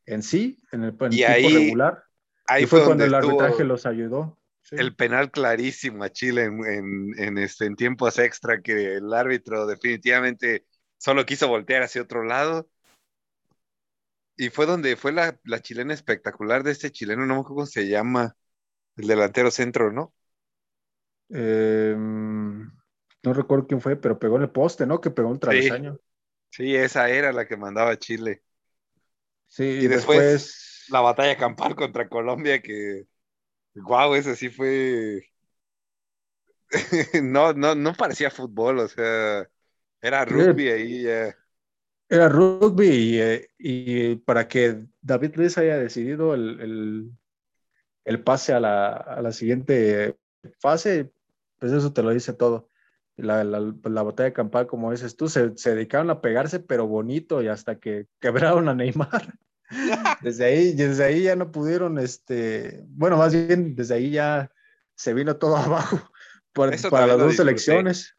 en 0.07 0.23
sí, 0.23 0.63
en 0.73 0.85
el, 0.85 0.97
en 0.99 1.55
regular. 1.55 2.05
Ahí 2.47 2.67
fue, 2.67 2.85
cuando 2.85 3.05
el 3.05 3.15
arbitraje 3.15 3.65
los 3.65 3.87
ayudó. 3.87 4.39
El 4.71 4.95
penal 4.95 5.31
clarísimo 5.31 6.05
a 6.05 6.11
Chile 6.11 6.45
en, 6.45 7.15
en, 7.19 7.39
este, 7.39 7.67
en 7.67 7.77
tiempos 7.77 8.19
extra 8.19 8.61
que 8.61 8.97
el 8.97 9.13
árbitro 9.13 9.67
definitivamente 9.67 10.65
solo 10.99 11.25
quiso 11.25 11.49
voltear 11.49 11.83
hacia 11.83 12.03
otro 12.03 12.25
lado. 12.25 12.69
Y 14.41 14.49
fue 14.49 14.65
donde 14.65 14.97
fue 14.97 15.13
la, 15.13 15.39
la 15.45 15.61
chilena 15.61 15.93
espectacular 15.93 16.63
de 16.63 16.71
este 16.71 16.91
chileno, 16.91 17.27
no 17.27 17.35
me 17.35 17.41
acuerdo 17.41 17.57
cómo 17.57 17.67
se 17.67 17.87
llama, 17.87 18.35
el 18.97 19.07
delantero 19.07 19.51
centro, 19.51 19.93
¿no? 19.93 20.15
Em, 21.29 22.63
no 23.23 23.35
recuerdo 23.35 23.67
quién 23.67 23.83
fue, 23.83 23.97
pero 23.97 24.19
pegó 24.19 24.37
en 24.37 24.43
el 24.45 24.51
poste, 24.51 24.87
¿no? 24.87 24.99
Que 24.99 25.11
pegó 25.11 25.29
un 25.29 25.39
travesaño. 25.39 26.01
Sí, 26.49 26.75
esa 26.75 27.11
era 27.11 27.35
la 27.35 27.47
que 27.47 27.59
mandaba 27.59 27.99
Chile. 27.99 28.43
Sí, 29.47 29.65
y 29.65 29.89
después 29.89 30.87
la 30.89 31.03
batalla 31.03 31.37
campal 31.37 31.77
contra 31.77 32.09
Colombia, 32.09 32.63
que, 32.63 33.09
guau, 33.75 34.15
eso 34.15 34.35
sí 34.35 34.49
fue... 34.49 35.23
no, 37.23 37.53
no, 37.53 37.75
no 37.75 37.93
parecía 37.93 38.31
fútbol, 38.31 38.79
o 38.79 38.89
sea, 38.89 39.47
era 40.01 40.25
rugby 40.25 40.71
ahí 40.71 41.03
ya. 41.03 41.37
Era 42.11 42.29
rugby 42.29 43.21
eh, 43.21 43.49
y, 43.57 44.17
para 44.17 44.49
que 44.49 44.85
David 45.01 45.37
Luis 45.37 45.57
haya 45.57 45.79
decidido 45.79 46.35
el, 46.35 47.13
pase 48.25 48.53
a 48.53 48.59
la, 48.59 48.89
a 48.89 49.23
la, 49.23 49.31
siguiente 49.31 50.19
fase, 50.59 51.13
pues 51.61 51.71
eso 51.71 51.93
te 51.93 52.03
lo 52.03 52.11
dice 52.11 52.33
todo. 52.33 52.69
La, 53.17 53.45
la, 53.45 53.61
la 53.61 54.03
batalla 54.03 54.33
campal, 54.33 54.67
como 54.67 54.91
dices 54.91 55.17
tú, 55.17 55.29
se, 55.29 55.57
se, 55.57 55.75
dedicaron 55.75 56.11
a 56.11 56.21
pegarse, 56.21 56.59
pero 56.59 56.89
bonito, 56.89 57.43
y 57.43 57.49
hasta 57.49 57.79
que 57.79 58.09
quebraron 58.19 58.69
a 58.69 58.75
Neymar. 58.75 59.39
Desde 60.23 60.45
ahí, 60.47 60.73
desde 60.73 61.05
ahí 61.05 61.23
ya 61.23 61.37
no 61.37 61.53
pudieron, 61.53 61.99
este, 62.01 62.83
bueno, 62.89 63.17
más 63.17 63.33
bien 63.33 63.77
desde 63.77 63.95
ahí 63.95 64.11
ya 64.11 64.51
se 64.97 65.15
vino 65.15 65.37
todo 65.37 65.57
abajo 65.57 66.11
para 66.53 67.07
las 67.07 67.19
dos 67.19 67.39
elecciones. 67.39 68.17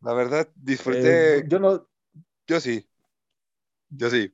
La 0.00 0.12
verdad, 0.12 0.48
disfruté. 0.54 1.38
Eh, 1.38 1.44
yo 1.48 1.58
no. 1.58 1.88
Yo 2.46 2.60
sí. 2.60 2.88
Yo 3.88 4.10
sí. 4.10 4.32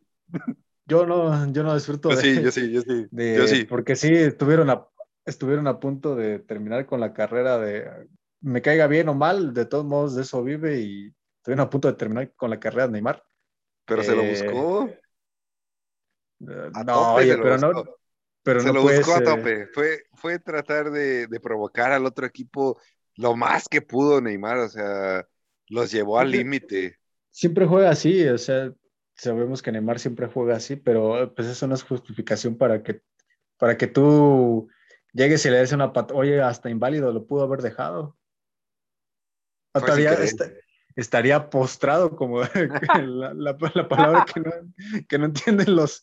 Yo 0.87 1.07
no, 1.07 1.53
yo 1.53 1.63
no 1.63 1.75
disfruto. 1.75 2.11
Yo 2.11 2.17
sí, 2.17 2.43
yo 2.43 2.51
sí, 2.51 2.73
yo 2.73 2.83
sí. 2.83 3.09
yo 3.13 3.47
sí. 3.47 3.65
Porque 3.65 3.95
sí, 3.95 4.13
estuvieron 4.13 4.71
a, 4.71 4.87
estuvieron 5.25 5.67
a 5.69 5.79
punto 5.79 6.17
de 6.17 6.41
terminar 6.41 6.87
con 6.87 7.01
la 7.01 7.13
carrera 7.13 7.59
de. 7.59 8.09
Me 8.41 8.63
caiga 8.63 8.87
bien 8.87 9.09
o 9.09 9.15
mal, 9.15 9.55
de 9.55 9.67
todos 9.67 9.85
modos 9.85 10.17
de 10.17 10.23
eso 10.23 10.43
vive 10.43 10.81
y 10.81 11.15
estuvieron 11.37 11.67
a 11.67 11.71
punto 11.71 11.89
de 11.89 11.95
terminar 11.95 12.33
con 12.35 12.51
la 12.51 12.59
carrera 12.59 12.87
de 12.87 12.93
Neymar. 12.93 13.23
Pero 13.85 14.03
se 14.03 14.17
lo 14.17 14.23
eh, 14.23 14.31
buscó. 14.31 14.91
no, 16.85 17.15
oye, 17.15 17.37
pero 17.37 17.59
no. 17.59 17.85
Pero 18.43 18.61
se 18.61 18.73
lo 18.73 18.83
buscó 18.83 19.15
a 19.15 19.23
tope. 19.23 19.67
Fue, 19.69 20.05
fue 20.15 20.39
tratar 20.39 20.91
de, 20.91 21.27
de, 21.27 21.41
provocar 21.41 21.93
al 21.93 22.07
otro 22.07 22.27
equipo 22.27 22.81
lo 23.17 23.37
más 23.37 23.69
que 23.69 23.83
pudo 23.83 24.21
Neymar, 24.21 24.59
o 24.59 24.69
sea, 24.69 25.29
los 25.69 25.93
llevó 25.93 26.19
al 26.19 26.31
límite. 26.31 27.00
Siempre 27.31 27.67
juega 27.67 27.91
así, 27.91 28.27
o 28.27 28.39
sea, 28.39 28.73
sabemos 29.15 29.63
que 29.63 29.73
Neymar 29.73 29.99
siempre 29.99 30.27
juega 30.27 30.57
así, 30.57 30.77
pero 30.77 31.33
pues 31.35 31.49
eso 31.49 31.67
no 31.67 31.75
es 31.75 31.83
justificación 31.83 32.57
para 32.57 32.83
que, 32.83 33.03
para 33.59 33.77
que 33.77 33.87
tú 33.87 34.69
llegues 35.13 35.45
y 35.47 35.51
le 35.51 35.59
des 35.59 35.73
una 35.73 35.93
pat 35.93 36.13
oye, 36.13 36.41
hasta 36.41 36.71
inválido 36.71 37.13
lo 37.13 37.27
pudo 37.27 37.43
haber 37.43 37.63
dejado. 37.63 38.17
Todavía, 39.73 40.17
estaría 40.97 41.51
postrado, 41.51 42.17
como 42.17 42.41
la, 43.05 43.57
palabra 43.57 44.27
que 45.09 45.19
no, 45.19 45.25
entienden 45.27 45.77
los 45.77 46.03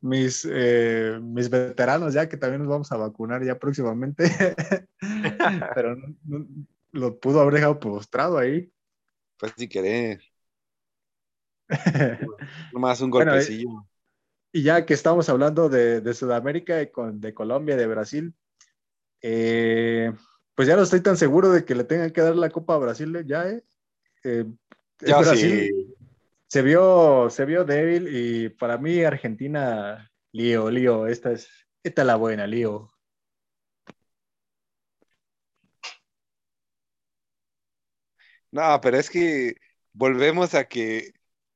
mis, 0.00 0.46
eh, 0.50 1.18
mis 1.22 1.48
veteranos, 1.48 2.14
ya 2.14 2.28
que 2.28 2.36
también 2.36 2.62
nos 2.62 2.70
vamos 2.70 2.92
a 2.92 2.96
vacunar 2.96 3.44
ya 3.44 3.58
próximamente. 3.58 4.30
Pero 5.74 5.96
lo 6.92 7.18
pudo 7.18 7.40
haber 7.40 7.54
dejado 7.54 7.78
postrado 7.78 8.38
ahí. 8.38 8.70
Pues 9.38 9.52
si 9.56 9.68
querés. 9.68 10.33
Nomás 12.72 13.00
un 13.00 13.10
golpecillo. 13.10 13.86
y 14.52 14.62
ya 14.62 14.84
que 14.84 14.94
estamos 14.94 15.28
hablando 15.28 15.68
de, 15.68 16.14
Sudamérica 16.14 16.82
y 16.82 16.90
con, 16.90 17.20
de 17.20 17.34
Colombia, 17.34 17.76
de 17.76 17.86
Brasil, 17.86 18.34
eh, 19.22 20.12
pues 20.54 20.68
ya 20.68 20.76
no 20.76 20.82
estoy 20.82 21.00
tan 21.00 21.16
seguro 21.16 21.50
de 21.50 21.64
que 21.64 21.74
le 21.74 21.84
tengan 21.84 22.10
que 22.10 22.20
dar 22.20 22.36
la 22.36 22.50
Copa 22.50 22.74
a 22.74 22.78
Brasil, 22.78 23.24
ya, 23.26 23.48
¿eh? 23.48 23.64
Eh, 24.24 24.44
ya 25.00 25.24
sí. 25.24 25.70
se 26.46 26.62
vio, 26.62 27.28
se 27.30 27.44
vio 27.44 27.64
débil 27.64 28.08
y 28.10 28.48
para 28.50 28.78
mí 28.78 29.02
Argentina, 29.02 30.10
lío, 30.32 30.70
lío, 30.70 31.06
esta 31.06 31.32
es, 31.32 31.48
esta 31.82 32.02
es 32.02 32.06
la 32.06 32.16
buena, 32.16 32.46
lío. 32.46 32.90
No, 38.52 38.80
pero 38.80 38.98
es 38.98 39.10
que 39.10 39.56
volvemos 39.92 40.54
a 40.54 40.64
que 40.68 41.13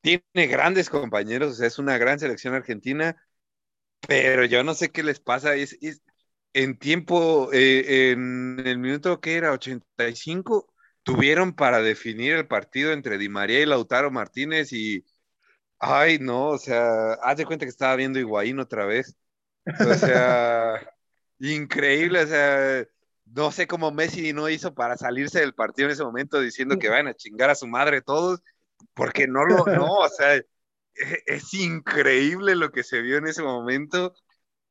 tiene 0.09 0.47
grandes 0.47 0.89
compañeros, 0.89 1.61
es 1.61 1.79
una 1.79 1.99
gran 1.99 2.19
selección 2.19 2.55
argentina, 2.55 3.17
pero 4.07 4.45
yo 4.45 4.65
no 4.65 4.75
sé 4.75 4.91
qué 4.91 5.03
les 5.03 5.21
pasa. 5.21 5.55
Es, 5.55 5.77
en 6.55 6.79
tiempo, 6.79 7.51
eh, 7.53 8.13
en 8.13 8.61
el 8.65 8.79
minuto 8.79 9.21
que 9.21 9.37
era 9.37 9.53
85, 9.53 10.73
tuvieron 11.03 11.55
para 11.55 11.81
definir 11.83 12.35
el 12.35 12.47
partido 12.47 12.93
entre 12.93 13.19
Di 13.19 13.29
María 13.29 13.61
y 13.61 13.67
Lautaro 13.67 14.11
Martínez 14.11 14.73
y, 14.73 15.05
ay, 15.79 16.19
no, 16.19 16.49
o 16.49 16.59
sea, 16.59 17.15
haz 17.15 17.37
de 17.37 17.47
cuenta 17.47 17.67
que 17.67 17.71
estaba 17.71 17.97
viendo 17.97 18.19
Higuaín 18.19 18.61
otra 18.61 18.87
vez. 18.87 19.17
O 19.67 19.95
sea, 19.95 20.75
increíble, 21.39 22.23
o 22.23 22.27
sea, 22.27 22.87
no 23.27 23.53
sé 23.53 23.67
cómo 23.67 23.91
Messi 23.91 24.33
no 24.33 24.49
hizo 24.49 24.75
para 24.75 24.97
salirse 24.97 25.41
del 25.41 25.55
partido 25.55 25.89
en 25.89 25.93
ese 25.93 26.05
momento 26.05 26.41
diciendo 26.41 26.79
que 26.79 26.89
van 26.89 27.09
a 27.09 27.15
chingar 27.15 27.51
a 27.51 27.55
su 27.55 27.67
madre 27.67 28.01
todos, 28.01 28.41
porque 28.95 29.27
no 29.29 29.45
lo, 29.45 29.65
no, 29.67 29.95
o 29.95 30.09
sea, 30.09 30.37
e, 30.37 30.45
es, 31.27 31.55
increíble 31.55 32.57
lo 32.57 32.71
que 32.73 32.83
se 32.83 33.01
vio 33.03 33.19
en 33.19 33.27
ese 33.27 33.43
momento. 33.43 34.15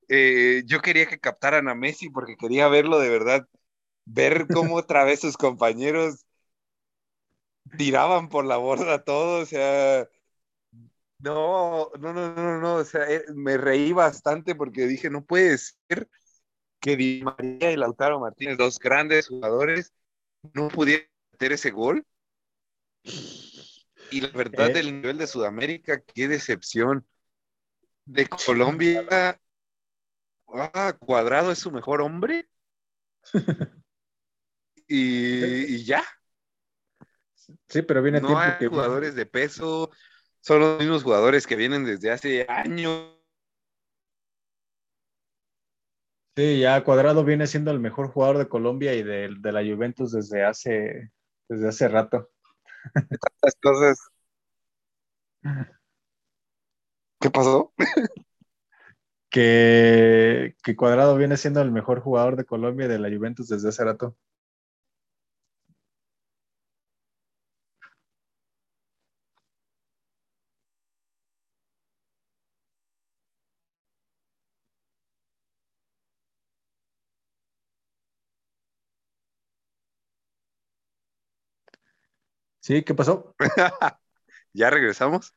Eh, 0.09 0.63
yo 0.65 0.81
quería 0.81 1.07
que 1.07 1.19
captaran 1.19 1.69
a 1.69 1.75
Messi 1.75 2.09
porque 2.09 2.37
quería 2.37 2.67
verlo 2.69 2.99
de 2.99 3.09
verdad, 3.09 3.47
ver 4.05 4.47
cómo 4.53 4.75
otra 4.77 5.03
vez 5.03 5.21
sus 5.21 5.37
compañeros 5.37 6.25
tiraban 7.77 8.29
por 8.29 8.45
la 8.45 8.57
borda 8.57 9.03
todo, 9.03 9.41
o 9.41 9.45
sea, 9.45 10.07
no, 11.19 11.89
no, 11.99 12.13
no, 12.13 12.33
no, 12.35 12.59
no, 12.59 12.75
o 12.75 12.85
sea, 12.85 13.09
eh, 13.11 13.23
me 13.33 13.57
reí 13.57 13.91
bastante 13.91 14.55
porque 14.55 14.85
dije, 14.87 15.09
no 15.09 15.25
puede 15.25 15.57
ser 15.57 16.09
que 16.79 16.95
Di 16.95 17.23
María 17.23 17.71
y 17.71 17.75
Lautaro 17.75 18.19
Martínez, 18.19 18.57
dos 18.57 18.79
grandes 18.79 19.27
jugadores, 19.27 19.93
no 20.53 20.67
pudieran 20.69 21.07
meter 21.31 21.53
ese 21.53 21.71
gol. 21.71 22.05
Y 24.09 24.21
la 24.21 24.29
verdad, 24.29 24.71
del 24.71 25.01
nivel 25.01 25.17
de 25.17 25.27
Sudamérica, 25.27 26.01
qué 26.01 26.27
decepción. 26.27 27.05
De 28.05 28.27
Colombia, 28.27 29.05
ah, 30.47 30.93
Cuadrado 30.97 31.51
es 31.51 31.59
su 31.59 31.71
mejor 31.71 32.01
hombre. 32.01 32.47
y, 34.87 35.83
ya. 35.83 36.03
Sí, 37.67 37.81
pero 37.81 38.01
viene 38.01 38.21
no 38.21 38.39
hay 38.39 38.65
jugadores 38.65 39.15
de 39.15 39.25
peso, 39.25 39.91
son 40.41 40.59
los 40.59 40.79
mismos 40.79 41.03
jugadores 41.03 41.47
que 41.47 41.55
vienen 41.55 41.85
desde 41.85 42.11
hace 42.11 42.45
años. 42.49 43.13
Sí, 46.35 46.59
ya 46.59 46.83
Cuadrado 46.83 47.25
viene 47.25 47.47
siendo 47.47 47.71
el 47.71 47.79
mejor 47.79 48.09
jugador 48.09 48.37
de 48.37 48.47
Colombia 48.47 48.93
y 48.93 49.01
de, 49.03 49.29
de 49.39 49.51
la 49.51 49.61
Juventus 49.61 50.11
desde 50.11 50.45
hace, 50.45 51.11
desde 51.49 51.67
hace 51.67 51.87
rato. 51.87 52.29
Tantas 52.93 53.55
cosas. 53.61 53.99
¿Qué 57.19 57.29
pasó? 57.29 57.73
que, 59.29 60.55
que 60.63 60.75
Cuadrado 60.75 61.17
viene 61.17 61.37
siendo 61.37 61.61
el 61.61 61.71
mejor 61.71 62.01
jugador 62.01 62.35
de 62.35 62.45
Colombia 62.45 62.85
y 62.85 62.89
de 62.89 62.99
la 62.99 63.09
Juventus 63.15 63.47
desde 63.49 63.69
hace 63.69 63.83
rato. 63.83 64.15
Sí, 82.67 82.83
¿qué 82.83 82.93
pasó? 82.93 83.33
¿Ya 84.53 84.69
regresamos? 84.69 85.33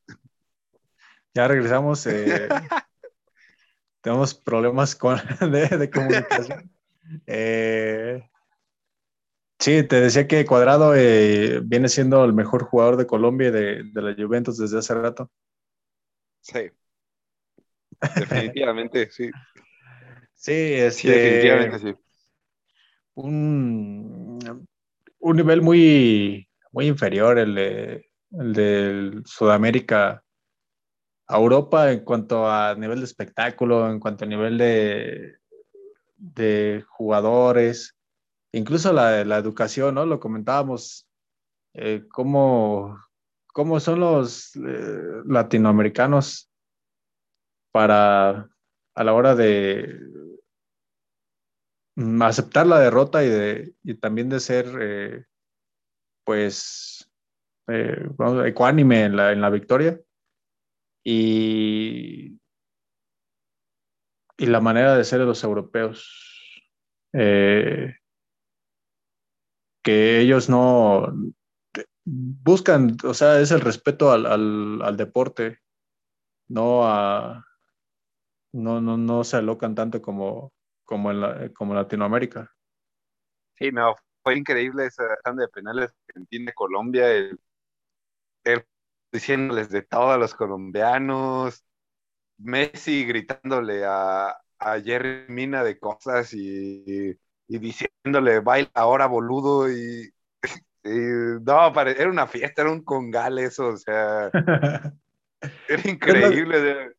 Ya 1.33 1.47
regresamos. 1.47 2.05
Eh, 2.09 2.49
tenemos 4.01 4.35
problemas 4.35 4.97
con, 4.97 5.16
de, 5.53 5.91
comunicación. 5.91 6.68
Eh, 7.28 8.28
sí, 9.61 9.85
te 9.85 10.01
decía 10.01 10.26
que 10.26 10.45
Cuadrado 10.45 10.97
eh, 10.97 11.61
viene 11.62 11.89
siendo 11.89 12.24
el 12.24 12.33
mejor 12.33 12.64
jugador 12.64 12.97
de 12.97 13.07
Colombia 13.07 13.51
y 13.51 13.53
de, 13.53 13.83
de 13.85 14.03
la 14.03 14.12
Juventus 14.12 14.59
desde 14.59 14.81
hace 14.81 14.95
rato. 14.95 15.31
Sí. 16.41 16.68
Definitivamente, 18.16 19.09
sí. 19.12 19.31
Sí, 20.35 20.53
este, 20.53 20.91
sí, 20.91 21.09
definitivamente 21.09 21.78
sí. 21.78 21.95
Un, 23.14 24.66
un 25.20 25.37
nivel 25.37 25.62
muy, 25.62 26.49
muy 26.72 26.86
inferior 26.86 27.38
el 27.38 27.54
de, 27.54 28.10
el 28.32 28.52
de 28.52 29.22
Sudamérica 29.24 30.24
a 31.26 31.36
Europa 31.36 31.92
en 31.92 32.04
cuanto 32.04 32.50
a 32.50 32.74
nivel 32.74 32.98
de 32.98 33.04
espectáculo, 33.04 33.90
en 33.90 34.00
cuanto 34.00 34.24
a 34.24 34.28
nivel 34.28 34.58
de, 34.58 35.36
de 36.16 36.84
jugadores, 36.88 37.96
incluso 38.52 38.92
la, 38.92 39.20
educación, 39.20 39.94
¿no? 39.94 40.06
Lo 40.06 40.18
comentábamos, 40.18 41.06
eh, 41.74 42.04
cómo, 42.10 42.98
cómo, 43.52 43.78
son 43.78 44.00
los 44.00 44.56
eh, 44.56 45.22
latinoamericanos 45.24 46.50
para 47.72 48.48
a 48.94 49.04
la 49.04 49.14
hora 49.14 49.34
de 49.36 49.98
aceptar 52.22 52.66
la 52.66 52.80
derrota 52.80 53.22
y, 53.24 53.28
de, 53.28 53.74
y 53.82 53.94
también 53.94 54.28
de 54.28 54.40
ser 54.40 54.66
eh, 54.80 55.24
pues, 56.24 57.10
eh, 57.68 58.08
ecuánime 58.46 59.04
en 59.04 59.16
la, 59.16 59.32
en 59.32 59.40
la 59.40 59.50
victoria. 59.50 60.00
Y, 61.04 62.38
y 64.36 64.46
la 64.46 64.60
manera 64.60 64.96
de 64.96 65.04
ser 65.04 65.20
de 65.20 65.26
los 65.26 65.44
europeos. 65.44 66.62
Eh, 67.12 67.94
que 69.82 70.20
ellos 70.20 70.48
no 70.48 71.12
buscan, 72.04 72.96
o 73.04 73.14
sea, 73.14 73.40
es 73.40 73.50
el 73.50 73.60
respeto 73.60 74.12
al, 74.12 74.26
al, 74.26 74.96
deporte, 74.96 75.58
no 76.48 76.86
a 76.86 77.44
no, 78.52 78.80
no, 78.80 78.96
no 78.96 79.24
se 79.24 79.36
alocan 79.36 79.74
tanto 79.74 80.02
como, 80.02 80.52
como 80.84 81.10
en 81.10 81.20
la, 81.20 81.52
como 81.52 81.74
Latinoamérica. 81.74 82.52
Sí, 83.56 83.70
no, 83.70 83.94
fue 84.22 84.36
increíble 84.36 84.86
esa 84.86 85.16
tanda 85.24 85.42
de 85.42 85.48
penales 85.48 85.92
Argentina-Colombia, 86.08 87.10
el, 87.12 87.38
el, 88.44 88.64
diciéndoles 89.12 89.70
de 89.70 89.82
todos 89.82 90.18
los 90.18 90.34
colombianos, 90.34 91.64
Messi 92.38 93.04
gritándole 93.06 93.84
a, 93.84 94.30
a 94.58 94.80
Jerry 94.80 95.26
Mina 95.28 95.64
de 95.64 95.78
cosas 95.78 96.32
y, 96.34 97.18
y 97.48 97.58
diciéndole, 97.58 98.40
baila 98.40 98.70
ahora 98.74 99.06
boludo 99.06 99.70
y, 99.70 100.10
y 100.84 100.90
no, 101.42 101.80
era 101.82 102.10
una 102.10 102.26
fiesta, 102.26 102.62
era 102.62 102.72
un 102.72 102.84
congal 102.84 103.38
eso, 103.38 103.68
o 103.68 103.76
sea, 103.76 104.30
era 105.68 105.90
increíble 105.90 106.94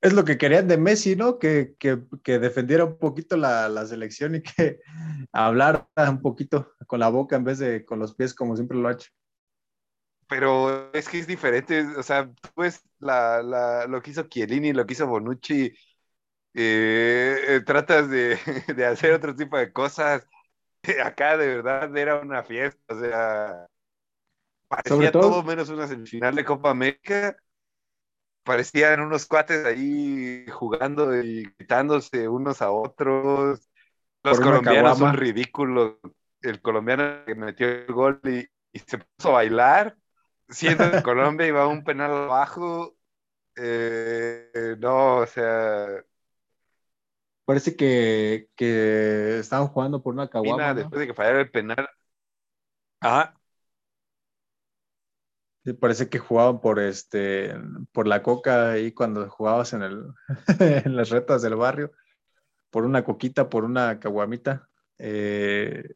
es 0.00 0.12
lo 0.12 0.24
que 0.24 0.38
querían 0.38 0.68
de 0.68 0.78
Messi, 0.78 1.16
¿no? 1.16 1.38
Que, 1.38 1.74
que, 1.78 2.00
que 2.22 2.38
defendiera 2.38 2.84
un 2.84 2.98
poquito 2.98 3.36
la, 3.36 3.68
la, 3.68 3.86
selección 3.86 4.36
y 4.36 4.42
que 4.42 4.80
hablara 5.32 5.88
un 6.08 6.22
poquito 6.22 6.74
con 6.86 7.00
la 7.00 7.08
boca 7.08 7.36
en 7.36 7.44
vez 7.44 7.58
de 7.58 7.84
con 7.84 7.98
los 7.98 8.14
pies 8.14 8.34
como 8.34 8.56
siempre 8.56 8.78
lo 8.78 8.88
ha 8.88 8.92
hecho. 8.92 9.10
Pero 10.28 10.92
es 10.92 11.08
que 11.08 11.18
es 11.18 11.26
diferente, 11.26 11.86
o 11.96 12.02
sea, 12.02 12.30
pues 12.54 12.82
la, 12.98 13.42
la, 13.42 13.86
lo 13.86 14.02
que 14.02 14.10
hizo 14.10 14.24
Chiellini, 14.24 14.72
lo 14.72 14.84
que 14.86 14.92
hizo 14.92 15.06
Bonucci, 15.06 15.72
eh, 16.54 17.38
eh, 17.48 17.60
tratas 17.64 18.10
de, 18.10 18.38
de, 18.76 18.86
hacer 18.86 19.12
otro 19.12 19.34
tipo 19.34 19.56
de 19.56 19.72
cosas. 19.72 20.28
Acá 21.02 21.36
de 21.36 21.46
verdad 21.48 21.96
era 21.96 22.20
una 22.20 22.42
fiesta, 22.44 22.94
o 22.94 23.00
sea, 23.00 23.66
parecía 24.68 25.10
todo, 25.10 25.30
todo 25.30 25.42
menos 25.42 25.70
una 25.70 25.88
semifinal 25.88 26.34
de 26.34 26.44
Copa 26.44 26.70
América 26.70 27.36
parecían 28.48 29.00
unos 29.00 29.26
cuates 29.26 29.62
ahí 29.66 30.46
jugando 30.50 31.14
y 31.14 31.42
gritándose 31.58 32.28
unos 32.28 32.62
a 32.62 32.70
otros. 32.70 33.68
Los 34.22 34.40
colombianos 34.40 34.96
son 34.96 35.14
ridículos. 35.14 35.96
El 36.40 36.62
colombiano 36.62 37.26
que 37.26 37.34
metió 37.34 37.68
el 37.68 37.92
gol 37.92 38.20
y, 38.24 38.48
y 38.72 38.78
se 38.78 38.96
puso 38.96 39.28
a 39.28 39.32
bailar, 39.32 39.96
siendo 40.48 40.90
que 40.90 41.02
Colombia 41.02 41.46
iba 41.46 41.64
a 41.64 41.66
un 41.66 41.84
penal 41.84 42.10
abajo. 42.10 42.96
Eh, 43.54 44.76
no, 44.78 45.18
o 45.18 45.26
sea. 45.26 46.02
Parece 47.44 47.76
que, 47.76 48.48
que 48.56 49.40
estaban 49.40 49.68
jugando 49.68 50.02
por 50.02 50.14
una 50.14 50.30
caguama. 50.30 50.72
Después 50.72 50.94
¿no? 50.94 51.00
de 51.00 51.06
que 51.06 51.14
fallara 51.14 51.40
el 51.40 51.50
penal. 51.50 51.86
Ajá. 53.00 53.37
Parece 55.74 56.08
que 56.08 56.18
jugaban 56.18 56.60
por 56.60 56.78
este 56.78 57.54
por 57.92 58.06
la 58.06 58.22
coca 58.22 58.72
ahí 58.72 58.92
cuando 58.92 59.28
jugabas 59.28 59.72
en 59.72 59.82
el 59.82 60.06
en 60.86 60.96
las 60.96 61.10
retas 61.10 61.42
del 61.42 61.56
barrio, 61.56 61.92
por 62.70 62.84
una 62.84 63.04
coquita, 63.04 63.48
por 63.48 63.64
una 63.64 64.00
caguamita. 64.00 64.68
Eh, 64.98 65.94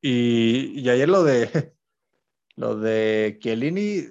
y, 0.00 0.80
y, 0.80 0.88
ayer 0.88 1.08
lo 1.08 1.22
de 1.24 1.74
lo 2.56 2.78
de 2.78 3.38
Chiellini, 3.40 4.06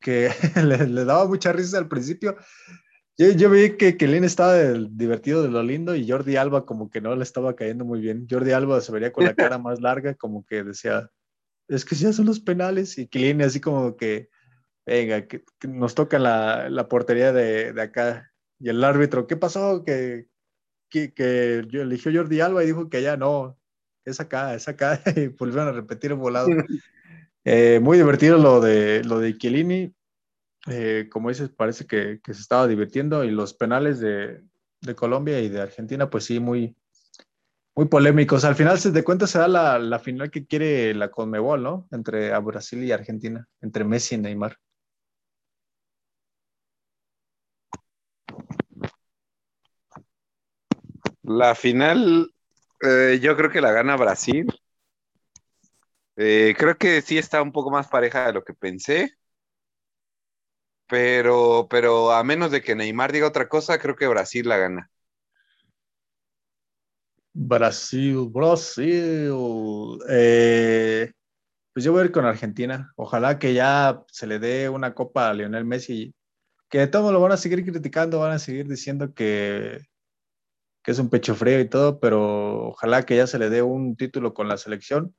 que 0.00 0.30
le, 0.64 0.86
le, 0.86 1.04
daba 1.04 1.26
mucha 1.26 1.52
risa 1.52 1.78
al 1.78 1.88
principio. 1.88 2.36
Yo, 3.18 3.32
yo 3.32 3.50
vi 3.50 3.76
que 3.76 3.96
Chiellini 3.98 4.26
estaba 4.26 4.54
del, 4.54 4.96
divertido 4.96 5.42
de 5.42 5.50
lo 5.50 5.62
lindo 5.62 5.94
y 5.94 6.08
Jordi 6.08 6.36
Alba 6.36 6.64
como 6.64 6.88
que 6.88 7.02
no 7.02 7.14
le 7.16 7.22
estaba 7.22 7.54
cayendo 7.54 7.84
muy 7.84 8.00
bien. 8.00 8.26
Jordi 8.30 8.52
Alba 8.52 8.80
se 8.80 8.92
vería 8.92 9.12
con 9.12 9.24
la 9.24 9.34
cara 9.34 9.58
más 9.58 9.80
larga, 9.80 10.14
como 10.14 10.44
que 10.46 10.64
decía, 10.64 11.10
es 11.70 11.84
que 11.84 11.94
ya 11.94 12.12
son 12.12 12.26
los 12.26 12.40
penales. 12.40 12.98
Y 12.98 13.06
Chiellini 13.06 13.44
así 13.44 13.60
como 13.60 13.96
que, 13.96 14.28
venga, 14.84 15.26
que, 15.26 15.44
que 15.58 15.68
nos 15.68 15.94
toca 15.94 16.18
la, 16.18 16.68
la 16.68 16.88
portería 16.88 17.32
de, 17.32 17.72
de, 17.72 17.82
acá. 17.82 18.32
Y 18.58 18.68
el 18.68 18.82
árbitro, 18.84 19.26
¿qué 19.26 19.36
pasó? 19.36 19.84
Que, 19.84 20.26
que, 20.90 21.14
que 21.14 21.64
yo 21.68 21.82
eligió 21.82 22.12
Jordi 22.12 22.40
Alba 22.40 22.62
y 22.62 22.66
dijo 22.66 22.90
que 22.90 23.02
ya 23.02 23.16
no, 23.16 23.56
es 24.04 24.20
acá, 24.20 24.54
es 24.54 24.68
acá. 24.68 25.00
Y 25.16 25.28
volvieron 25.28 25.68
a 25.68 25.72
repetir 25.72 26.10
el 26.10 26.18
volado. 26.18 26.48
eh, 27.44 27.78
muy 27.80 27.96
divertido 27.96 28.36
lo 28.36 28.60
de, 28.60 29.04
lo 29.04 29.20
de 29.20 29.38
Chiellini. 29.38 29.94
Eh, 30.66 31.08
como 31.10 31.30
dices, 31.30 31.48
parece 31.50 31.86
que, 31.86 32.20
que, 32.22 32.34
se 32.34 32.40
estaba 32.40 32.66
divirtiendo. 32.66 33.24
Y 33.24 33.30
los 33.30 33.54
penales 33.54 34.00
de, 34.00 34.42
de 34.80 34.94
Colombia 34.96 35.40
y 35.40 35.48
de 35.48 35.60
Argentina, 35.60 36.10
pues 36.10 36.24
sí, 36.24 36.40
muy, 36.40 36.76
muy 37.80 37.88
polémicos. 37.88 38.44
Al 38.44 38.56
final, 38.56 38.78
se 38.78 38.90
de 38.90 39.02
cuenta, 39.02 39.26
será 39.26 39.48
la, 39.48 39.78
la, 39.78 39.98
final 39.98 40.30
que 40.30 40.44
quiere 40.46 40.92
la 40.94 41.10
Conmebol, 41.10 41.62
¿no? 41.62 41.88
Entre 41.92 42.38
Brasil 42.40 42.84
y 42.84 42.92
Argentina, 42.92 43.48
entre 43.62 43.84
Messi 43.84 44.16
y 44.16 44.18
Neymar. 44.18 44.58
La 51.22 51.54
final, 51.54 52.30
eh, 52.82 53.18
yo 53.22 53.34
creo 53.36 53.50
que 53.50 53.62
la 53.62 53.72
gana 53.72 53.96
Brasil. 53.96 54.46
Eh, 56.16 56.54
creo 56.58 56.76
que 56.76 57.00
sí 57.02 57.18
está 57.18 57.40
un 57.42 57.52
poco 57.52 57.70
más 57.70 57.88
pareja 57.88 58.26
de 58.26 58.32
lo 58.34 58.44
que 58.44 58.54
pensé. 58.54 59.14
Pero, 60.86 61.66
pero 61.70 62.12
a 62.12 62.22
menos 62.24 62.50
de 62.50 62.60
que 62.62 62.74
Neymar 62.74 63.12
diga 63.12 63.26
otra 63.28 63.48
cosa, 63.48 63.78
creo 63.78 63.96
que 63.96 64.06
Brasil 64.08 64.46
la 64.48 64.58
gana. 64.58 64.90
Brasil, 67.32 68.28
Brasil. 68.28 69.98
Eh, 70.08 71.12
pues 71.72 71.84
yo 71.84 71.92
voy 71.92 72.02
a 72.02 72.04
ir 72.06 72.12
con 72.12 72.24
Argentina. 72.24 72.92
Ojalá 72.96 73.38
que 73.38 73.54
ya 73.54 74.02
se 74.10 74.26
le 74.26 74.38
dé 74.38 74.68
una 74.68 74.94
copa 74.94 75.30
a 75.30 75.34
Lionel 75.34 75.64
Messi. 75.64 76.14
Que 76.68 76.78
de 76.78 76.86
todo 76.88 77.12
lo 77.12 77.20
van 77.20 77.32
a 77.32 77.36
seguir 77.36 77.64
criticando, 77.64 78.20
van 78.20 78.32
a 78.32 78.38
seguir 78.38 78.68
diciendo 78.68 79.14
que, 79.14 79.80
que 80.84 80.90
es 80.92 80.98
un 80.98 81.10
pecho 81.10 81.34
frío 81.34 81.60
y 81.60 81.68
todo, 81.68 82.00
pero 82.00 82.68
ojalá 82.68 83.04
que 83.04 83.16
ya 83.16 83.26
se 83.26 83.38
le 83.38 83.50
dé 83.50 83.62
un 83.62 83.96
título 83.96 84.34
con 84.34 84.48
la 84.48 84.56
selección. 84.56 85.14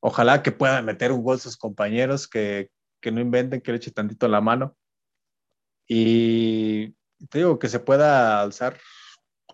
Ojalá 0.00 0.42
que 0.42 0.52
puedan 0.52 0.84
meter 0.84 1.12
un 1.12 1.24
gol 1.24 1.40
sus 1.40 1.56
compañeros, 1.56 2.28
que, 2.28 2.70
que 3.00 3.10
no 3.10 3.20
inventen, 3.20 3.60
que 3.60 3.72
le 3.72 3.78
eche 3.78 3.90
tantito 3.90 4.28
la 4.28 4.40
mano. 4.40 4.76
Y 5.88 6.92
te 7.30 7.38
digo 7.38 7.58
que 7.58 7.68
se 7.68 7.80
pueda 7.80 8.40
alzar 8.40 8.78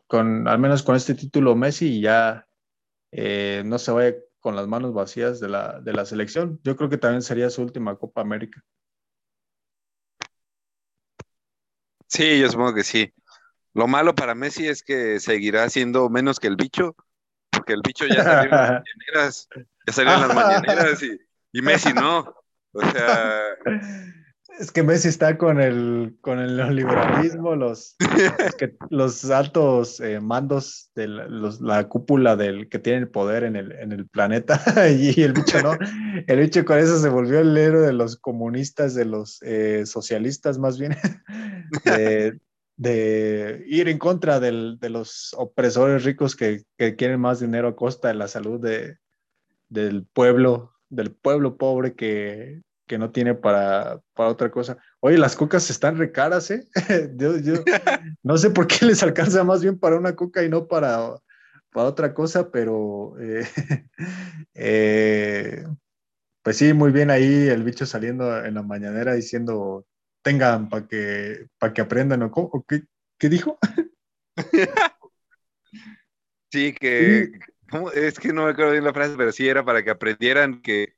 con, 0.06 0.48
al 0.48 0.58
menos 0.58 0.82
con 0.82 0.96
este 0.96 1.14
título 1.14 1.54
Messi 1.54 1.98
y 1.98 2.00
ya 2.02 2.46
eh, 3.12 3.62
no 3.64 3.78
se 3.78 3.92
vaya 3.92 4.14
con 4.40 4.56
las 4.56 4.66
manos 4.66 4.92
vacías 4.92 5.40
de 5.40 5.48
la, 5.48 5.80
de 5.80 5.92
la 5.92 6.04
selección. 6.04 6.60
Yo 6.62 6.76
creo 6.76 6.90
que 6.90 6.98
también 6.98 7.22
sería 7.22 7.50
su 7.50 7.62
última 7.62 7.96
Copa 7.96 8.20
América. 8.20 8.62
Sí, 12.06 12.40
yo 12.40 12.50
supongo 12.50 12.74
que 12.74 12.84
sí. 12.84 13.12
Lo 13.72 13.88
malo 13.88 14.14
para 14.14 14.34
Messi 14.34 14.68
es 14.68 14.82
que 14.82 15.18
seguirá 15.18 15.68
siendo 15.68 16.08
menos 16.08 16.38
que 16.38 16.46
el 16.46 16.56
bicho, 16.56 16.94
porque 17.50 17.72
el 17.72 17.82
bicho 17.84 18.06
ya 18.06 18.22
salió 18.22 18.44
en 18.44 18.50
las 18.50 18.70
mañaneras, 18.84 19.48
ya 19.86 19.92
salió 19.92 20.14
en 20.14 20.20
las 20.20 20.34
mañaneras 20.34 21.02
y, 21.02 21.18
y 21.52 21.62
Messi 21.62 21.92
no. 21.92 22.34
O 22.72 22.80
sea, 22.80 23.40
Es 24.58 24.70
que 24.70 24.82
Messi 24.84 25.08
está 25.08 25.36
con 25.36 25.60
el, 25.60 26.16
con 26.20 26.38
el 26.38 26.56
neoliberalismo, 26.56 27.56
los, 27.56 27.96
los, 28.90 29.28
altos 29.30 29.98
eh, 30.00 30.20
mandos 30.20 30.90
de 30.94 31.08
la, 31.08 31.26
la 31.60 31.88
cúpula 31.88 32.36
del 32.36 32.68
que 32.68 32.78
tiene 32.78 33.00
el 33.00 33.08
poder 33.08 33.42
en 33.44 33.56
el, 33.56 33.72
en 33.72 33.90
el 33.90 34.06
planeta 34.06 34.60
y 34.90 35.20
el 35.22 35.32
bicho 35.32 35.60
no. 35.60 35.76
El 36.28 36.38
bicho 36.38 36.64
con 36.64 36.78
eso 36.78 36.98
se 37.00 37.08
volvió 37.08 37.40
el 37.40 37.56
héroe 37.56 37.84
de 37.84 37.92
los 37.92 38.16
comunistas, 38.16 38.94
de 38.94 39.04
los 39.06 39.42
eh, 39.42 39.86
socialistas 39.86 40.58
más 40.58 40.78
bien, 40.78 40.94
de, 41.84 42.38
de 42.76 43.64
ir 43.66 43.88
en 43.88 43.98
contra 43.98 44.38
del- 44.38 44.78
de 44.78 44.88
los 44.88 45.34
opresores 45.36 46.04
ricos 46.04 46.36
que, 46.36 46.62
que 46.78 46.94
quieren 46.94 47.18
más 47.20 47.40
dinero 47.40 47.68
a 47.68 47.76
costa 47.76 48.08
de 48.08 48.14
la 48.14 48.28
salud 48.28 48.60
de, 48.60 48.98
del 49.68 50.06
pueblo, 50.06 50.72
del 50.90 51.10
pueblo 51.10 51.56
pobre 51.56 51.94
que, 51.94 52.62
que 52.86 52.98
no 52.98 53.10
tiene 53.10 53.34
para, 53.34 54.00
para 54.14 54.28
otra 54.28 54.50
cosa. 54.50 54.76
Oye, 55.00 55.18
las 55.18 55.36
cocas 55.36 55.68
están 55.70 55.96
recaras, 55.96 56.50
¿eh? 56.50 56.66
Yo, 57.16 57.38
yo 57.38 57.54
no 58.22 58.36
sé 58.36 58.50
por 58.50 58.66
qué 58.66 58.86
les 58.86 59.02
alcanza 59.02 59.44
más 59.44 59.62
bien 59.62 59.78
para 59.78 59.96
una 59.96 60.14
coca 60.14 60.42
y 60.42 60.48
no 60.48 60.66
para, 60.66 61.16
para 61.70 61.88
otra 61.88 62.14
cosa, 62.14 62.50
pero 62.50 63.14
eh, 63.20 63.46
eh, 64.54 65.64
pues 66.42 66.58
sí, 66.58 66.72
muy 66.72 66.92
bien 66.92 67.10
ahí 67.10 67.48
el 67.48 67.62
bicho 67.64 67.86
saliendo 67.86 68.44
en 68.44 68.54
la 68.54 68.62
mañanera 68.62 69.14
diciendo, 69.14 69.86
tengan 70.22 70.68
para 70.68 70.86
que, 70.86 71.46
para 71.58 71.72
que 71.72 71.80
aprendan, 71.80 72.22
¿o 72.22 72.30
cómo? 72.30 72.48
¿O 72.52 72.64
qué, 72.64 72.82
qué 73.18 73.28
dijo? 73.28 73.58
sí 76.50 76.74
que, 76.74 77.32
es 77.94 78.18
que 78.18 78.32
no 78.32 78.44
me 78.44 78.50
acuerdo 78.50 78.72
bien 78.72 78.84
la 78.84 78.92
frase, 78.92 79.14
pero 79.16 79.32
sí 79.32 79.48
era 79.48 79.64
para 79.64 79.82
que 79.82 79.90
aprendieran 79.90 80.60
que, 80.60 80.94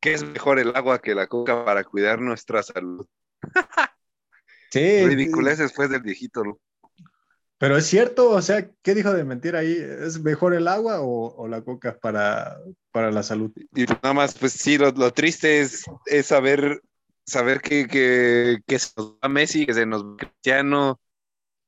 que 0.00 0.14
es 0.14 0.24
mejor 0.24 0.58
el 0.58 0.74
agua 0.74 1.00
que 1.00 1.14
la 1.14 1.26
coca 1.26 1.64
para 1.64 1.84
cuidar 1.84 2.20
nuestra 2.20 2.62
salud. 2.62 3.06
Sí, 4.72 5.04
Ridiculez 5.04 5.58
después 5.58 5.90
del 5.90 6.02
viejito. 6.02 6.44
¿no? 6.44 6.60
pero 7.60 7.76
es 7.76 7.86
cierto, 7.86 8.30
o 8.30 8.40
sea, 8.40 8.70
¿qué 8.82 8.94
dijo 8.94 9.12
de 9.12 9.24
mentir 9.24 9.54
ahí? 9.54 9.76
¿Es 9.76 10.18
mejor 10.20 10.54
el 10.54 10.66
agua 10.66 11.00
o, 11.00 11.34
o 11.34 11.46
la 11.46 11.62
coca 11.62 11.98
para, 11.98 12.56
para 12.90 13.10
la 13.10 13.22
salud? 13.22 13.50
Y 13.74 13.84
nada 13.84 14.14
más, 14.14 14.38
pues 14.38 14.52
sí, 14.52 14.78
lo, 14.78 14.92
lo 14.92 15.12
triste 15.12 15.60
es, 15.60 15.84
es 16.06 16.26
saber, 16.26 16.80
saber 17.26 17.60
que, 17.60 17.86
que, 17.86 18.60
que 18.66 18.78
se 18.78 18.92
nos 18.96 19.18
va 19.22 19.28
Messi, 19.28 19.66
que 19.66 19.74
se 19.74 19.84
nos 19.84 20.04
va 20.04 20.16
Cristiano, 20.16 21.00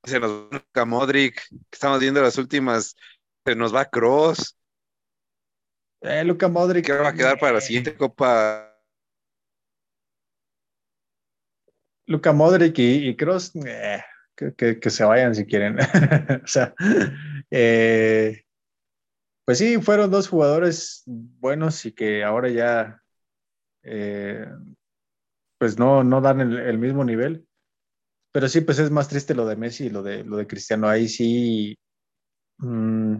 que 0.02 0.10
se 0.12 0.20
nos 0.20 0.48
va 0.54 0.84
Modric, 0.86 1.46
que 1.50 1.58
estamos 1.72 2.00
viendo 2.00 2.22
las 2.22 2.38
últimas, 2.38 2.96
se 3.44 3.54
nos 3.54 3.74
va 3.74 3.84
Cross, 3.84 4.56
Eh, 6.02 6.24
Luka 6.24 6.48
Modric. 6.48 6.86
que 6.86 6.92
va 6.92 7.08
a 7.08 7.14
quedar 7.14 7.38
para 7.38 7.54
la 7.54 7.60
siguiente 7.60 7.96
Copa. 7.96 8.68
Luka 12.06 12.32
Modric 12.32 12.78
y, 12.78 13.08
y 13.08 13.16
Kroos, 13.16 13.54
eh, 13.54 14.02
que, 14.36 14.54
que, 14.54 14.80
que, 14.80 14.90
se 14.90 15.04
vayan 15.04 15.34
si 15.34 15.46
quieren. 15.46 15.78
o 16.44 16.46
sea, 16.46 16.74
eh, 17.50 18.42
pues 19.44 19.58
sí, 19.58 19.80
fueron 19.80 20.10
dos 20.10 20.28
jugadores 20.28 21.04
buenos 21.06 21.86
y 21.86 21.92
que 21.92 22.24
ahora 22.24 22.48
ya 22.48 23.00
eh, 23.84 24.46
pues 25.58 25.78
no, 25.78 26.02
no 26.02 26.20
dan 26.20 26.40
el, 26.40 26.58
el, 26.58 26.78
mismo 26.78 27.04
nivel. 27.04 27.46
Pero 28.32 28.48
sí, 28.48 28.62
pues 28.62 28.80
es 28.80 28.90
más 28.90 29.08
triste 29.08 29.34
lo 29.34 29.46
de 29.46 29.56
Messi 29.56 29.86
y 29.86 29.90
lo 29.90 30.02
de, 30.02 30.24
lo 30.24 30.36
de 30.36 30.46
Cristiano. 30.46 30.88
Ahí 30.88 31.08
sí, 31.08 31.78
mmm, 32.58 33.16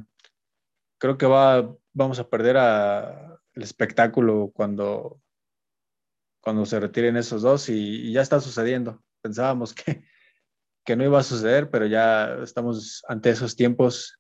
creo 0.99 1.19
que 1.19 1.27
va, 1.27 1.77
vamos 1.93 2.19
a 2.19 2.29
perder 2.29 2.57
a, 2.57 3.39
el 3.55 3.63
espectáculo 3.63 4.51
cuando, 4.55 5.21
cuando 6.41 6.65
se 6.67 6.81
retiren 6.81 7.17
esos 7.17 7.43
dos 7.43 7.69
y, 7.69 8.09
y 8.09 8.13
ya 8.13 8.23
está 8.23 8.41
sucediendo. 8.41 9.03
Pensábamos 9.21 9.75
que, 9.75 10.05
que, 10.85 10.97
no 10.97 11.05
iba 11.05 11.19
a 11.19 11.25
suceder, 11.25 11.71
pero 11.71 11.87
ya 11.87 12.35
estamos 12.43 13.05
ante 13.09 13.31
esos 13.31 13.57
tiempos 13.57 14.19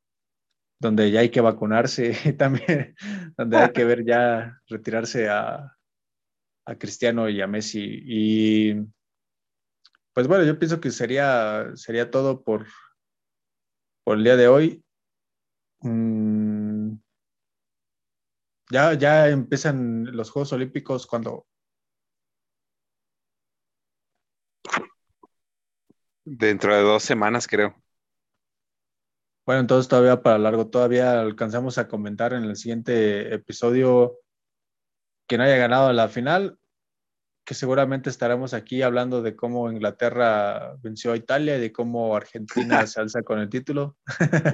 donde 0.80 1.10
ya 1.10 1.20
hay 1.20 1.30
que 1.30 1.40
vacunarse 1.40 2.12
y 2.24 2.32
también 2.32 2.94
donde 3.36 3.56
hay 3.56 3.72
que 3.72 3.84
ver 3.84 4.04
ya 4.04 4.60
retirarse 4.68 5.28
a, 5.28 5.76
a 6.66 6.74
Cristiano 6.76 7.28
y 7.28 7.40
a 7.40 7.46
Messi. 7.46 8.02
Y 8.04 8.74
pues 10.12 10.28
bueno, 10.28 10.44
yo 10.44 10.58
pienso 10.58 10.80
que 10.80 10.90
sería, 10.90 11.70
sería 11.74 12.10
todo 12.10 12.42
por, 12.42 12.66
por 14.04 14.18
el 14.18 14.24
día 14.24 14.36
de 14.36 14.48
hoy. 14.48 14.84
Mm, 15.80 16.51
ya, 18.72 18.94
ya 18.94 19.28
empiezan 19.28 20.04
los 20.16 20.30
Juegos 20.30 20.52
Olímpicos 20.52 21.06
cuando 21.06 21.46
Dentro 26.24 26.74
de 26.74 26.82
dos 26.82 27.02
semanas, 27.02 27.48
creo. 27.48 27.74
Bueno, 29.44 29.60
entonces 29.60 29.88
todavía 29.88 30.22
para 30.22 30.38
largo, 30.38 30.68
todavía 30.68 31.20
alcanzamos 31.20 31.78
a 31.78 31.88
comentar 31.88 32.32
en 32.32 32.44
el 32.44 32.56
siguiente 32.56 33.34
episodio 33.34 34.18
quien 35.26 35.40
haya 35.40 35.56
ganado 35.56 35.92
la 35.92 36.08
final, 36.08 36.58
que 37.44 37.54
seguramente 37.54 38.08
estaremos 38.08 38.54
aquí 38.54 38.82
hablando 38.82 39.20
de 39.20 39.34
cómo 39.34 39.70
Inglaterra 39.70 40.76
venció 40.80 41.12
a 41.12 41.16
Italia 41.16 41.56
y 41.56 41.60
de 41.60 41.72
cómo 41.72 42.14
Argentina 42.14 42.86
se 42.86 43.00
alza 43.00 43.22
con 43.22 43.40
el 43.40 43.48
título. 43.48 43.96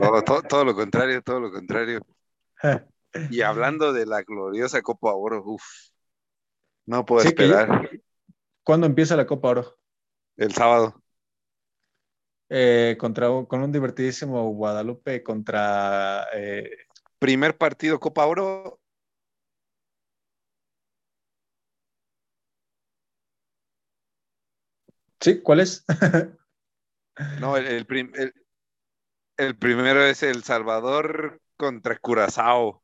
No, 0.01 0.23
todo, 0.23 0.43
todo, 0.43 0.65
lo 0.65 0.75
contrario, 0.75 1.21
todo 1.23 1.41
lo 1.41 1.53
contrario. 1.53 2.01
y 3.31 3.43
hablando 3.43 3.93
de 3.93 4.07
la 4.07 4.23
gloriosa 4.23 4.83
Copa 4.83 5.13
Oro, 5.13 5.43
uff, 5.45 5.65
no 6.87 7.05
puedo 7.05 7.23
sí, 7.23 7.29
esperar. 7.29 7.91
Yo, 7.91 7.99
¿Cuándo 8.63 8.87
empieza 8.87 9.17
la 9.17 9.27
Copa 9.27 9.49
Oro? 9.49 9.79
El 10.37 10.53
sábado. 10.53 11.03
Eh, 12.51 12.97
contra, 12.99 13.29
con 13.47 13.63
un 13.63 13.73
divertidísimo 13.73 14.51
Guadalupe 14.53 15.23
contra... 15.23 16.27
Eh... 16.35 16.71
Primer 17.19 17.59
partido 17.59 17.99
Copa 17.99 18.27
Oro. 18.27 18.81
Sí, 25.21 25.43
¿cuál 25.43 25.61
es? 25.61 25.85
no, 27.41 27.57
el, 27.57 27.67
el, 27.67 27.87
prim, 27.87 28.13
el, 28.15 28.33
el, 29.37 29.59
primero 29.59 30.05
es 30.05 30.23
El 30.23 30.45
Salvador 30.45 31.41
contra 31.57 31.99
Curazao. 31.99 32.83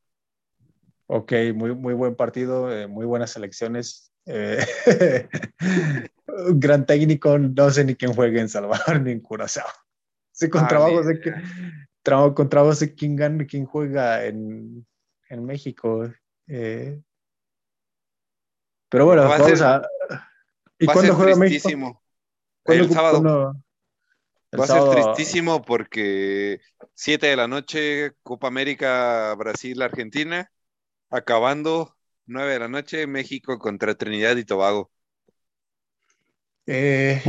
Ok, 1.07 1.33
muy, 1.55 1.75
muy 1.75 1.95
buen 1.95 2.15
partido, 2.15 2.73
eh, 2.73 2.87
muy 2.87 3.05
buenas 3.05 3.37
elecciones. 3.37 4.13
Eh, 4.27 4.65
un 6.29 6.61
gran 6.61 6.87
técnico, 6.87 7.39
no 7.39 7.71
sé 7.71 7.85
ni 7.85 7.95
quién 7.95 8.15
juegue 8.15 8.41
en 8.41 8.49
Salvador 8.49 9.01
ni 9.03 9.13
en 9.13 9.21
Curazao. 9.21 9.69
Sí, 10.33 10.49
con 10.49 10.65
ah, 10.65 10.69
trabajo 10.69 11.03
sé 11.05 11.21
que, 11.21 11.33
trabajo, 12.03 12.35
con 12.35 12.49
trabajo 12.49 12.75
sé 12.75 12.95
quién 12.95 13.17
gana, 13.17 13.47
quién 13.47 13.67
juega 13.67 14.25
en, 14.25 14.87
en 15.29 15.45
México. 15.45 16.11
Eh, 16.49 17.01
pero 18.89 19.07
bueno, 19.07 19.23
va 19.23 19.39
vamos 19.39 19.61
a. 19.61 19.77
a 19.77 19.89
¿Y 20.79 20.87
cuándo 20.87 21.15
juega 21.15 21.37
México? 21.37 22.03
El 22.65 22.91
sábado. 22.91 23.55
El 24.51 24.61
va 24.61 24.67
sábado... 24.67 24.91
a 24.91 24.95
ser 24.95 25.05
tristísimo 25.05 25.63
porque 25.63 26.61
7 26.95 27.27
de 27.27 27.37
la 27.37 27.47
noche, 27.47 28.13
Copa 28.23 28.49
América, 28.49 29.35
Brasil, 29.37 29.83
Argentina, 29.83 30.51
acabando 31.15 31.97
9 32.27 32.53
de 32.53 32.59
la 32.59 32.69
noche, 32.69 33.07
México 33.07 33.59
contra 33.59 33.95
Trinidad 33.95 34.37
y 34.37 34.45
Tobago. 34.45 34.91
Eh, 36.67 37.23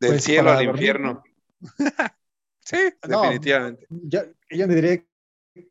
Del 0.00 0.10
pues 0.12 0.24
cielo 0.24 0.50
al 0.50 0.64
infierno. 0.64 1.22
sí, 2.60 2.78
no, 3.08 3.22
definitivamente. 3.22 3.86
Yo, 3.88 4.20
yo 4.50 4.66
diría 4.66 5.04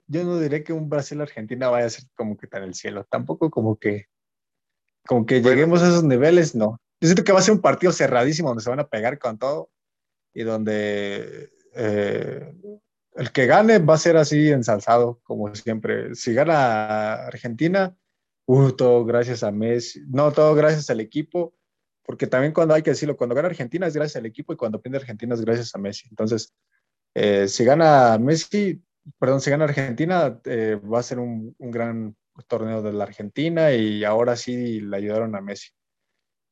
yo 0.08 0.24
no 0.24 0.40
diré 0.40 0.64
que 0.64 0.74
un 0.74 0.90
Brasil-Argentina 0.90 1.70
vaya 1.70 1.88
a 1.88 1.90
ser 1.90 2.06
como 2.16 2.38
que 2.38 2.48
tan 2.48 2.64
el 2.64 2.74
cielo, 2.74 3.06
tampoco 3.10 3.50
como 3.50 3.78
que, 3.78 4.06
como 5.08 5.26
que 5.26 5.42
lleguemos 5.42 5.82
a 5.82 5.88
esos 5.88 6.04
niveles, 6.04 6.56
no. 6.56 6.80
Yo 7.00 7.08
siento 7.08 7.24
que 7.24 7.32
va 7.32 7.40
a 7.40 7.44
ser 7.44 7.54
un 7.54 7.62
partido 7.62 7.92
cerradísimo 7.92 8.50
donde 8.50 8.64
se 8.64 8.70
van 8.70 8.80
a 8.80 8.88
pegar 8.88 9.20
con 9.20 9.38
todo 9.38 9.70
y 10.34 10.44
donde 10.44 11.52
eh, 11.76 12.54
el 13.16 13.32
que 13.32 13.46
gane 13.46 13.80
va 13.80 13.96
a 13.96 13.98
ser 13.98 14.18
así 14.18 14.50
ensalzado, 14.50 15.20
como 15.24 15.54
siempre. 15.56 16.16
Si 16.16 16.34
gana 16.34 17.26
Argentina, 17.26 17.96
uh, 18.46 18.72
todo 18.72 19.06
gracias 19.06 19.44
a 19.44 19.52
Messi, 19.52 20.02
no, 20.08 20.32
todo 20.32 20.54
gracias 20.56 20.90
al 20.90 21.00
equipo, 21.00 21.56
porque 22.04 22.28
también 22.28 22.54
cuando 22.54 22.74
hay 22.74 22.84
que 22.84 22.92
decirlo, 22.92 23.18
cuando 23.18 23.36
gana 23.36 23.48
Argentina 23.48 23.88
es 23.88 23.96
gracias 23.96 24.18
al 24.18 24.26
equipo 24.26 24.54
y 24.54 24.58
cuando 24.58 24.82
pierde 24.82 24.98
Argentina 24.98 25.34
es 25.34 25.42
gracias 25.42 25.74
a 25.74 25.80
Messi. 25.80 26.08
Entonces, 26.10 26.54
eh, 27.16 27.48
si 27.48 27.64
gana 27.64 28.18
Messi, 28.20 28.84
perdón, 29.18 29.42
si 29.42 29.50
gana 29.50 29.64
Argentina, 29.64 30.40
eh, 30.46 30.76
va 30.76 31.00
a 31.00 31.04
ser 31.04 31.20
un, 31.20 31.56
gran 31.58 32.16
torneo 32.48 32.82
de 32.82 32.92
la 32.92 33.06
Argentina 33.06 33.72
y 33.74 34.04
ahora 34.04 34.36
sí 34.36 34.82
le 34.82 34.98
ayudaron 34.98 35.36
a 35.36 35.42
Messi. 35.42 35.70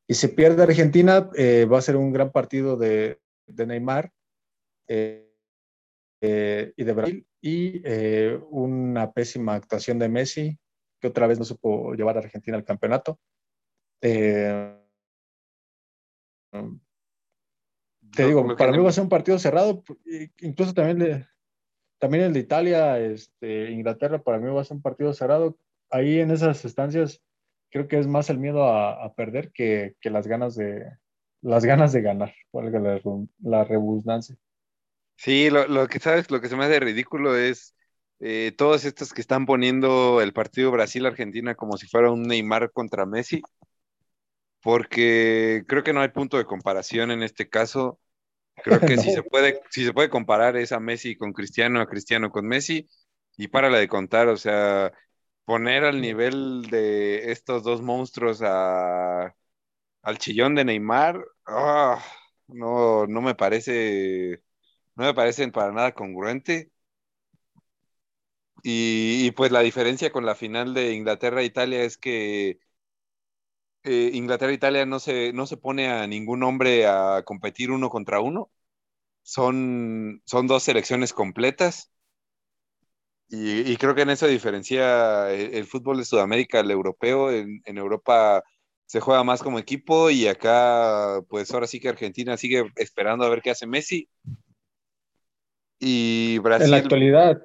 Y 0.07 0.15
si 0.15 0.29
pierde 0.29 0.63
Argentina, 0.63 1.29
eh, 1.35 1.65
va 1.65 1.79
a 1.79 1.81
ser 1.81 1.97
un 1.97 2.13
gran 2.13 2.31
partido 2.31 2.77
de, 2.77 3.19
de 3.47 3.65
Neymar 3.65 4.11
eh, 4.87 5.32
eh, 6.25 6.73
y 6.77 6.83
de 6.85 6.93
Brasil 6.93 7.27
y 7.41 7.81
una 8.49 9.11
pésima 9.11 9.55
actuación 9.55 9.99
de 9.99 10.07
Messi, 10.07 10.57
que 11.01 11.07
otra 11.07 11.27
vez 11.27 11.37
no 11.37 11.43
supo 11.43 11.93
llevar 11.93 12.15
a 12.15 12.21
Argentina 12.21 12.55
al 12.55 12.63
campeonato. 12.63 13.19
te 13.99 14.77
digo, 18.15 18.55
para 18.55 18.71
mí 18.71 18.77
va 18.77 18.89
a 18.89 18.93
ser 18.93 19.03
un 19.03 19.09
partido 19.09 19.37
cerrado, 19.37 19.83
incluso 20.39 20.73
también 20.73 21.25
también 22.03 22.25
el 22.25 22.33
de 22.33 22.39
Italia, 22.41 22.99
este, 22.99 23.71
Inglaterra, 23.71 24.21
para 24.21 24.37
mí 24.37 24.49
va 24.49 24.59
a 24.59 24.65
ser 24.65 24.75
un 24.75 24.81
partido 24.81 25.13
cerrado. 25.13 25.57
Ahí 25.89 26.19
en 26.19 26.31
esas 26.31 26.65
estancias 26.65 27.21
creo 27.69 27.87
que 27.87 27.97
es 27.97 28.07
más 28.07 28.29
el 28.29 28.39
miedo 28.39 28.65
a, 28.65 29.13
perder 29.15 29.53
que, 29.53 29.95
las 30.03 30.27
ganas 30.27 30.55
de 30.55 30.85
las 31.41 31.63
ganas 31.63 31.93
de 31.93 32.01
ganar, 32.01 32.33
valga 32.51 32.79
la, 32.79 33.01
la 33.41 33.63
redundancia. 33.63 34.37
Sí, 35.15 35.49
lo, 35.49 35.87
que 35.87 35.99
sabes, 35.99 36.29
lo 36.31 36.41
que 36.41 36.49
se 36.49 36.55
me 36.57 36.65
hace 36.65 36.79
ridículo 36.79 37.35
es 37.37 37.73
eh, 38.19 38.53
todos 38.57 38.83
estos 38.85 39.13
que 39.13 39.21
están 39.21 39.45
poniendo 39.45 40.21
el 40.21 40.33
partido 40.33 40.71
Brasil-Argentina 40.71 41.55
como 41.55 41.77
si 41.77 41.87
fuera 41.87 42.11
un 42.11 42.23
Neymar 42.23 42.71
contra 42.71 43.05
Messi, 43.05 43.41
porque 44.61 45.63
creo 45.67 45.83
que 45.83 45.93
no 45.93 46.01
hay 46.01 46.09
punto 46.09 46.37
de 46.37 46.45
comparación 46.45 47.11
en 47.11 47.23
este 47.23 47.49
caso. 47.49 47.99
Creo 48.63 48.83
que 48.85 48.97
si, 48.97 49.11
se 49.11 49.23
puede, 49.23 49.61
si 49.71 49.85
se 49.85 49.93
puede 49.93 50.09
comparar 50.09 50.57
es 50.57 50.71
a 50.71 50.79
Messi 50.79 51.15
con 51.17 51.33
Cristiano, 51.33 51.81
a 51.81 51.87
Cristiano 51.87 52.31
con 52.31 52.47
Messi, 52.47 52.89
y 53.37 53.49
para 53.49 53.69
la 53.69 53.79
de 53.79 53.87
contar, 53.89 54.29
o 54.29 54.37
sea, 54.37 54.93
poner 55.45 55.85
al 55.85 56.01
nivel 56.01 56.63
de 56.71 57.31
estos 57.31 57.63
dos 57.63 57.81
monstruos 57.81 58.41
a, 58.43 59.35
al 60.03 60.17
chillón 60.19 60.55
de 60.55 60.65
Neymar, 60.65 61.23
ah, 61.47 62.03
no, 62.47 63.07
no 63.07 63.21
me 63.21 63.35
parece, 63.35 64.41
no 64.95 65.05
me 65.05 65.13
parecen 65.13 65.51
para 65.51 65.71
nada 65.71 65.93
congruente. 65.93 66.71
Y, 68.63 69.31
pues 69.31 69.51
la 69.51 69.59
diferencia 69.61 70.11
con 70.11 70.25
la 70.25 70.35
final 70.35 70.73
de 70.73 70.93
Inglaterra-Italia 70.93 71.83
es 71.83 71.97
que 71.97 72.59
eh, 73.83 74.11
Inglaterra-Italia 74.13 74.85
no 74.85 74.99
se, 74.99 75.33
no 75.33 75.45
se 75.45 75.57
pone 75.57 75.89
a 75.89 76.07
ningún 76.07 76.43
hombre 76.43 76.87
a 76.87 77.23
competir 77.25 77.71
uno 77.71 77.89
contra 77.89 78.21
uno. 78.21 78.49
Son, 79.23 80.21
son 80.25 80.47
dos 80.47 80.63
selecciones 80.63 81.13
completas. 81.13 81.91
Y, 83.29 83.75
creo 83.77 83.95
que 83.95 84.03
en 84.03 84.11
eso 84.11 84.27
diferencia 84.27 85.31
el, 85.31 85.65
fútbol 85.65 85.97
de 85.97 86.05
Sudamérica 86.05 86.59
al 86.59 86.69
europeo. 86.69 87.31
En, 87.31 87.61
Europa 87.65 88.43
se 88.85 88.99
juega 88.99 89.23
más 89.23 89.41
como 89.41 89.57
equipo 89.59 90.11
y 90.11 90.27
acá, 90.27 91.19
pues 91.29 91.51
ahora 91.51 91.65
sí 91.67 91.79
que 91.79 91.89
Argentina 91.89 92.37
sigue 92.37 92.71
esperando 92.75 93.25
a 93.25 93.29
ver 93.29 93.41
qué 93.41 93.49
hace 93.49 93.65
Messi. 93.65 94.07
Y 95.85 96.37
Brasil. 96.39 96.65
En 96.65 96.71
la 96.71 96.77
actualidad. 96.77 97.41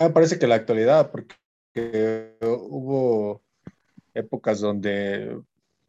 me 0.00 0.10
parece 0.10 0.38
que 0.38 0.46
en 0.46 0.50
la 0.50 0.56
actualidad, 0.56 1.10
porque 1.10 2.36
hubo 2.42 3.42
épocas 4.12 4.60
donde 4.60 5.38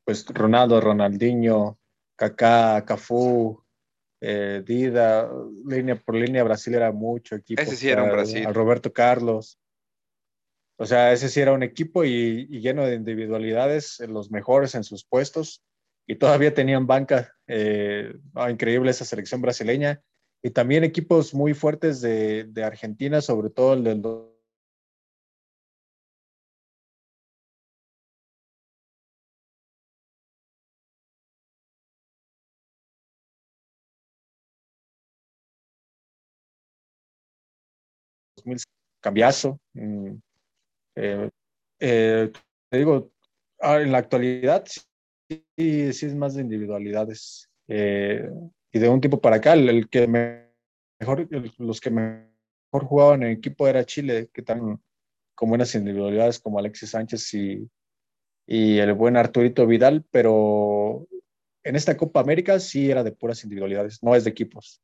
pues 0.05 0.26
Ronaldo, 0.28 0.80
Ronaldinho, 0.80 1.80
Kaká, 2.15 2.86
Cafú, 2.86 3.61
eh, 4.22 4.63
Dida, 4.65 5.30
línea 5.65 5.95
por 5.95 6.15
línea, 6.15 6.43
Brasil 6.43 6.76
era 6.76 6.91
mucho 6.91 7.36
equipo. 7.36 7.61
Ese 7.61 7.76
sí 7.76 7.89
era 7.89 8.03
un 8.03 8.11
Brasil. 8.11 8.45
A 8.45 8.53
Roberto 8.53 8.93
Carlos. 8.93 9.59
O 10.78 10.86
sea, 10.86 11.11
ese 11.11 11.30
sí 11.30 11.41
era 11.41 11.53
un 11.53 11.63
equipo 11.63 12.05
y, 12.05 12.45
lleno 12.47 12.86
de 12.86 12.95
individualidades, 12.95 13.99
los 14.07 14.32
mejores 14.32 14.76
en 14.76 14.84
sus 14.84 15.03
puestos. 15.03 15.63
Y 16.07 16.15
todavía 16.15 16.53
tenían 16.53 16.88
banca 16.88 17.34
eh, 17.47 18.13
increíble 18.49 18.91
esa 18.91 19.03
selección 19.03 19.41
brasileña. 19.41 20.01
Y 20.43 20.51
también 20.51 20.83
equipos 20.83 21.33
muy 21.33 21.53
fuertes 21.53 22.01
de, 22.01 22.45
de 22.45 22.63
Argentina, 22.63 23.21
sobre 23.21 23.49
todo 23.49 23.73
el 23.73 23.83
del 23.83 24.01
2000, 24.01 24.38
cambiazo. 39.01 39.59
Mm, 39.73 40.15
eh, 40.95 41.29
eh, 41.79 42.31
te 42.69 42.77
digo, 42.77 43.11
ah, 43.61 43.81
en 43.81 43.91
la 43.91 43.99
actualidad 43.99 44.65
sí, 44.67 45.93
sí 45.93 46.05
es 46.05 46.15
más 46.15 46.35
de 46.35 46.41
individualidades. 46.41 47.49
Eh, 47.67 48.29
de 48.78 48.89
un 48.89 49.01
tiempo 49.01 49.21
para 49.21 49.38
acá, 49.38 49.53
el, 49.53 49.89
que 49.89 50.07
mejor, 50.07 51.28
los 51.57 51.82
que 51.82 51.89
mejor 51.89 52.86
jugaban 52.86 53.23
en 53.23 53.32
equipo 53.32 53.67
era 53.67 53.86
Chile, 53.86 54.30
que 54.34 54.41
están 54.41 54.82
con 55.36 55.49
buenas 55.49 55.73
individualidades 55.75 56.39
como 56.39 56.59
Alexis 56.59 56.91
Sánchez 56.91 57.34
y, 57.34 57.69
y 58.45 58.78
el 58.80 58.93
buen 58.93 59.17
Arturito 59.17 59.67
Vidal, 59.67 60.05
pero 60.09 61.07
en 61.63 61.75
esta 61.75 61.97
Copa 61.97 62.21
América 62.21 62.59
sí 62.59 62.89
era 62.89 63.03
de 63.03 63.11
puras 63.11 63.43
individualidades, 63.43 64.01
no 64.01 64.15
es 64.15 64.23
de 64.23 64.30
equipos. 64.30 64.82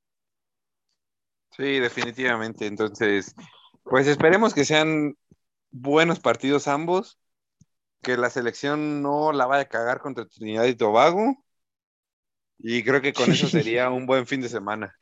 Sí, 1.55 1.79
definitivamente. 1.79 2.65
Entonces, 2.65 3.35
pues 3.83 4.07
esperemos 4.07 4.53
que 4.53 4.65
sean 4.65 5.15
buenos 5.71 6.19
partidos 6.19 6.67
ambos, 6.67 7.19
que 8.01 8.17
la 8.17 8.29
selección 8.29 9.01
no 9.01 9.31
la 9.31 9.45
vaya 9.45 9.63
a 9.63 9.69
cagar 9.69 9.99
contra 9.99 10.27
Trinidad 10.27 10.65
y 10.65 10.75
Tobago. 10.75 11.42
Y 12.63 12.83
creo 12.83 13.01
que 13.01 13.13
con 13.13 13.29
eso 13.31 13.47
sería 13.49 13.91
un 13.91 14.07
buen 14.07 14.25
fin 14.25 14.41
de 14.41 14.49
semana. 14.49 14.95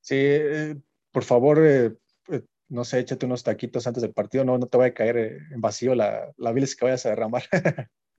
Sí, 0.00 0.14
eh, 0.18 0.76
por 1.12 1.24
favor, 1.24 1.58
eh, 1.64 1.94
eh, 2.28 2.42
no 2.68 2.84
sé, 2.84 2.98
échate 3.00 3.26
unos 3.26 3.44
taquitos 3.44 3.86
antes 3.86 4.02
del 4.02 4.12
partido, 4.12 4.44
no, 4.44 4.58
no 4.58 4.66
te 4.66 4.78
vaya 4.78 4.90
a 4.90 4.94
caer 4.94 5.16
en 5.52 5.60
vacío 5.60 5.94
la, 5.94 6.32
la 6.36 6.52
bilis 6.52 6.74
que 6.76 6.86
vayas 6.86 7.06
a 7.06 7.10
derramar. 7.10 7.44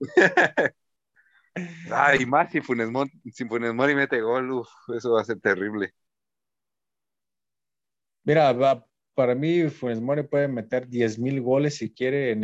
Ay, 1.90 2.24
más 2.26 2.50
si 2.50 2.60
Funes, 2.60 2.90
Mori, 2.90 3.94
mete 3.94 4.20
gol, 4.20 4.64
eso 4.96 5.12
va 5.12 5.20
a 5.20 5.24
ser 5.24 5.40
terrible. 5.40 5.94
Mira, 8.24 8.54
para 9.14 9.34
mí 9.34 9.68
Funes 9.68 10.00
Mori 10.00 10.22
puede 10.24 10.48
meter 10.48 10.88
10 10.88 11.18
mil 11.18 11.40
goles 11.40 11.76
si 11.76 11.92
quiere 11.92 12.34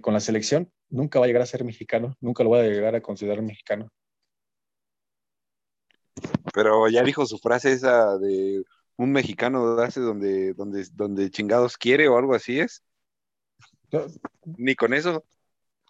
con 0.00 0.14
la 0.14 0.20
selección. 0.20 0.70
Nunca 0.90 1.18
va 1.18 1.24
a 1.24 1.28
llegar 1.28 1.42
a 1.42 1.46
ser 1.46 1.64
mexicano, 1.64 2.16
nunca 2.20 2.42
lo 2.42 2.50
voy 2.50 2.60
a 2.60 2.64
llegar 2.64 2.94
a 2.94 3.00
considerar 3.00 3.42
mexicano. 3.42 3.88
Pero 6.52 6.88
ya 6.88 7.02
dijo 7.02 7.24
su 7.26 7.38
frase 7.38 7.72
esa 7.72 8.18
de 8.18 8.62
un 8.96 9.12
mexicano 9.12 9.78
hace 9.78 10.00
donde, 10.00 10.52
donde, 10.54 10.86
donde 10.92 11.30
chingados 11.30 11.76
quiere 11.76 12.08
o 12.08 12.18
algo 12.18 12.34
así 12.34 12.60
es. 12.60 12.82
Ni 14.44 14.74
con 14.74 14.92
eso. 14.92 15.24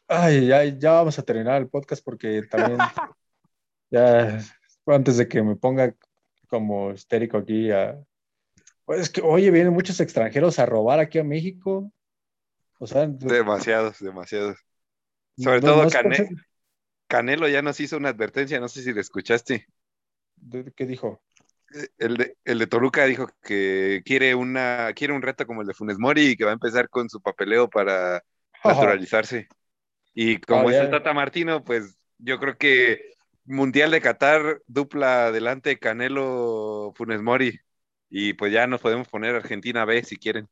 Ay, 0.06 0.46
ya, 0.46 0.64
ya 0.64 0.92
vamos 0.92 1.18
a 1.18 1.22
terminar 1.22 1.60
el 1.60 1.68
podcast 1.68 2.04
porque 2.04 2.42
también 2.42 2.78
ya 3.90 4.40
antes 4.86 5.16
de 5.16 5.28
que 5.28 5.42
me 5.42 5.56
ponga 5.56 5.94
como 6.48 6.92
histérico 6.92 7.38
aquí 7.38 7.70
a, 7.70 8.02
pues 8.84 9.10
que, 9.10 9.20
oye, 9.20 9.50
vienen 9.50 9.74
muchos 9.74 10.00
extranjeros 10.00 10.58
a 10.58 10.66
robar 10.66 10.98
aquí 10.98 11.18
a 11.18 11.24
México. 11.24 11.92
O 12.78 12.86
sea, 12.86 13.06
demasiados, 13.06 13.98
demasiados. 13.98 14.56
Sobre 15.36 15.60
todo 15.60 15.86
Canelo 17.06 17.48
ya 17.48 17.62
nos 17.62 17.80
hizo 17.80 17.96
una 17.96 18.10
advertencia, 18.10 18.60
no 18.60 18.68
sé 18.68 18.82
si 18.82 18.92
le 18.92 19.00
escuchaste. 19.00 19.66
¿Qué 20.76 20.86
dijo? 20.86 21.22
El 21.98 22.16
de, 22.16 22.36
el 22.44 22.58
de 22.58 22.66
Toluca 22.66 23.04
dijo 23.04 23.28
que 23.42 24.02
quiere 24.04 24.34
una 24.34 24.92
quiere 24.94 25.12
un 25.12 25.20
reto 25.22 25.46
como 25.46 25.60
el 25.60 25.66
de 25.68 25.74
Funes 25.74 25.98
Mori 25.98 26.28
y 26.28 26.36
que 26.36 26.44
va 26.44 26.50
a 26.50 26.54
empezar 26.54 26.88
con 26.88 27.10
su 27.10 27.20
papeleo 27.20 27.68
para 27.68 28.22
naturalizarse. 28.64 29.48
Y 30.14 30.38
como 30.38 30.70
es 30.70 30.76
el 30.76 30.90
Tata 30.90 31.12
Martino, 31.12 31.64
pues 31.64 31.98
yo 32.18 32.38
creo 32.38 32.56
que 32.56 33.00
Mundial 33.44 33.90
de 33.90 34.00
Qatar 34.00 34.62
dupla 34.66 35.26
adelante 35.26 35.78
Canelo 35.78 36.92
Funes 36.96 37.22
Mori. 37.22 37.58
Y 38.10 38.32
pues 38.34 38.52
ya 38.52 38.66
nos 38.66 38.80
podemos 38.80 39.08
poner 39.08 39.34
Argentina 39.34 39.84
B 39.84 40.02
si 40.02 40.16
quieren. 40.16 40.48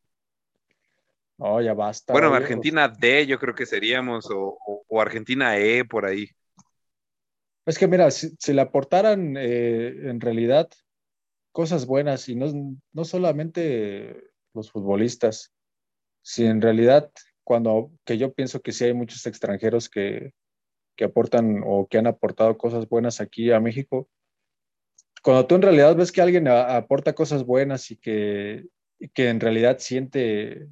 No, 1.39 1.61
ya 1.61 1.75
basta. 1.75 2.13
Bueno, 2.13 2.29
oye, 2.29 2.37
Argentina 2.39 2.89
D 2.89 3.27
yo 3.27 3.39
creo 3.39 3.55
que 3.55 3.67
seríamos, 3.67 4.31
o, 4.31 4.57
o- 4.67 4.85
o 4.89 5.01
Argentina 5.01 5.57
E 5.59 5.85
por 5.85 6.07
ahí. 6.07 6.27
pues, 7.65 7.77
Es 7.77 7.79
que 7.79 7.89
mira, 7.89 8.11
si, 8.11 8.31
si 8.39 8.53
le 8.53 8.63
aportaran 8.63 9.37
eh, 9.37 9.89
en 10.11 10.21
realidad 10.21 10.69
cosas 11.53 11.87
buenas 11.87 12.29
y 12.29 12.37
no, 12.37 12.47
no 12.93 13.05
solamente 13.05 14.31
los 14.55 14.71
futbolistas, 14.71 15.53
si 16.23 16.45
en 16.47 16.63
realidad 16.63 17.11
cuando 17.45 17.93
que 18.05 18.19
yo 18.19 18.35
pienso 18.35 18.61
que 18.63 18.73
sí 18.73 18.85
hay 18.85 18.95
muchos 18.95 19.27
extranjeros 19.27 19.89
que, 19.89 20.33
que 20.97 21.05
aportan 21.05 21.63
o 21.67 21.89
que 21.89 21.99
han 21.99 22.07
aportado 22.09 22.59
cosas 22.59 22.89
buenas 22.89 23.21
aquí 23.21 23.53
a 23.53 23.61
México, 23.61 24.09
cuando 25.23 25.47
tú 25.47 25.57
en 25.57 25.63
realidad 25.63 25.97
ves 25.97 26.13
que 26.13 26.23
alguien 26.23 26.49
a- 26.49 26.77
aporta 26.77 27.15
cosas 27.15 27.45
buenas 27.45 27.91
y 27.91 27.97
que, 27.97 28.67
y 28.99 29.09
que 29.09 29.29
en 29.29 29.41
realidad 29.41 29.79
siente, 29.79 30.69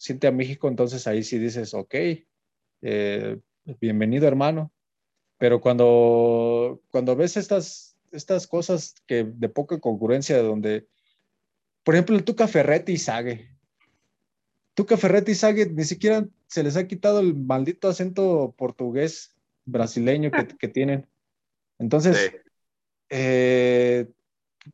siente 0.00 0.26
a 0.26 0.32
México, 0.32 0.66
entonces 0.66 1.06
ahí 1.06 1.22
sí 1.22 1.38
dices, 1.38 1.74
ok, 1.74 1.94
eh, 2.80 3.38
bienvenido 3.80 4.26
hermano. 4.26 4.72
Pero 5.36 5.60
cuando, 5.60 6.80
cuando 6.90 7.14
ves 7.16 7.36
estas, 7.36 7.98
estas 8.10 8.46
cosas 8.46 8.94
que 9.06 9.24
de 9.24 9.48
poca 9.50 9.78
concurrencia, 9.78 10.40
donde, 10.42 10.88
por 11.84 11.94
ejemplo, 11.94 12.16
el 12.16 12.24
Tuca 12.24 12.48
Ferretti 12.48 12.92
y 12.92 12.96
Sague. 12.96 13.50
Tuca 14.72 14.96
Ferretti 14.96 15.32
y 15.32 15.34
Sague 15.34 15.66
ni 15.66 15.84
siquiera 15.84 16.26
se 16.46 16.62
les 16.62 16.78
ha 16.78 16.86
quitado 16.86 17.20
el 17.20 17.34
maldito 17.34 17.86
acento 17.88 18.54
portugués 18.56 19.36
brasileño 19.66 20.30
que, 20.30 20.46
que 20.46 20.68
tienen. 20.68 21.06
Entonces, 21.78 22.16
Sí. 22.16 22.36
eh, 23.10 24.08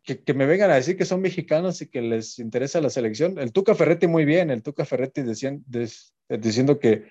que, 0.03 0.23
que 0.23 0.35
me 0.35 0.47
vengan 0.47 0.71
a 0.71 0.77
decir 0.77 0.97
que 0.97 1.05
son 1.05 1.21
mexicanos 1.21 1.81
y 1.83 1.89
que 1.89 2.03
les 2.03 2.39
interesa 2.39 2.81
la 2.81 2.91
selección. 2.91 3.39
El 3.39 3.53
Tuca 3.53 3.75
Ferretti 3.75 4.07
muy 4.07 4.25
bien, 4.25 4.51
el 4.51 4.63
Tuca 4.63 4.85
Ferretti 4.85 5.23
decían, 5.23 5.65
diciendo 6.29 6.79
que 6.79 7.05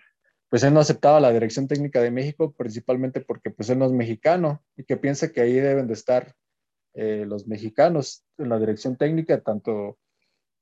pues 0.49 0.63
él 0.63 0.73
no 0.73 0.79
aceptaba 0.79 1.19
la 1.19 1.33
dirección 1.33 1.67
técnica 1.67 2.01
de 2.01 2.11
México 2.11 2.53
principalmente 2.53 3.21
porque 3.21 3.49
pues 3.49 3.69
él 3.69 3.79
no 3.79 3.85
es 3.85 3.91
mexicano 3.91 4.63
y 4.77 4.83
que 4.83 4.97
piensa 4.97 5.31
que 5.31 5.41
ahí 5.41 5.53
deben 5.53 5.87
de 5.87 5.93
estar 5.93 6.35
eh, 6.93 7.25
los 7.27 7.47
mexicanos 7.47 8.23
en 8.37 8.49
la 8.49 8.59
dirección 8.59 8.95
técnica, 8.95 9.41
tanto 9.41 9.97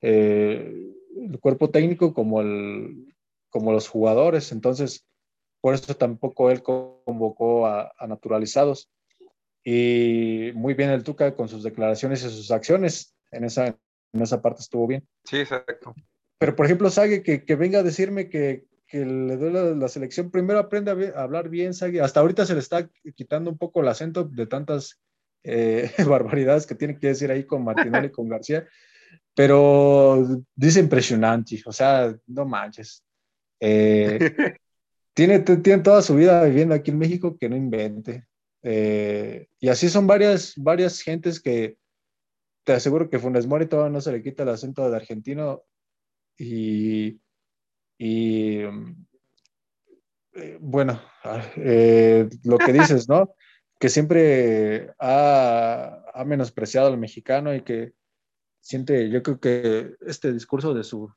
eh, 0.02 0.94
el 1.16 1.40
cuerpo 1.40 1.70
técnico 1.70 2.14
como, 2.14 2.42
el, 2.42 3.14
como 3.50 3.72
los 3.72 3.88
jugadores. 3.88 4.52
Entonces, 4.52 5.06
por 5.62 5.76
eso 5.76 5.96
tampoco 5.96 6.50
él 6.50 6.64
convocó 6.64 7.68
a 7.68 7.94
naturalizados. 8.08 8.90
Y 9.64 10.52
muy 10.56 10.74
bien 10.74 10.90
el 10.90 11.04
Tuca 11.04 11.36
con 11.36 11.48
sus 11.48 11.64
declaraciones 11.64 12.24
y 12.24 12.30
sus 12.30 12.52
acciones. 12.52 13.16
En 13.32 13.46
esa, 13.46 13.68
en 13.68 14.22
esa 14.22 14.42
parte 14.42 14.62
estuvo 14.62 14.88
bien. 14.88 15.08
Sí, 15.24 15.38
exacto. 15.38 15.96
Pero, 16.38 16.56
por 16.56 16.66
ejemplo, 16.66 16.90
Sague, 16.90 17.24
que, 17.24 17.46
que 17.46 17.56
venga 17.56 17.80
a 17.80 17.84
decirme 17.84 18.30
que, 18.30 18.66
que 18.86 19.06
le 19.06 19.38
duele 19.38 19.76
la 19.76 19.88
selección, 19.88 20.30
primero 20.30 20.60
aprende 20.60 20.92
a, 20.92 21.20
a 21.20 21.24
hablar 21.24 21.50
bien, 21.50 21.74
Sague. 21.74 22.02
Hasta 22.02 22.20
ahorita 22.20 22.46
se 22.46 22.54
le 22.54 22.60
está 22.60 22.90
quitando 23.16 23.50
un 23.50 23.58
poco 23.58 23.82
el 23.82 23.88
acento 23.88 24.24
de 24.24 24.46
tantas 24.46 25.02
eh, 25.44 25.92
barbaridades 26.08 26.66
que 26.66 26.76
tiene 26.76 26.98
que 26.98 27.08
decir 27.08 27.32
ahí 27.32 27.46
con 27.46 27.64
Martinelli 27.64 28.08
y 28.08 28.12
con 28.12 28.30
García. 28.30 28.68
Pero 29.36 30.44
dice 30.56 30.80
impresionante, 30.80 31.62
o 31.66 31.72
sea, 31.72 32.16
no 32.28 32.46
manches. 32.46 33.04
Eh, 33.60 34.20
tiene, 35.14 35.40
tiene 35.40 35.84
toda 35.84 36.02
su 36.02 36.16
vida 36.16 36.44
viviendo 36.44 36.76
aquí 36.76 36.92
en 36.92 37.00
México 37.00 37.38
que 37.38 37.50
no 37.50 37.56
invente. 37.56 38.26
Eh, 38.64 39.50
y 39.60 39.68
así 39.68 39.90
son 39.90 40.08
varias, 40.08 40.54
varias 40.56 41.02
gentes 41.02 41.42
que 41.42 41.78
te 42.64 42.72
aseguro 42.72 43.10
que 43.10 43.20
Funes 43.20 43.46
Mori 43.46 43.68
todavía 43.68 43.92
no 43.92 44.00
se 44.00 44.14
le 44.14 44.24
quita 44.24 44.44
el 44.44 44.50
acento 44.50 44.90
de 44.90 44.96
argentino 44.96 45.64
y, 46.38 47.20
y 47.98 48.64
um, 48.64 49.06
eh, 50.34 50.58
bueno, 50.62 51.00
ah, 51.24 51.46
eh, 51.58 52.30
lo 52.44 52.58
que 52.58 52.72
dices, 52.74 53.10
¿no? 53.10 53.36
Que 53.80 53.90
siempre 53.90 54.94
ha, 54.98 56.02
ha 56.14 56.24
menospreciado 56.24 56.88
al 56.88 56.98
mexicano 56.98 57.54
y 57.54 57.64
que 57.64 57.94
siente, 58.62 59.10
yo 59.10 59.22
creo 59.22 59.40
que 59.42 59.96
este 60.08 60.32
discurso 60.32 60.74
de 60.74 60.86
su, 60.86 61.14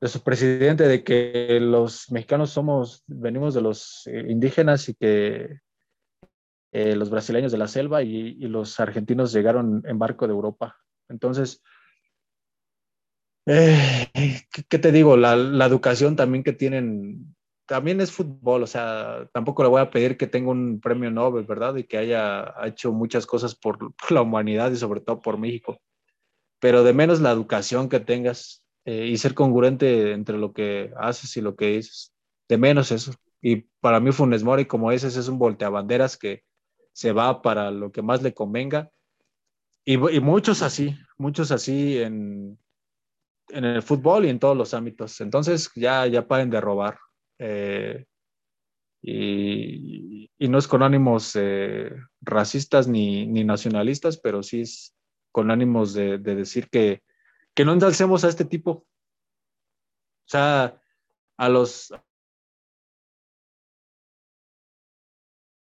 de 0.00 0.08
su 0.08 0.22
presidente 0.22 0.86
de 0.86 1.02
que 1.02 1.58
los 1.60 2.12
mexicanos 2.12 2.50
somos, 2.50 3.02
venimos 3.08 3.54
de 3.54 3.62
los 3.62 4.06
indígenas 4.06 4.88
y 4.88 4.94
que 4.94 5.63
eh, 6.74 6.96
los 6.96 7.08
brasileños 7.08 7.52
de 7.52 7.58
la 7.58 7.68
selva 7.68 8.02
y, 8.02 8.36
y, 8.36 8.48
los 8.48 8.80
argentinos 8.80 9.32
llegaron 9.32 9.84
en 9.86 9.96
barco 9.96 10.26
de 10.26 10.32
Europa. 10.32 10.76
Entonces, 11.08 11.62
eh, 13.46 14.08
¿qué, 14.12 14.64
¿qué, 14.68 14.78
te 14.80 14.90
digo? 14.90 15.16
La, 15.16 15.36
la, 15.36 15.66
educación 15.66 16.16
también 16.16 16.42
que 16.42 16.52
tienen, 16.52 17.36
también 17.66 18.00
es 18.00 18.10
fútbol, 18.10 18.64
o 18.64 18.66
sea, 18.66 19.28
tampoco 19.32 19.62
le 19.62 19.68
voy 19.68 19.82
a 19.82 19.90
pedir 19.90 20.16
que 20.16 20.26
tenga 20.26 20.50
un 20.50 20.80
premio 20.80 21.12
Nobel, 21.12 21.44
¿verdad? 21.44 21.76
Y 21.76 21.84
que 21.84 21.96
haya 21.96 22.52
hecho 22.64 22.90
muchas 22.92 23.24
cosas 23.24 23.54
por, 23.54 23.78
por 23.78 24.10
la 24.10 24.22
humanidad 24.22 24.72
y 24.72 24.76
sobre 24.76 25.00
todo 25.00 25.20
por 25.22 25.38
México. 25.38 25.78
Pero 26.58 26.82
de 26.82 26.92
menos 26.92 27.20
la 27.20 27.30
educación 27.30 27.88
que 27.88 28.00
tengas 28.00 28.64
eh, 28.84 29.06
y 29.06 29.16
ser 29.18 29.34
congruente 29.34 30.10
entre 30.10 30.38
lo 30.38 30.52
que 30.52 30.92
haces 30.96 31.36
y 31.36 31.40
lo 31.40 31.54
que 31.54 31.76
dices. 31.76 32.12
De 32.48 32.58
menos 32.58 32.90
eso. 32.90 33.12
Y 33.40 33.68
para 33.80 34.00
mí 34.00 34.10
Funes 34.10 34.42
Mori, 34.42 34.64
como 34.64 34.90
dices, 34.90 35.16
es 35.16 35.28
un 35.28 35.38
volteabanderas 35.38 36.16
que 36.16 36.42
se 36.94 37.12
va 37.12 37.42
para 37.42 37.70
lo 37.70 37.92
que 37.92 38.00
más 38.02 38.22
le 38.22 38.32
convenga. 38.32 38.90
Y, 39.84 39.98
muchos 39.98 40.62
así, 40.62 40.96
muchos 41.18 41.50
así 41.50 41.98
en, 41.98 42.58
en, 43.48 43.64
el 43.64 43.82
fútbol 43.82 44.24
y 44.24 44.30
en 44.30 44.38
todos 44.38 44.56
los 44.56 44.72
ámbitos. 44.72 45.20
Entonces 45.20 45.70
ya, 45.74 46.06
ya 46.06 46.26
paren 46.26 46.48
de 46.48 46.60
robar. 46.60 46.98
Eh, 47.38 48.06
y, 49.02 50.30
no 50.38 50.58
es 50.58 50.68
con 50.68 50.82
ánimos 50.82 51.32
eh, 51.34 51.90
racistas 52.20 52.86
ni, 52.86 53.26
ni, 53.26 53.44
nacionalistas, 53.44 54.18
pero 54.18 54.42
sí 54.42 54.60
es 54.60 54.94
con 55.32 55.50
ánimos 55.50 55.94
de, 55.94 56.18
de 56.18 56.34
decir 56.36 56.68
que, 56.70 57.02
que 57.54 57.64
no 57.64 57.72
endalcemos 57.72 58.24
a 58.24 58.28
este 58.28 58.44
tipo. 58.44 58.70
O 58.70 58.86
sea, 60.26 60.80
a 61.36 61.48
los, 61.48 61.92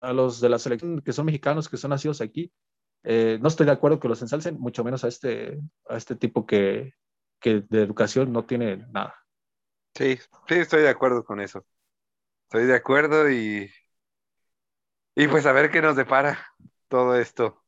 a 0.03 0.13
los 0.13 0.41
de 0.41 0.49
la 0.49 0.59
selección 0.59 1.01
que 1.01 1.13
son 1.13 1.25
mexicanos, 1.25 1.69
que 1.69 1.77
son 1.77 1.89
nacidos 1.89 2.21
aquí, 2.21 2.51
eh, 3.03 3.39
no 3.41 3.47
estoy 3.47 3.65
de 3.65 3.71
acuerdo 3.71 3.99
que 3.99 4.07
los 4.09 4.21
ensalcen, 4.21 4.59
mucho 4.59 4.83
menos 4.83 5.03
a 5.03 5.07
este, 5.07 5.59
a 5.87 5.95
este 5.97 6.15
tipo 6.15 6.45
que, 6.45 6.93
que 7.39 7.63
de 7.69 7.81
educación 7.81 8.31
no 8.31 8.45
tiene 8.45 8.85
nada. 8.91 9.15
Sí, 9.95 10.17
sí, 10.47 10.55
estoy 10.55 10.81
de 10.81 10.89
acuerdo 10.89 11.23
con 11.23 11.39
eso. 11.39 11.65
Estoy 12.43 12.65
de 12.65 12.75
acuerdo 12.75 13.29
y, 13.31 13.71
y 15.15 15.27
pues 15.27 15.45
a 15.45 15.53
ver 15.53 15.71
qué 15.71 15.81
nos 15.81 15.95
depara 15.95 16.45
todo 16.89 17.15
esto. 17.15 17.63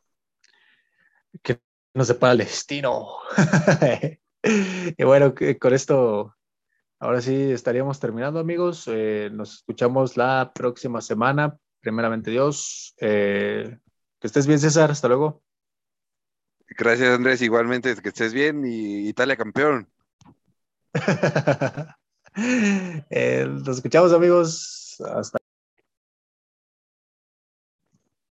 Que 1.42 1.60
nos 1.94 2.10
depara 2.10 2.34
el 2.34 2.40
destino. 2.40 3.08
y 4.44 5.04
bueno, 5.04 5.34
con 5.60 5.74
esto, 5.74 6.36
ahora 7.00 7.22
sí 7.22 7.52
estaríamos 7.52 8.00
terminando, 8.00 8.40
amigos. 8.40 8.84
Eh, 8.88 9.30
nos 9.32 9.56
escuchamos 9.56 10.18
la 10.18 10.52
próxima 10.54 11.02
semana 11.02 11.58
primeramente 11.86 12.32
Dios. 12.32 12.96
Eh, 13.00 13.78
que 14.20 14.28
estés 14.28 14.48
bien, 14.48 14.60
César. 14.60 14.90
Hasta 14.90 15.08
luego. 15.08 15.44
Gracias, 16.68 17.16
Andrés. 17.16 17.44
Igualmente, 17.44 17.96
que 17.96 18.10
estés 18.10 18.34
bien 18.34 18.66
y 18.66 19.08
Italia 19.08 19.38
campeón. 19.38 19.88
eh, 23.12 23.46
nos 23.48 23.78
escuchamos, 23.78 24.14
amigos. 24.14 24.98
Hasta 25.00 25.38